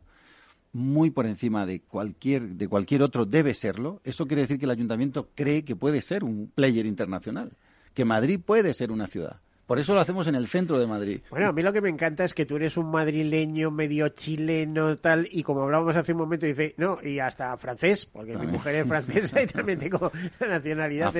muy 0.74 1.11
por 1.11 1.26
encima 1.26 1.65
de 1.65 1.82
cualquier 1.82 2.49
de 2.49 2.67
cualquier 2.67 3.03
otro 3.03 3.26
debe 3.26 3.53
serlo. 3.53 4.01
Eso 4.03 4.28
quiere 4.28 4.41
decir 4.41 4.57
que 4.59 4.65
el 4.65 4.71
Ayuntamiento 4.71 5.30
cree 5.36 5.63
que 5.63 5.76
puede 5.76 6.01
ser 6.01 6.24
un 6.24 6.51
player 6.53 6.86
internacional, 6.86 7.53
que 7.93 8.05
Madrid 8.05 8.39
puede 8.43 8.74
ser 8.74 8.91
una 8.91 9.07
ciudad. 9.07 9.39
Por 9.65 9.80
eso 9.80 9.93
lo 9.93 10.01
hacemos 10.01 10.28
en 10.28 10.36
el 10.36 10.47
centro 10.47 10.78
de 10.78 10.88
Madrid. 10.88 11.21
Bueno, 11.30 11.47
a 11.47 11.53
mí 11.53 11.61
lo 11.61 11.71
que 11.71 11.80
me 11.80 11.88
encanta 11.88 12.26
es 12.26 12.34
que 12.34 12.45
tú 12.45 12.57
eres 12.57 12.76
un 12.76 12.91
madrileño 12.91 13.71
medio 13.71 14.09
chileno 14.09 14.97
tal 14.97 15.28
y 15.32 15.41
como 15.41 15.61
hablábamos 15.61 15.95
hace 15.95 16.11
un 16.11 16.17
momento 16.17 16.45
dice, 16.45 16.74
no, 16.78 16.97
y 17.01 17.19
hasta 17.19 17.55
francés, 17.55 18.05
porque 18.05 18.38
mi 18.38 18.47
mujer 18.47 18.76
es 18.76 18.88
francesa 18.88 19.41
y 19.41 19.47
también 19.47 19.80
tengo 19.80 20.11
la 20.41 20.47
nacionalidad. 20.47 21.13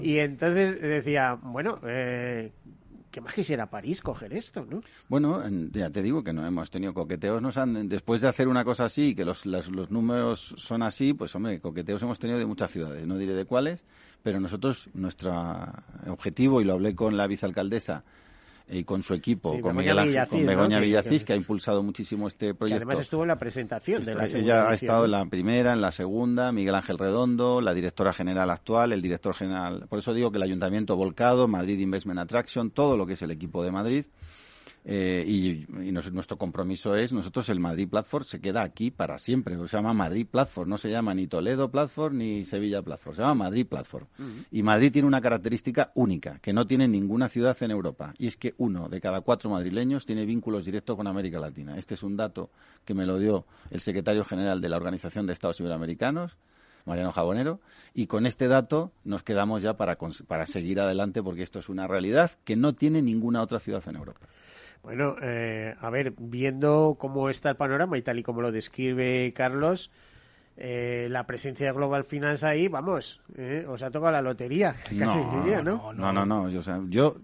Y 0.00 0.18
entonces 0.18 0.80
decía, 0.80 1.38
bueno, 1.40 1.78
eh, 1.86 2.50
¿Qué 3.18 3.22
más 3.22 3.34
quisiera 3.34 3.68
París 3.68 4.00
coger 4.00 4.32
esto, 4.32 4.64
no? 4.64 4.80
Bueno, 5.08 5.42
ya 5.72 5.90
te 5.90 6.02
digo 6.02 6.22
que 6.22 6.32
no 6.32 6.46
hemos 6.46 6.70
tenido 6.70 6.94
coqueteos. 6.94 7.42
Nos 7.42 7.56
han, 7.56 7.88
después 7.88 8.20
de 8.20 8.28
hacer 8.28 8.46
una 8.46 8.62
cosa 8.64 8.84
así, 8.84 9.16
que 9.16 9.24
los, 9.24 9.44
los 9.44 9.90
números 9.90 10.54
son 10.56 10.84
así, 10.84 11.14
pues 11.14 11.34
hombre, 11.34 11.58
coqueteos 11.58 12.00
hemos 12.02 12.20
tenido 12.20 12.38
de 12.38 12.46
muchas 12.46 12.70
ciudades. 12.70 13.04
No 13.08 13.18
diré 13.18 13.34
de 13.34 13.44
cuáles, 13.44 13.84
pero 14.22 14.38
nosotros, 14.38 14.88
nuestro 14.94 15.34
objetivo, 16.06 16.60
y 16.60 16.64
lo 16.64 16.74
hablé 16.74 16.94
con 16.94 17.16
la 17.16 17.26
vicealcaldesa, 17.26 18.04
y 18.70 18.84
con 18.84 19.02
su 19.02 19.14
equipo, 19.14 19.60
con 19.60 19.76
Miguel 19.76 19.98
Ángel, 19.98 20.28
con 20.28 20.46
Begoña 20.46 20.78
Villacís, 20.78 21.24
que, 21.24 21.32
ha 21.32 21.36
impulsado 21.36 21.82
muchísimo 21.82 22.28
este 22.28 22.54
proyecto. 22.54 22.84
además 22.84 23.00
estuvo 23.00 23.22
en 23.22 23.28
la 23.28 23.38
presentación 23.38 24.04
de 24.04 24.14
la 24.14 24.26
Ella 24.26 24.68
ha 24.68 24.74
estado 24.74 25.04
en 25.04 25.12
la 25.12 25.24
primera, 25.26 25.72
en 25.72 25.80
la 25.80 25.90
segunda, 25.90 26.52
Miguel 26.52 26.74
Ángel 26.74 26.98
Redondo, 26.98 27.60
la 27.60 27.74
directora 27.74 28.12
general 28.12 28.50
actual, 28.50 28.92
el 28.92 29.02
director 29.02 29.34
general. 29.34 29.86
Por 29.88 29.98
eso 29.98 30.12
digo 30.12 30.30
que 30.30 30.36
el 30.36 30.42
Ayuntamiento 30.42 30.96
volcado, 30.96 31.48
Madrid 31.48 31.78
Investment 31.78 32.20
Attraction, 32.20 32.70
todo 32.70 32.96
lo 32.96 33.06
que 33.06 33.14
es 33.14 33.22
el 33.22 33.30
equipo 33.30 33.62
de 33.62 33.70
Madrid, 33.70 34.04
eh, 34.84 35.24
y, 35.26 35.66
nuestro 35.92 36.38
compromiso 36.38 36.94
es, 36.94 37.12
nosotros 37.12 37.48
el 37.48 37.60
Madrid 37.60 37.88
Platform 37.88 38.24
se 38.24 38.40
queda 38.40 38.62
aquí 38.62 38.90
para 38.90 39.18
siempre. 39.18 39.56
Se 39.68 39.76
llama 39.76 39.92
Madrid 39.92 40.26
Platform, 40.26 40.70
no 40.70 40.78
se 40.78 40.90
llama 40.90 41.14
ni 41.14 41.26
Toledo 41.26 41.70
Platform 41.70 42.18
ni 42.18 42.44
Sevilla 42.44 42.82
Platform, 42.82 43.16
se 43.16 43.22
llama 43.22 43.34
Madrid 43.34 43.66
Platform. 43.66 44.06
Y 44.50 44.62
Madrid 44.62 44.92
tiene 44.92 45.08
una 45.08 45.20
característica 45.20 45.92
única, 45.94 46.38
que 46.40 46.52
no 46.52 46.66
tiene 46.66 46.88
ninguna 46.88 47.28
ciudad 47.28 47.56
en 47.62 47.70
Europa, 47.70 48.14
y 48.18 48.26
es 48.26 48.36
que 48.36 48.54
uno 48.58 48.88
de 48.88 49.00
cada 49.00 49.20
cuatro 49.20 49.50
madrileños 49.50 50.06
tiene 50.06 50.24
vínculos 50.24 50.64
directos 50.64 50.96
con 50.96 51.06
América 51.06 51.38
Latina. 51.38 51.76
Este 51.76 51.94
es 51.94 52.02
un 52.02 52.16
dato 52.16 52.50
que 52.84 52.94
me 52.94 53.06
lo 53.06 53.18
dio 53.18 53.44
el 53.70 53.80
secretario 53.80 54.24
general 54.24 54.60
de 54.60 54.68
la 54.68 54.76
Organización 54.76 55.26
de 55.26 55.32
Estados 55.32 55.60
Iberoamericanos, 55.60 56.36
Mariano 56.86 57.12
Jabonero, 57.12 57.60
y 57.94 58.06
con 58.06 58.26
este 58.26 58.48
dato 58.48 58.92
nos 59.04 59.22
quedamos 59.22 59.62
ya 59.62 59.76
para, 59.76 59.98
para 60.26 60.46
seguir 60.46 60.80
adelante 60.80 61.22
porque 61.22 61.42
esto 61.42 61.58
es 61.58 61.68
una 61.68 61.86
realidad 61.86 62.32
que 62.44 62.56
no 62.56 62.74
tiene 62.74 63.02
ninguna 63.02 63.42
otra 63.42 63.60
ciudad 63.60 63.82
en 63.86 63.96
Europa. 63.96 64.26
Bueno, 64.88 65.16
eh, 65.20 65.74
a 65.82 65.90
ver, 65.90 66.14
viendo 66.16 66.96
cómo 66.98 67.28
está 67.28 67.50
el 67.50 67.56
panorama 67.56 67.98
y 67.98 68.00
tal 68.00 68.20
y 68.20 68.22
como 68.22 68.40
lo 68.40 68.50
describe 68.50 69.34
Carlos, 69.36 69.90
eh, 70.56 71.08
la 71.10 71.26
presencia 71.26 71.66
de 71.66 71.72
Global 71.74 72.04
Finance 72.04 72.46
ahí, 72.46 72.68
vamos, 72.68 73.20
eh, 73.36 73.66
os 73.68 73.82
ha 73.82 73.90
tocado 73.90 74.12
la 74.12 74.22
lotería, 74.22 74.74
casi 74.98 75.18
diría, 75.36 75.62
¿no? 75.62 75.92
No, 75.92 76.10
no, 76.10 76.24
no, 76.24 76.48
yo, 76.48 76.62
yo 76.88 77.16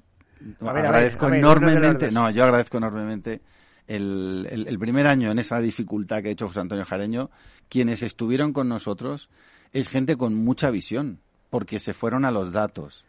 agradezco 0.61 1.33
enormemente, 1.33 2.13
no, 2.13 2.29
yo 2.29 2.45
agradezco 2.45 2.77
enormemente 2.77 3.41
el, 3.87 4.47
el, 4.69 4.79
primer 4.79 5.07
año 5.07 5.31
en 5.31 5.39
esa 5.39 5.59
dificultad 5.59 6.21
que 6.21 6.29
ha 6.29 6.33
hecho 6.33 6.49
José 6.49 6.61
Antonio 6.61 6.85
Jareño, 6.85 7.31
quienes 7.71 8.03
estuvieron 8.03 8.53
con 8.53 8.69
nosotros 8.69 9.31
es 9.73 9.89
gente 9.89 10.19
con 10.19 10.35
mucha 10.35 10.69
visión, 10.69 11.19
porque 11.49 11.79
se 11.79 11.95
fueron 11.95 12.27
a 12.27 12.31
los 12.31 12.53
datos 12.53 13.07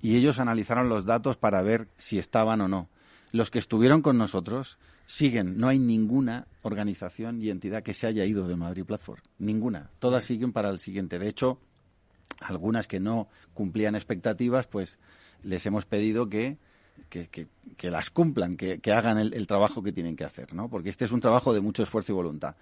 y 0.00 0.16
ellos 0.16 0.38
analizaron 0.38 0.88
los 0.88 1.04
datos 1.04 1.36
para 1.36 1.60
ver 1.60 1.88
si 1.98 2.18
estaban 2.18 2.62
o 2.62 2.68
no 2.68 2.88
los 3.32 3.50
que 3.50 3.58
estuvieron 3.58 4.02
con 4.02 4.18
nosotros 4.18 4.78
siguen. 5.06 5.56
No 5.56 5.68
hay 5.68 5.78
ninguna 5.78 6.46
organización 6.62 7.42
y 7.42 7.50
entidad 7.50 7.82
que 7.82 7.94
se 7.94 8.06
haya 8.06 8.24
ido 8.24 8.46
de 8.46 8.56
Madrid 8.56 8.84
Platform. 8.84 9.20
Ninguna. 9.38 9.90
Todas 9.98 10.24
siguen 10.24 10.52
para 10.52 10.68
el 10.68 10.78
siguiente. 10.78 11.18
De 11.18 11.28
hecho, 11.28 11.58
algunas 12.40 12.86
que 12.86 13.00
no 13.00 13.28
cumplían 13.54 13.94
expectativas, 13.94 14.66
pues 14.66 14.98
les 15.42 15.64
hemos 15.66 15.86
pedido 15.86 16.28
que, 16.28 16.58
que, 17.08 17.90
las 17.90 18.10
cumplan, 18.10 18.54
que, 18.54 18.80
hagan 18.92 19.18
el, 19.18 19.46
trabajo 19.46 19.82
que 19.82 19.92
tienen 19.92 20.14
que 20.14 20.24
hacer, 20.24 20.54
¿no? 20.54 20.68
Porque 20.68 20.90
este 20.90 21.06
es 21.06 21.12
un 21.12 21.20
trabajo 21.20 21.52
de 21.54 21.60
mucho 21.60 21.82
esfuerzo 21.82 22.12
y 22.12 22.14
voluntad. 22.14 22.54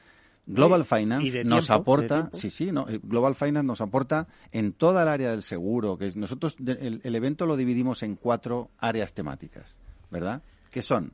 Global 0.46 0.84
Finance 0.84 1.44
nos 1.44 1.70
aporta, 1.70 2.30
sí, 2.32 2.50
sí, 2.50 2.72
no, 2.72 2.88
eh, 2.88 2.98
Global 3.02 3.34
Finance 3.34 3.66
nos 3.66 3.80
aporta 3.82 4.26
en 4.50 4.72
toda 4.72 5.02
el 5.02 5.08
área 5.08 5.30
del 5.30 5.42
seguro, 5.42 5.98
que 5.98 6.10
nosotros 6.16 6.56
el 6.58 7.14
evento 7.14 7.46
lo 7.46 7.56
dividimos 7.56 8.02
en 8.02 8.16
cuatro 8.16 8.70
áreas 8.78 9.12
temáticas, 9.12 9.78
¿verdad? 10.10 10.42
Que 10.70 10.82
son 10.82 11.12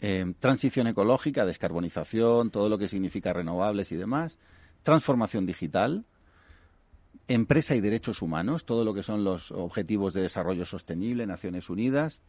eh, 0.00 0.34
transición 0.38 0.86
ecológica, 0.86 1.44
descarbonización, 1.44 2.50
todo 2.50 2.68
lo 2.68 2.78
que 2.78 2.88
significa 2.88 3.32
renovables 3.32 3.90
y 3.92 3.96
demás, 3.96 4.38
transformación 4.82 5.46
digital, 5.46 6.04
empresa 7.26 7.74
y 7.74 7.80
derechos 7.80 8.22
humanos, 8.22 8.64
todo 8.64 8.84
lo 8.84 8.94
que 8.94 9.02
son 9.02 9.24
los 9.24 9.50
objetivos 9.50 10.14
de 10.14 10.22
desarrollo 10.22 10.66
sostenible, 10.66 11.26
Naciones 11.26 11.68
Unidas, 11.68 12.20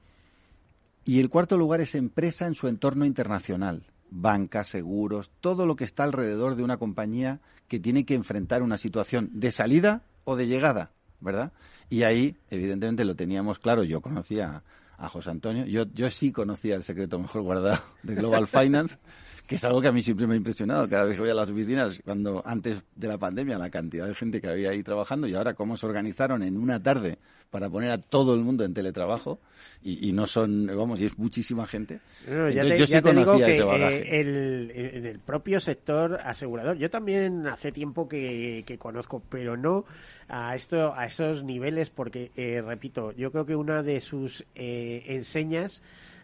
y 1.05 1.19
el 1.19 1.29
cuarto 1.29 1.57
lugar 1.57 1.81
es 1.81 1.95
empresa 1.95 2.47
en 2.47 2.55
su 2.55 2.67
entorno 2.67 3.05
internacional, 3.05 3.83
banca, 4.11 4.63
seguros, 4.63 5.31
todo 5.39 5.65
lo 5.65 5.75
que 5.75 5.85
está 5.85 6.03
alrededor 6.03 6.55
de 6.55 6.63
una 6.63 6.77
compañía 6.77 7.39
que 7.67 7.79
tiene 7.79 8.05
que 8.05 8.15
enfrentar 8.15 8.63
una 8.63 8.77
situación 8.77 9.29
de 9.33 9.51
salida 9.51 10.03
o 10.23 10.35
de 10.35 10.47
llegada, 10.47 10.91
¿verdad? 11.19 11.53
Y 11.89 12.03
ahí, 12.03 12.35
evidentemente, 12.49 13.05
lo 13.05 13.15
teníamos 13.15 13.59
claro, 13.59 13.83
yo 13.83 14.01
conocía 14.01 14.63
a 14.99 15.09
José 15.09 15.31
Antonio. 15.31 15.65
Yo, 15.65 15.85
yo 15.93 16.09
sí 16.09 16.31
conocía 16.31 16.75
el 16.75 16.83
secreto 16.83 17.17
mejor 17.19 17.41
guardado 17.41 17.81
de 18.03 18.15
Global 18.15 18.47
Finance, 18.47 18.97
que 19.49 19.55
es 19.55 19.63
algo 19.65 19.81
que 19.81 19.87
a 19.87 19.91
mí 19.91 20.03
siempre 20.03 20.27
me 20.27 20.35
ha 20.35 20.37
impresionado. 20.37 20.87
Cada 20.87 21.05
vez 21.05 21.15
que 21.15 21.21
voy 21.21 21.31
a 21.31 21.33
las 21.33 21.49
oficinas, 21.49 21.99
cuando 22.05 22.43
antes 22.45 22.83
de 22.95 23.07
la 23.07 23.17
pandemia, 23.17 23.57
la 23.57 23.71
cantidad 23.71 24.05
de 24.05 24.13
gente 24.13 24.39
que 24.39 24.47
había 24.47 24.69
ahí 24.69 24.83
trabajando 24.83 25.25
y 25.25 25.33
ahora 25.33 25.55
cómo 25.55 25.75
se 25.75 25.87
organizaron 25.87 26.43
en 26.43 26.55
una 26.55 26.83
tarde 26.83 27.17
para 27.49 27.67
poner 27.67 27.89
a 27.89 27.97
todo 27.97 28.35
el 28.35 28.41
mundo 28.41 28.63
en 28.63 28.75
teletrabajo 28.75 29.39
y, 29.81 30.11
no 30.13 30.27
son, 30.27 30.67
vamos, 30.67 31.01
y 31.01 31.05
es 31.05 31.17
muchísima 31.17 31.65
gente. 31.65 31.99
yo 32.27 32.85
sí 32.85 33.01
conocía 33.01 33.47
ese 33.47 33.63
bagaje. 33.63 34.19
el, 34.19 34.71
en 34.71 35.05
el 35.07 35.17
propio 35.17 35.59
sector 35.59 36.19
asegurador, 36.23 36.77
yo 36.77 36.91
también 36.91 37.47
hace 37.47 37.71
tiempo 37.71 38.07
que, 38.07 38.63
que 38.67 38.77
conozco, 38.77 39.23
pero 39.31 39.57
no 39.57 39.85
a 40.27 40.53
esto 40.53 40.93
a 40.93 41.07
esos 41.07 41.43
niveles 41.43 41.89
porque 41.89 42.31
eh, 42.35 42.61
repito 42.61 43.13
yo 43.13 43.31
creo 43.31 43.47
que 43.47 43.55
una 43.55 43.81
de 43.81 43.99
sus 43.99 44.45
eh, 44.53 45.05
enseñas 45.07 45.81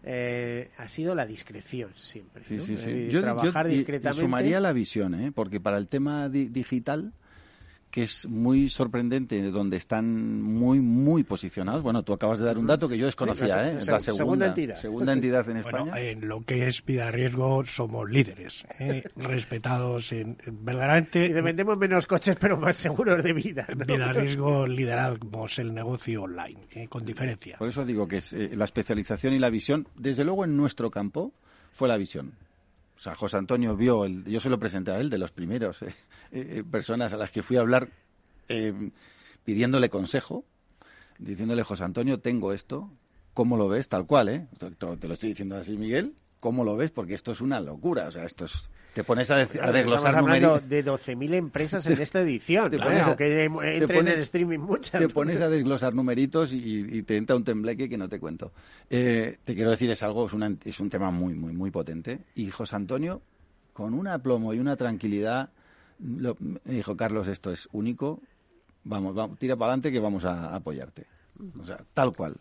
eh, 0.07 0.69
ha 0.77 0.87
sido 0.87 1.15
la 1.15 1.25
discreción 1.25 1.89
siempre 1.99 2.45
sí, 2.45 2.59
sí, 2.59 2.77
sí. 2.77 3.07
Yo, 3.09 3.21
trabajar 3.21 3.67
discretamente. 3.67 4.21
sumaría 4.21 4.59
la 4.59 4.71
visión 4.71 5.15
¿eh? 5.15 5.31
porque 5.33 5.59
para 5.59 5.79
el 5.79 5.87
tema 5.87 6.29
digital 6.29 7.11
que 7.95 8.03
es 8.03 8.27
muy 8.27 8.67
sorprendente, 8.67 9.41
donde 9.51 9.77
están 9.77 10.41
muy, 10.41 10.81
muy 10.81 11.23
posicionados. 11.23 11.81
Bueno, 11.81 12.03
tú 12.03 12.11
acabas 12.11 12.39
de 12.39 12.45
dar 12.45 12.57
un 12.57 12.67
dato 12.67 12.89
que 12.89 12.97
yo 12.97 13.05
desconocía, 13.05 13.69
¿eh? 13.69 13.77
La 13.85 14.01
segunda, 14.01 14.47
entidad, 14.47 14.75
segunda 14.75 15.13
entidad 15.13 15.49
en 15.49 15.57
España. 15.59 15.97
en 15.97 16.27
lo 16.27 16.43
que 16.43 16.67
es 16.67 16.83
vida 16.83 17.09
riesgo 17.09 17.63
somos 17.63 18.09
líderes, 18.09 18.67
¿eh? 18.79 19.01
respetados 19.15 20.11
en, 20.11 20.35
verdaderamente... 20.45 21.25
Y 21.25 21.31
vendemos 21.39 21.77
menos 21.77 22.05
coches, 22.05 22.35
pero 22.37 22.57
más 22.57 22.75
seguros 22.75 23.23
de 23.23 23.31
vida. 23.31 23.65
Vida 23.87 24.11
riesgo 24.11 24.67
lideramos 24.67 25.57
el 25.59 25.73
negocio 25.73 26.23
online, 26.23 26.59
¿eh? 26.71 26.89
con 26.89 27.05
diferencia. 27.05 27.57
Por 27.57 27.69
eso 27.69 27.85
digo 27.85 28.09
que 28.09 28.17
es, 28.17 28.33
eh, 28.33 28.51
la 28.57 28.65
especialización 28.65 29.33
y 29.33 29.39
la 29.39 29.49
visión, 29.49 29.87
desde 29.95 30.25
luego 30.25 30.43
en 30.43 30.57
nuestro 30.57 30.91
campo, 30.91 31.31
fue 31.71 31.87
la 31.87 31.95
visión. 31.95 32.33
O 32.95 32.99
sea, 32.99 33.15
José 33.15 33.37
Antonio 33.37 33.75
vio, 33.75 34.05
el, 34.05 34.23
yo 34.25 34.39
se 34.39 34.49
lo 34.49 34.59
presenté 34.59 34.91
a 34.91 34.99
él, 34.99 35.09
de 35.09 35.17
los 35.17 35.31
primeros 35.31 35.81
eh, 35.81 35.93
eh, 36.31 36.63
personas 36.69 37.13
a 37.13 37.17
las 37.17 37.31
que 37.31 37.43
fui 37.43 37.57
a 37.57 37.61
hablar 37.61 37.89
eh, 38.47 38.91
pidiéndole 39.43 39.89
consejo, 39.89 40.45
diciéndole, 41.19 41.63
José 41.63 41.83
Antonio, 41.83 42.19
tengo 42.19 42.53
esto, 42.53 42.89
¿cómo 43.33 43.57
lo 43.57 43.67
ves? 43.67 43.89
Tal 43.89 44.05
cual, 44.05 44.29
¿eh? 44.29 44.47
Te 44.57 45.07
lo 45.07 45.13
estoy 45.13 45.29
diciendo 45.29 45.57
así, 45.57 45.77
Miguel, 45.77 46.15
¿cómo 46.45 46.63
lo 46.63 46.77
ves? 46.77 46.91
Porque 46.91 47.15
esto 47.15 47.31
es 47.31 47.41
una 47.41 47.59
locura, 47.59 48.07
o 48.07 48.11
sea, 48.11 48.23
esto 48.23 48.45
es 48.45 48.69
te 48.93 49.03
pones 49.03 49.31
a, 49.31 49.37
desglosar 49.37 50.15
números. 50.17 50.69
de 50.69 50.85
12.000 50.85 51.33
empresas 51.33 51.87
en 51.87 51.99
esta 51.99 52.21
edición, 52.21 52.69
te 52.69 52.77
pones, 52.77 53.01
aunque 53.01 53.45
entren 53.45 54.07
en 54.07 54.19
streaming 54.19 54.59
muchas. 54.59 55.01
Te 55.01 55.09
pones 55.09 55.41
a 55.41 55.49
desglosar 55.49 55.95
numeritos 55.95 56.53
y, 56.53 57.01
te 57.01 57.17
entra 57.17 57.35
un 57.35 57.43
tembleque 57.43 57.89
que 57.89 57.97
no 57.97 58.07
te 58.07 58.19
cuento. 58.19 58.51
Eh, 58.91 59.37
te 59.43 59.55
quiero 59.55 59.71
decir, 59.71 59.89
es 59.89 60.03
algo, 60.03 60.27
es, 60.27 60.33
una, 60.33 60.55
es 60.63 60.79
un 60.79 60.91
tema 60.91 61.09
muy, 61.09 61.33
muy, 61.33 61.51
muy 61.51 61.71
potente. 61.71 62.19
Y 62.35 62.51
José 62.51 62.75
Antonio, 62.75 63.23
con 63.73 63.95
un 63.95 64.07
aplomo 64.07 64.53
y 64.53 64.59
una 64.59 64.75
tranquilidad, 64.75 65.49
me 65.97 66.35
dijo, 66.65 66.95
Carlos, 66.95 67.27
esto 67.27 67.51
es 67.51 67.67
único, 67.71 68.21
vamos, 68.83 69.15
vamos 69.15 69.39
tira 69.39 69.55
para 69.55 69.71
adelante 69.71 69.91
que 69.91 69.99
vamos 69.99 70.25
a 70.25 70.53
apoyarte. 70.55 71.07
O 71.59 71.63
sea, 71.65 71.79
tal 71.95 72.15
cual 72.15 72.35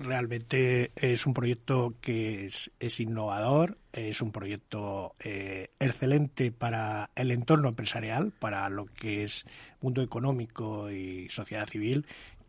realmente 0.00 0.90
es 0.96 1.26
un 1.26 1.34
proyecto 1.34 1.94
que 2.00 2.46
es, 2.46 3.00
innovador, 3.00 3.78
es 3.92 4.20
un 4.20 4.32
proyecto 4.32 5.14
eh, 5.20 5.70
excelente 5.78 6.50
para 6.50 7.10
el 7.14 7.30
entorno 7.30 7.68
empresarial, 7.68 8.32
para 8.38 8.68
lo 8.68 8.86
que 8.86 9.24
es 9.24 9.44
mundo 9.80 10.02
económico 10.02 10.90
y 10.90 11.28
sociedad 11.28 11.68
civil. 11.68 12.06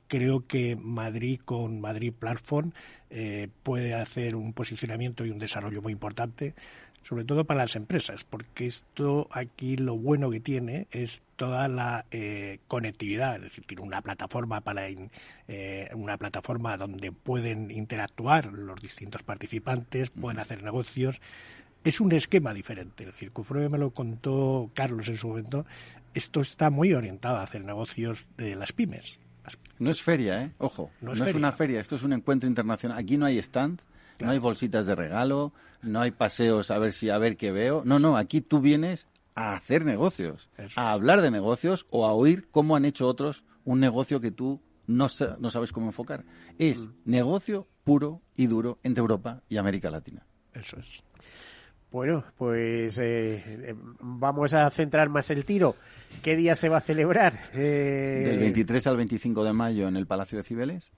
Creo 0.08 0.46
que 0.46 0.76
Madrid 0.76 1.40
con 1.44 1.80
Madrid 1.80 2.14
Platform 2.18 2.72
eh, 3.10 3.48
puede 3.64 3.94
hacer 3.94 4.36
un 4.36 4.54
posicionamiento 4.54 5.26
y 5.26 5.32
un 5.32 5.40
desarrollo 5.40 5.82
muy 5.82 5.94
importante 5.94 6.54
sobre 7.04 7.26
todo 7.26 7.44
para 7.44 7.62
las 7.62 7.76
empresas, 7.76 8.24
porque 8.24 8.66
esto 8.66 9.28
aquí 9.32 9.76
lo 9.78 9.98
bueno 9.98 10.30
que 10.30 10.40
tiene 10.40 10.88
es 10.92 11.22
toda 11.36 11.68
la 11.68 12.06
eh, 12.12 12.60
conectividad, 12.68 13.38
es 13.38 13.42
decir, 13.44 13.66
tiene 13.66 13.84
una 13.84 14.02
plataforma 14.02 14.62
para 14.62 14.88
eh, 14.88 15.90
una 15.94 16.18
plataforma 16.18 16.78
donde 16.78 17.12
pueden 17.12 17.72
interactuar 17.72 18.54
los 18.54 18.80
distintos 18.80 19.24
participantes, 19.24 20.12
pueden 20.12 20.40
hacer 20.40 20.64
negocios. 20.64 21.20
Es 21.84 22.00
un 22.00 22.12
esquema 22.12 22.54
diferente. 22.54 23.04
El 23.04 23.12
Circufruve 23.12 23.68
me 23.68 23.80
lo 23.80 23.90
contó 23.90 24.70
Carlos 24.76 25.08
en 25.08 25.18
su 25.18 25.30
momento. 25.30 25.66
Esto 26.14 26.42
está 26.42 26.70
muy 26.70 26.94
orientado 26.94 27.38
a 27.38 27.44
hacer 27.44 27.64
negocios 27.66 28.28
de 28.38 28.56
las 28.56 28.72
pymes. 28.72 29.18
No 29.80 29.90
es 29.90 30.02
feria, 30.02 30.44
¿eh? 30.44 30.52
Ojo, 30.60 30.92
no, 31.02 31.14
es, 31.14 31.20
no 31.20 31.26
es 31.26 31.34
una 31.34 31.52
feria, 31.52 31.80
esto 31.80 31.96
es 31.96 32.04
un 32.04 32.14
encuentro 32.14 32.48
internacional. 32.48 33.00
Aquí 33.00 33.18
no 33.18 33.26
hay 33.26 33.40
stand, 33.40 33.82
no 34.22 34.32
hay 34.32 34.40
bolsitas 34.40 34.86
de 34.86 34.96
regalo, 34.96 35.54
no 35.82 36.02
hay 36.02 36.12
paseos 36.12 36.72
a 36.72 36.78
ver 36.78 36.94
si 36.94 37.10
a 37.10 37.18
ver 37.18 37.38
qué 37.38 37.52
veo. 37.52 37.84
No, 37.86 38.00
no, 38.00 38.18
aquí 38.18 38.42
tú 38.42 38.60
vienes 38.60 39.08
a 39.36 39.56
hacer 39.56 39.86
negocios, 39.86 40.50
a 40.76 40.92
hablar 40.92 41.22
de 41.22 41.32
negocios 41.32 41.86
o 41.90 42.06
a 42.06 42.14
oír 42.14 42.50
cómo 42.52 42.76
han 42.76 42.86
hecho 42.86 43.08
otros 43.08 43.44
un 43.64 43.80
negocio 43.80 44.20
que 44.20 44.32
tú 44.32 44.62
no, 44.88 45.08
no 45.40 45.50
sabes 45.50 45.72
cómo 45.72 45.88
enfocar. 45.88 46.26
Es 46.58 46.88
mm. 46.88 46.92
negocio 47.06 47.68
puro 47.84 48.22
y 48.36 48.48
duro 48.48 48.80
entre 48.84 49.02
Europa 49.02 49.42
y 49.50 49.58
América 49.58 49.90
Latina. 49.90 50.26
Eso 50.54 50.78
es. 50.80 51.04
Bueno, 51.92 52.24
pues 52.38 52.98
eh, 53.00 53.44
eh, 53.46 53.76
vamos 54.00 54.54
a 54.54 54.70
centrar 54.70 55.10
más 55.10 55.30
el 55.30 55.44
tiro. 55.44 55.76
¿Qué 56.24 56.38
día 56.38 56.56
se 56.56 56.70
va 56.70 56.78
a 56.78 56.82
celebrar? 56.82 57.38
Eh... 57.54 58.24
Del 58.26 58.40
23 58.40 58.88
al 58.88 58.98
25 58.98 59.44
de 59.44 59.52
mayo 59.52 59.90
en 59.90 59.98
el 59.98 60.08
Palacio 60.08 60.38
de 60.38 60.46
Cibeles. 60.46 60.92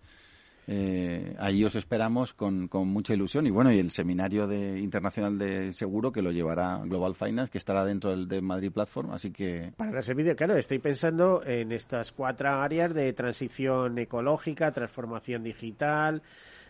Eh, 0.67 1.35
ahí 1.39 1.63
os 1.65 1.75
esperamos 1.75 2.33
con, 2.33 2.67
con, 2.67 2.87
mucha 2.87 3.13
ilusión. 3.13 3.45
Y 3.47 3.51
bueno, 3.51 3.71
y 3.71 3.79
el 3.79 3.91
seminario 3.91 4.47
de, 4.47 4.79
internacional 4.79 5.37
de 5.37 5.73
seguro 5.73 6.11
que 6.11 6.21
lo 6.21 6.31
llevará 6.31 6.79
Global 6.85 7.15
Finance, 7.15 7.51
que 7.51 7.57
estará 7.57 7.83
dentro 7.83 8.11
del 8.11 8.27
de 8.27 8.41
Madrid 8.41 8.71
Platform, 8.71 9.11
así 9.11 9.31
que... 9.31 9.73
Para 9.75 9.99
ese 9.99 10.13
vídeo, 10.13 10.35
claro, 10.35 10.57
estoy 10.57 10.79
pensando 10.79 11.43
en 11.45 11.71
estas 11.71 12.11
cuatro 12.11 12.49
áreas 12.49 12.93
de 12.93 13.11
transición 13.13 13.97
ecológica, 13.97 14.71
transformación 14.71 15.43
digital, 15.43 16.21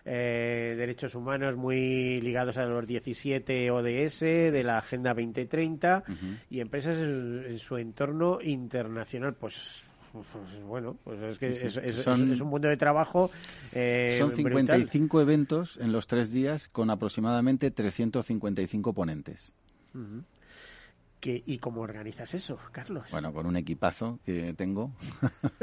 eh, 0.05 0.75
derechos 0.77 1.15
humanos 1.15 1.55
muy 1.55 2.19
ligados 2.19 2.57
a 2.57 2.65
los 2.65 2.85
17 2.85 3.71
ODS 3.71 4.19
de 4.19 4.63
la 4.63 4.79
Agenda 4.79 5.13
2030 5.13 6.03
y 6.49 6.59
empresas 6.59 6.99
en, 6.99 7.57
su 7.57 7.77
entorno 7.77 8.39
internacional, 8.41 9.33
pues 9.35 9.85
pues, 10.13 10.63
bueno, 10.63 10.95
pues 11.03 11.19
es 11.21 11.37
que 11.39 11.49
Es, 11.49 12.07
un 12.07 12.47
mundo 12.47 12.67
de 12.67 12.77
trabajo. 12.77 13.31
Eh, 13.71 14.15
son 14.19 14.31
55 14.31 15.21
eventos 15.21 15.77
en 15.77 15.91
los 15.91 16.05
tres 16.05 16.31
días 16.31 16.67
con 16.67 16.91
aproximadamente 16.91 17.71
355 17.71 18.93
ponentes. 18.93 19.51
¿Y 21.25 21.57
cómo 21.57 21.81
organizas 21.81 22.33
eso, 22.33 22.59
Carlos? 22.71 23.07
Bueno, 23.09 23.33
con 23.33 23.45
un 23.45 23.55
equipazo 23.55 24.19
que 24.25 24.53
tengo. 24.53 24.91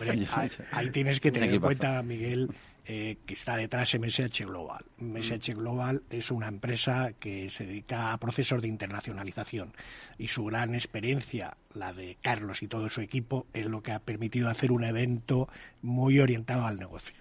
ahí, 0.72 0.90
tienes 0.90 1.20
que 1.20 1.30
tener 1.30 1.52
en 1.52 1.60
cuenta, 1.60 2.02
Miguel, 2.02 2.48
eh, 2.84 3.18
que 3.24 3.34
está 3.34 3.56
detrás 3.56 3.94
MSH 3.94 4.44
Global. 4.44 4.84
MSH 4.98 5.54
Global 5.54 6.02
es 6.10 6.32
una 6.32 6.48
empresa 6.48 7.12
que 7.20 7.48
se 7.48 7.64
dedica 7.64 8.12
a 8.12 8.18
procesos 8.18 8.60
de 8.60 8.68
internacionalización. 8.68 9.72
Y 10.18 10.28
su 10.28 10.44
gran 10.46 10.74
experiencia, 10.74 11.56
la 11.74 11.92
de 11.92 12.16
Carlos 12.20 12.62
y 12.62 12.66
todo 12.66 12.88
su 12.88 13.00
equipo, 13.00 13.46
es 13.52 13.66
lo 13.66 13.82
que 13.82 13.92
ha 13.92 14.00
permitido 14.00 14.50
hacer 14.50 14.72
un 14.72 14.84
evento 14.84 15.48
muy 15.80 16.18
orientado 16.18 16.66
al 16.66 16.78
negocio. 16.78 17.14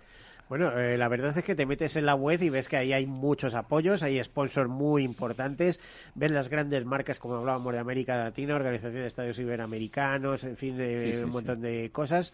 Bueno, 0.50 0.78
eh, 0.78 0.98
la 0.98 1.08
verdad 1.08 1.38
es 1.38 1.46
que 1.46 1.56
te 1.56 1.66
metes 1.66 1.96
en 1.96 2.06
la 2.08 2.16
web 2.16 2.42
y 2.42 2.50
ves 2.50 2.68
que 2.68 2.78
ahí 2.78 2.92
hay 2.92 3.06
muchos 3.06 3.54
apoyos, 3.54 4.04
hay 4.04 4.22
sponsors 4.22 4.70
muy 4.70 5.04
importantes, 5.04 5.80
ves 6.16 6.32
las 6.32 6.50
grandes 6.50 6.84
marcas 6.84 7.20
como 7.20 7.36
hablábamos 7.36 7.72
de 7.72 7.80
América 7.80 8.18
Latina, 8.18 8.56
Organización 8.56 8.96
de 9.02 9.08
Estados 9.08 9.40
Iberoamericanos, 9.40 10.44
en 10.44 10.58
fin, 10.58 10.76
un 10.82 11.30
montón 11.30 11.62
de 11.62 11.90
cosas. 11.92 12.34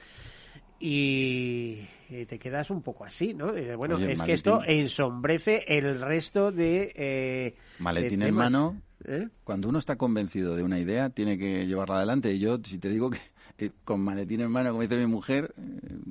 Y, 0.80 1.88
te 2.08 2.40
quedas 2.40 2.70
un 2.70 2.82
poco 2.82 3.04
así, 3.04 3.34
¿no? 3.34 3.52
bueno, 3.78 3.98
es 3.98 4.24
que 4.24 4.34
esto 4.34 4.62
ensombrece 4.66 5.66
el 5.68 6.00
resto 6.00 6.52
de... 6.52 6.94
Eh, 6.96 7.56
maletín 7.80 8.22
en 8.22 8.34
mano. 8.34 8.82
¿Eh? 9.06 9.28
Cuando 9.44 9.70
uno 9.70 9.78
está 9.78 9.96
convencido 9.96 10.56
de 10.56 10.64
una 10.64 10.80
idea, 10.80 11.10
tiene 11.10 11.38
que 11.38 11.68
llevarla 11.68 11.98
adelante. 11.98 12.34
Y 12.34 12.40
yo, 12.40 12.60
si 12.64 12.80
te 12.80 12.90
digo 12.90 13.10
que 13.10 13.20
eh, 13.66 13.72
con 13.84 14.02
maletín 14.02 14.42
en 14.42 14.52
mano, 14.52 14.72
como 14.72 14.82
dice 14.82 14.98
mi 14.98 15.06
mujer, 15.06 15.54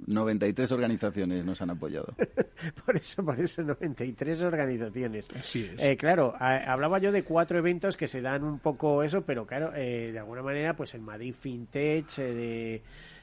93 0.07 0.71
organizaciones 0.73 1.45
nos 1.45 1.61
han 1.63 1.71
apoyado. 1.71 2.15
por 2.85 2.97
eso, 2.97 3.25
por 3.25 3.41
eso, 3.41 3.63
93 3.63 4.43
organizaciones. 4.43 5.25
Así 5.35 5.69
es. 5.77 5.97
claro, 5.97 6.35
hablaba 6.39 6.99
yo 6.99 7.11
de 7.11 7.25
cuatro 7.25 7.59
eventos 7.59 7.97
que 7.97 8.07
se 8.07 8.21
dan 8.21 8.45
un 8.45 8.59
poco 8.59 9.03
eso, 9.03 9.23
pero 9.23 9.47
claro, 9.47 9.71
de 9.73 10.19
alguna 10.19 10.43
manera, 10.43 10.77
pues 10.77 10.95
el 10.95 11.01
Madrid 11.01 11.35
FinTech, 11.35 12.17
de 12.17 12.83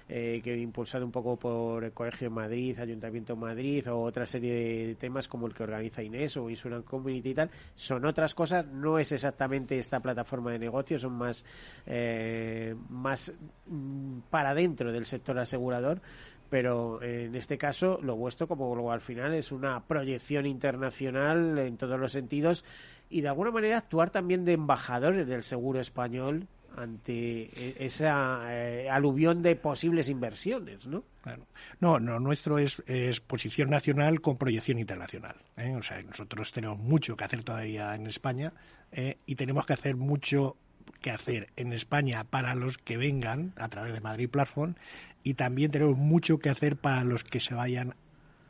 eh, 0.10 0.42
que 0.44 0.58
impulsado 0.58 1.06
un 1.06 1.12
poco 1.12 1.38
por 1.38 1.84
el 1.84 1.92
Colegio 1.92 2.30
de 2.30 2.36
Madrid, 2.36 2.80
Ayuntamiento 2.80 3.34
de 3.34 3.40
Madrid 3.40 3.92
o 3.92 4.02
otra 4.02 4.26
serie 4.26 4.88
de 4.88 4.96
temas 4.96 5.28
como 5.28 5.48
el 5.48 5.54
que 5.54 5.64
organiza 5.64 6.04
Inés 6.04 6.38
o 6.38 6.50
Insurance 6.50 6.88
Community 6.88 7.30
y 7.30 7.34
tal, 7.34 7.50
son 7.76 8.06
otras 8.06 8.34
cosas, 8.34 8.66
no 8.66 9.00
es 9.00 9.12
exactamente 9.12 9.78
esta 9.78 10.00
plataforma 10.00 10.52
de 10.52 10.60
negocios, 10.60 11.02
son 11.02 11.14
más, 11.14 11.46
eh, 11.86 12.76
más 12.90 13.34
mm, 13.68 14.20
para 14.30 14.54
dentro 14.54 14.92
del 14.92 15.06
sector 15.06 15.40
asegurador, 15.40 16.02
pero 16.50 17.02
en 17.02 17.34
este 17.36 17.58
caso 17.58 18.00
lo 18.04 18.16
vuestro 18.16 18.48
como 18.48 18.72
Global 18.72 19.02
Final 19.02 19.34
es 19.34 19.52
una 19.52 19.88
proyección 19.88 20.46
internacional 20.46 21.58
en 21.58 21.78
todos 21.78 22.00
los 22.00 22.12
sentidos 22.12 22.64
y 23.10 23.22
de 23.22 23.30
alguna 23.30 23.52
manera 23.52 23.78
actuar 23.78 24.10
también 24.12 24.46
de 24.46 24.54
embajadores 24.54 25.28
del 25.28 25.44
seguro 25.44 25.80
español 25.80 26.48
ante 26.76 27.44
e-, 27.44 27.76
esa 27.80 28.42
eh, 28.50 28.90
aluvión 28.90 29.42
de 29.42 29.56
posibles 29.56 30.10
inversiones, 30.10 30.88
¿no? 30.88 31.04
Claro. 31.22 31.46
No, 31.80 32.00
no, 32.00 32.20
nuestro 32.20 32.58
es, 32.60 32.82
posición 33.26 33.70
nacional 33.70 34.22
con 34.22 34.38
proyección 34.38 34.80
internacional. 34.80 35.36
¿eh? 35.58 35.76
O 35.76 35.82
sea, 35.82 36.02
nosotros 36.02 36.52
tenemos 36.52 36.78
mucho 36.80 37.16
que 37.16 37.24
hacer 37.24 37.44
todavía 37.44 37.96
en 37.96 38.08
España 38.08 38.54
¿eh? 38.92 39.18
y 39.26 39.36
tenemos 39.36 39.66
que 39.66 39.74
hacer 39.74 39.96
mucho 39.96 40.58
que 41.02 41.12
hacer 41.12 41.50
en 41.56 41.74
España 41.74 42.24
para 42.26 42.56
los 42.56 42.78
que 42.78 42.98
vengan 42.98 43.54
a 43.58 43.70
través 43.70 43.94
de 43.94 44.02
Madrid 44.02 44.30
Platform 44.30 44.76
y 45.24 45.36
también 45.36 45.72
tenemos 45.72 45.98
mucho 45.98 46.40
que 46.40 46.50
hacer 46.50 46.76
para 46.76 47.04
los 47.04 47.24
que 47.24 47.40
se 47.40 47.54
vayan 47.54 47.96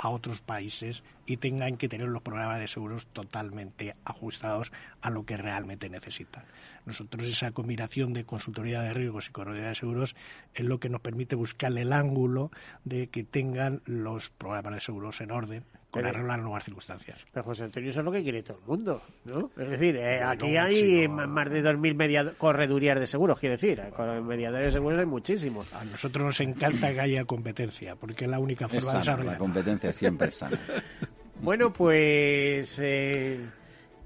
a 0.03 0.09
otros 0.09 0.41
países 0.41 1.01
y 1.25 1.37
tengan 1.37 1.77
que 1.77 1.87
tener 1.87 2.09
los 2.09 2.21
programas 2.21 2.59
de 2.59 2.67
seguros 2.67 3.07
totalmente 3.07 3.95
ajustados 4.03 4.73
a 5.01 5.09
lo 5.09 5.25
que 5.25 5.37
realmente 5.37 5.89
necesitan. 5.89 6.43
Nosotros 6.85 7.23
esa 7.23 7.51
combinación 7.51 8.11
de 8.11 8.25
consultoría 8.25 8.81
de 8.81 8.91
riesgos 8.91 9.29
y 9.29 9.31
corredera 9.31 9.69
de 9.69 9.75
seguros 9.75 10.17
es 10.55 10.65
lo 10.65 10.81
que 10.81 10.89
nos 10.89 10.99
permite 10.99 11.35
buscar 11.35 11.71
el 11.77 11.93
ángulo 11.93 12.51
de 12.83 13.07
que 13.07 13.23
tengan 13.23 13.81
los 13.85 14.29
programas 14.29 14.73
de 14.73 14.81
seguros 14.81 15.21
en 15.21 15.31
orden 15.31 15.63
con 15.93 16.05
arreglo 16.07 16.33
a 16.33 16.37
las 16.37 16.43
nuevas 16.43 16.63
circunstancias. 16.63 17.23
Pero 17.31 17.43
José 17.43 17.65
Antonio, 17.65 17.91
eso 17.91 17.99
es 17.99 18.05
lo 18.05 18.11
que 18.11 18.23
quiere 18.23 18.41
todo 18.41 18.57
el 18.57 18.65
mundo, 18.65 19.01
¿no? 19.25 19.51
Es 19.55 19.69
decir, 19.69 19.95
eh, 19.97 20.23
aquí 20.23 20.57
hay 20.57 21.07
más 21.07 21.51
de 21.51 21.63
2.000 21.63 22.35
corredurías 22.35 22.99
de 22.99 23.05
seguros, 23.05 23.37
quiere 23.37 23.57
decir, 23.57 23.79
eh, 23.79 23.91
con 23.95 24.25
mediadores 24.25 24.67
de 24.67 24.71
seguros 24.71 24.99
hay 24.99 25.05
muchísimos. 25.05 25.71
A 25.71 25.85
nosotros 25.85 26.25
nos 26.25 26.39
encanta 26.39 26.91
que 26.91 26.99
haya 26.99 27.25
competencia, 27.25 27.95
porque 27.95 28.25
es 28.25 28.31
la 28.31 28.39
única 28.39 28.67
forma 28.67 28.91
de 28.91 28.97
desarrollar. 28.97 29.33
La 29.33 29.37
competencia 29.37 29.93
siempre 29.93 30.29
es 30.29 30.35
sana. 30.35 30.57
bueno, 31.43 31.71
pues 31.71 32.79
eh, 32.81 33.39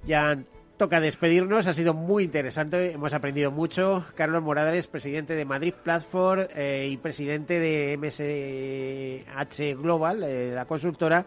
ya 0.03 0.37
toca 0.75 0.99
despedirnos. 0.99 1.67
Ha 1.67 1.73
sido 1.73 1.93
muy 1.93 2.25
interesante. 2.25 2.91
Hemos 2.91 3.13
aprendido 3.13 3.49
mucho. 3.49 4.03
Carlos 4.13 4.43
Morales, 4.43 4.87
presidente 4.87 5.35
de 5.35 5.45
Madrid 5.45 5.73
Platform 5.73 6.47
y 6.85 6.97
presidente 6.97 7.61
de 7.61 7.97
MSH 7.97 9.81
Global, 9.81 10.53
la 10.53 10.65
consultora. 10.65 11.25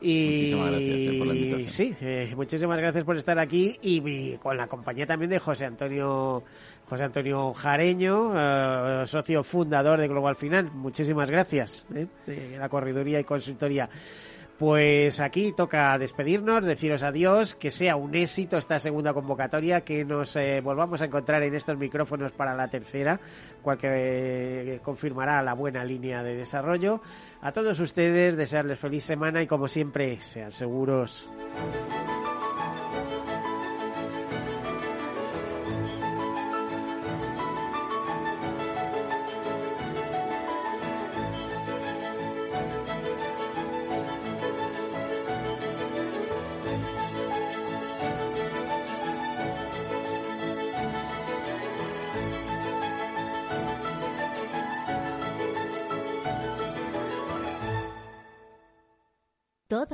Y, 0.00 0.30
muchísimas 0.30 0.70
gracias 0.70 1.02
eh, 1.02 1.18
por 1.18 1.26
la 1.26 1.34
invitación. 1.34 1.68
Sí, 1.68 1.96
eh, 2.00 2.32
muchísimas 2.36 2.78
gracias 2.78 3.04
por 3.04 3.16
estar 3.16 3.38
aquí 3.38 3.78
y, 3.82 4.36
con 4.36 4.56
la 4.56 4.66
compañía 4.66 5.06
también 5.06 5.30
de 5.30 5.38
José 5.38 5.66
Antonio 5.66 6.42
José 6.88 7.04
Antonio 7.04 7.54
Jareño, 7.54 8.32
eh, 8.36 9.06
socio 9.06 9.42
fundador 9.42 10.00
de 10.00 10.08
Global 10.08 10.36
Final. 10.36 10.70
Muchísimas 10.72 11.30
gracias 11.30 11.86
de 11.88 12.58
la 12.58 12.68
correduría 12.68 13.20
y 13.20 13.24
consultoría. 13.24 13.88
Pues 14.58 15.18
aquí 15.18 15.52
toca 15.52 15.98
despedirnos, 15.98 16.64
deciros 16.64 17.02
adiós, 17.02 17.56
que 17.56 17.72
sea 17.72 17.96
un 17.96 18.14
éxito 18.14 18.56
esta 18.56 18.78
segunda 18.78 19.12
convocatoria, 19.12 19.80
que 19.80 20.04
nos 20.04 20.36
eh, 20.36 20.60
volvamos 20.60 21.02
a 21.02 21.06
encontrar 21.06 21.42
en 21.42 21.54
estos 21.54 21.76
micrófonos 21.76 22.30
para 22.32 22.54
la 22.54 22.68
tercera, 22.68 23.18
cual 23.62 23.78
que 23.78 23.88
eh, 23.90 24.80
confirmará 24.80 25.42
la 25.42 25.54
buena 25.54 25.84
línea 25.84 26.22
de 26.22 26.36
desarrollo. 26.36 27.00
A 27.42 27.50
todos 27.50 27.80
ustedes, 27.80 28.36
desearles 28.36 28.78
feliz 28.78 29.02
semana 29.02 29.42
y 29.42 29.48
como 29.48 29.66
siempre, 29.66 30.20
sean 30.22 30.52
seguros. 30.52 31.28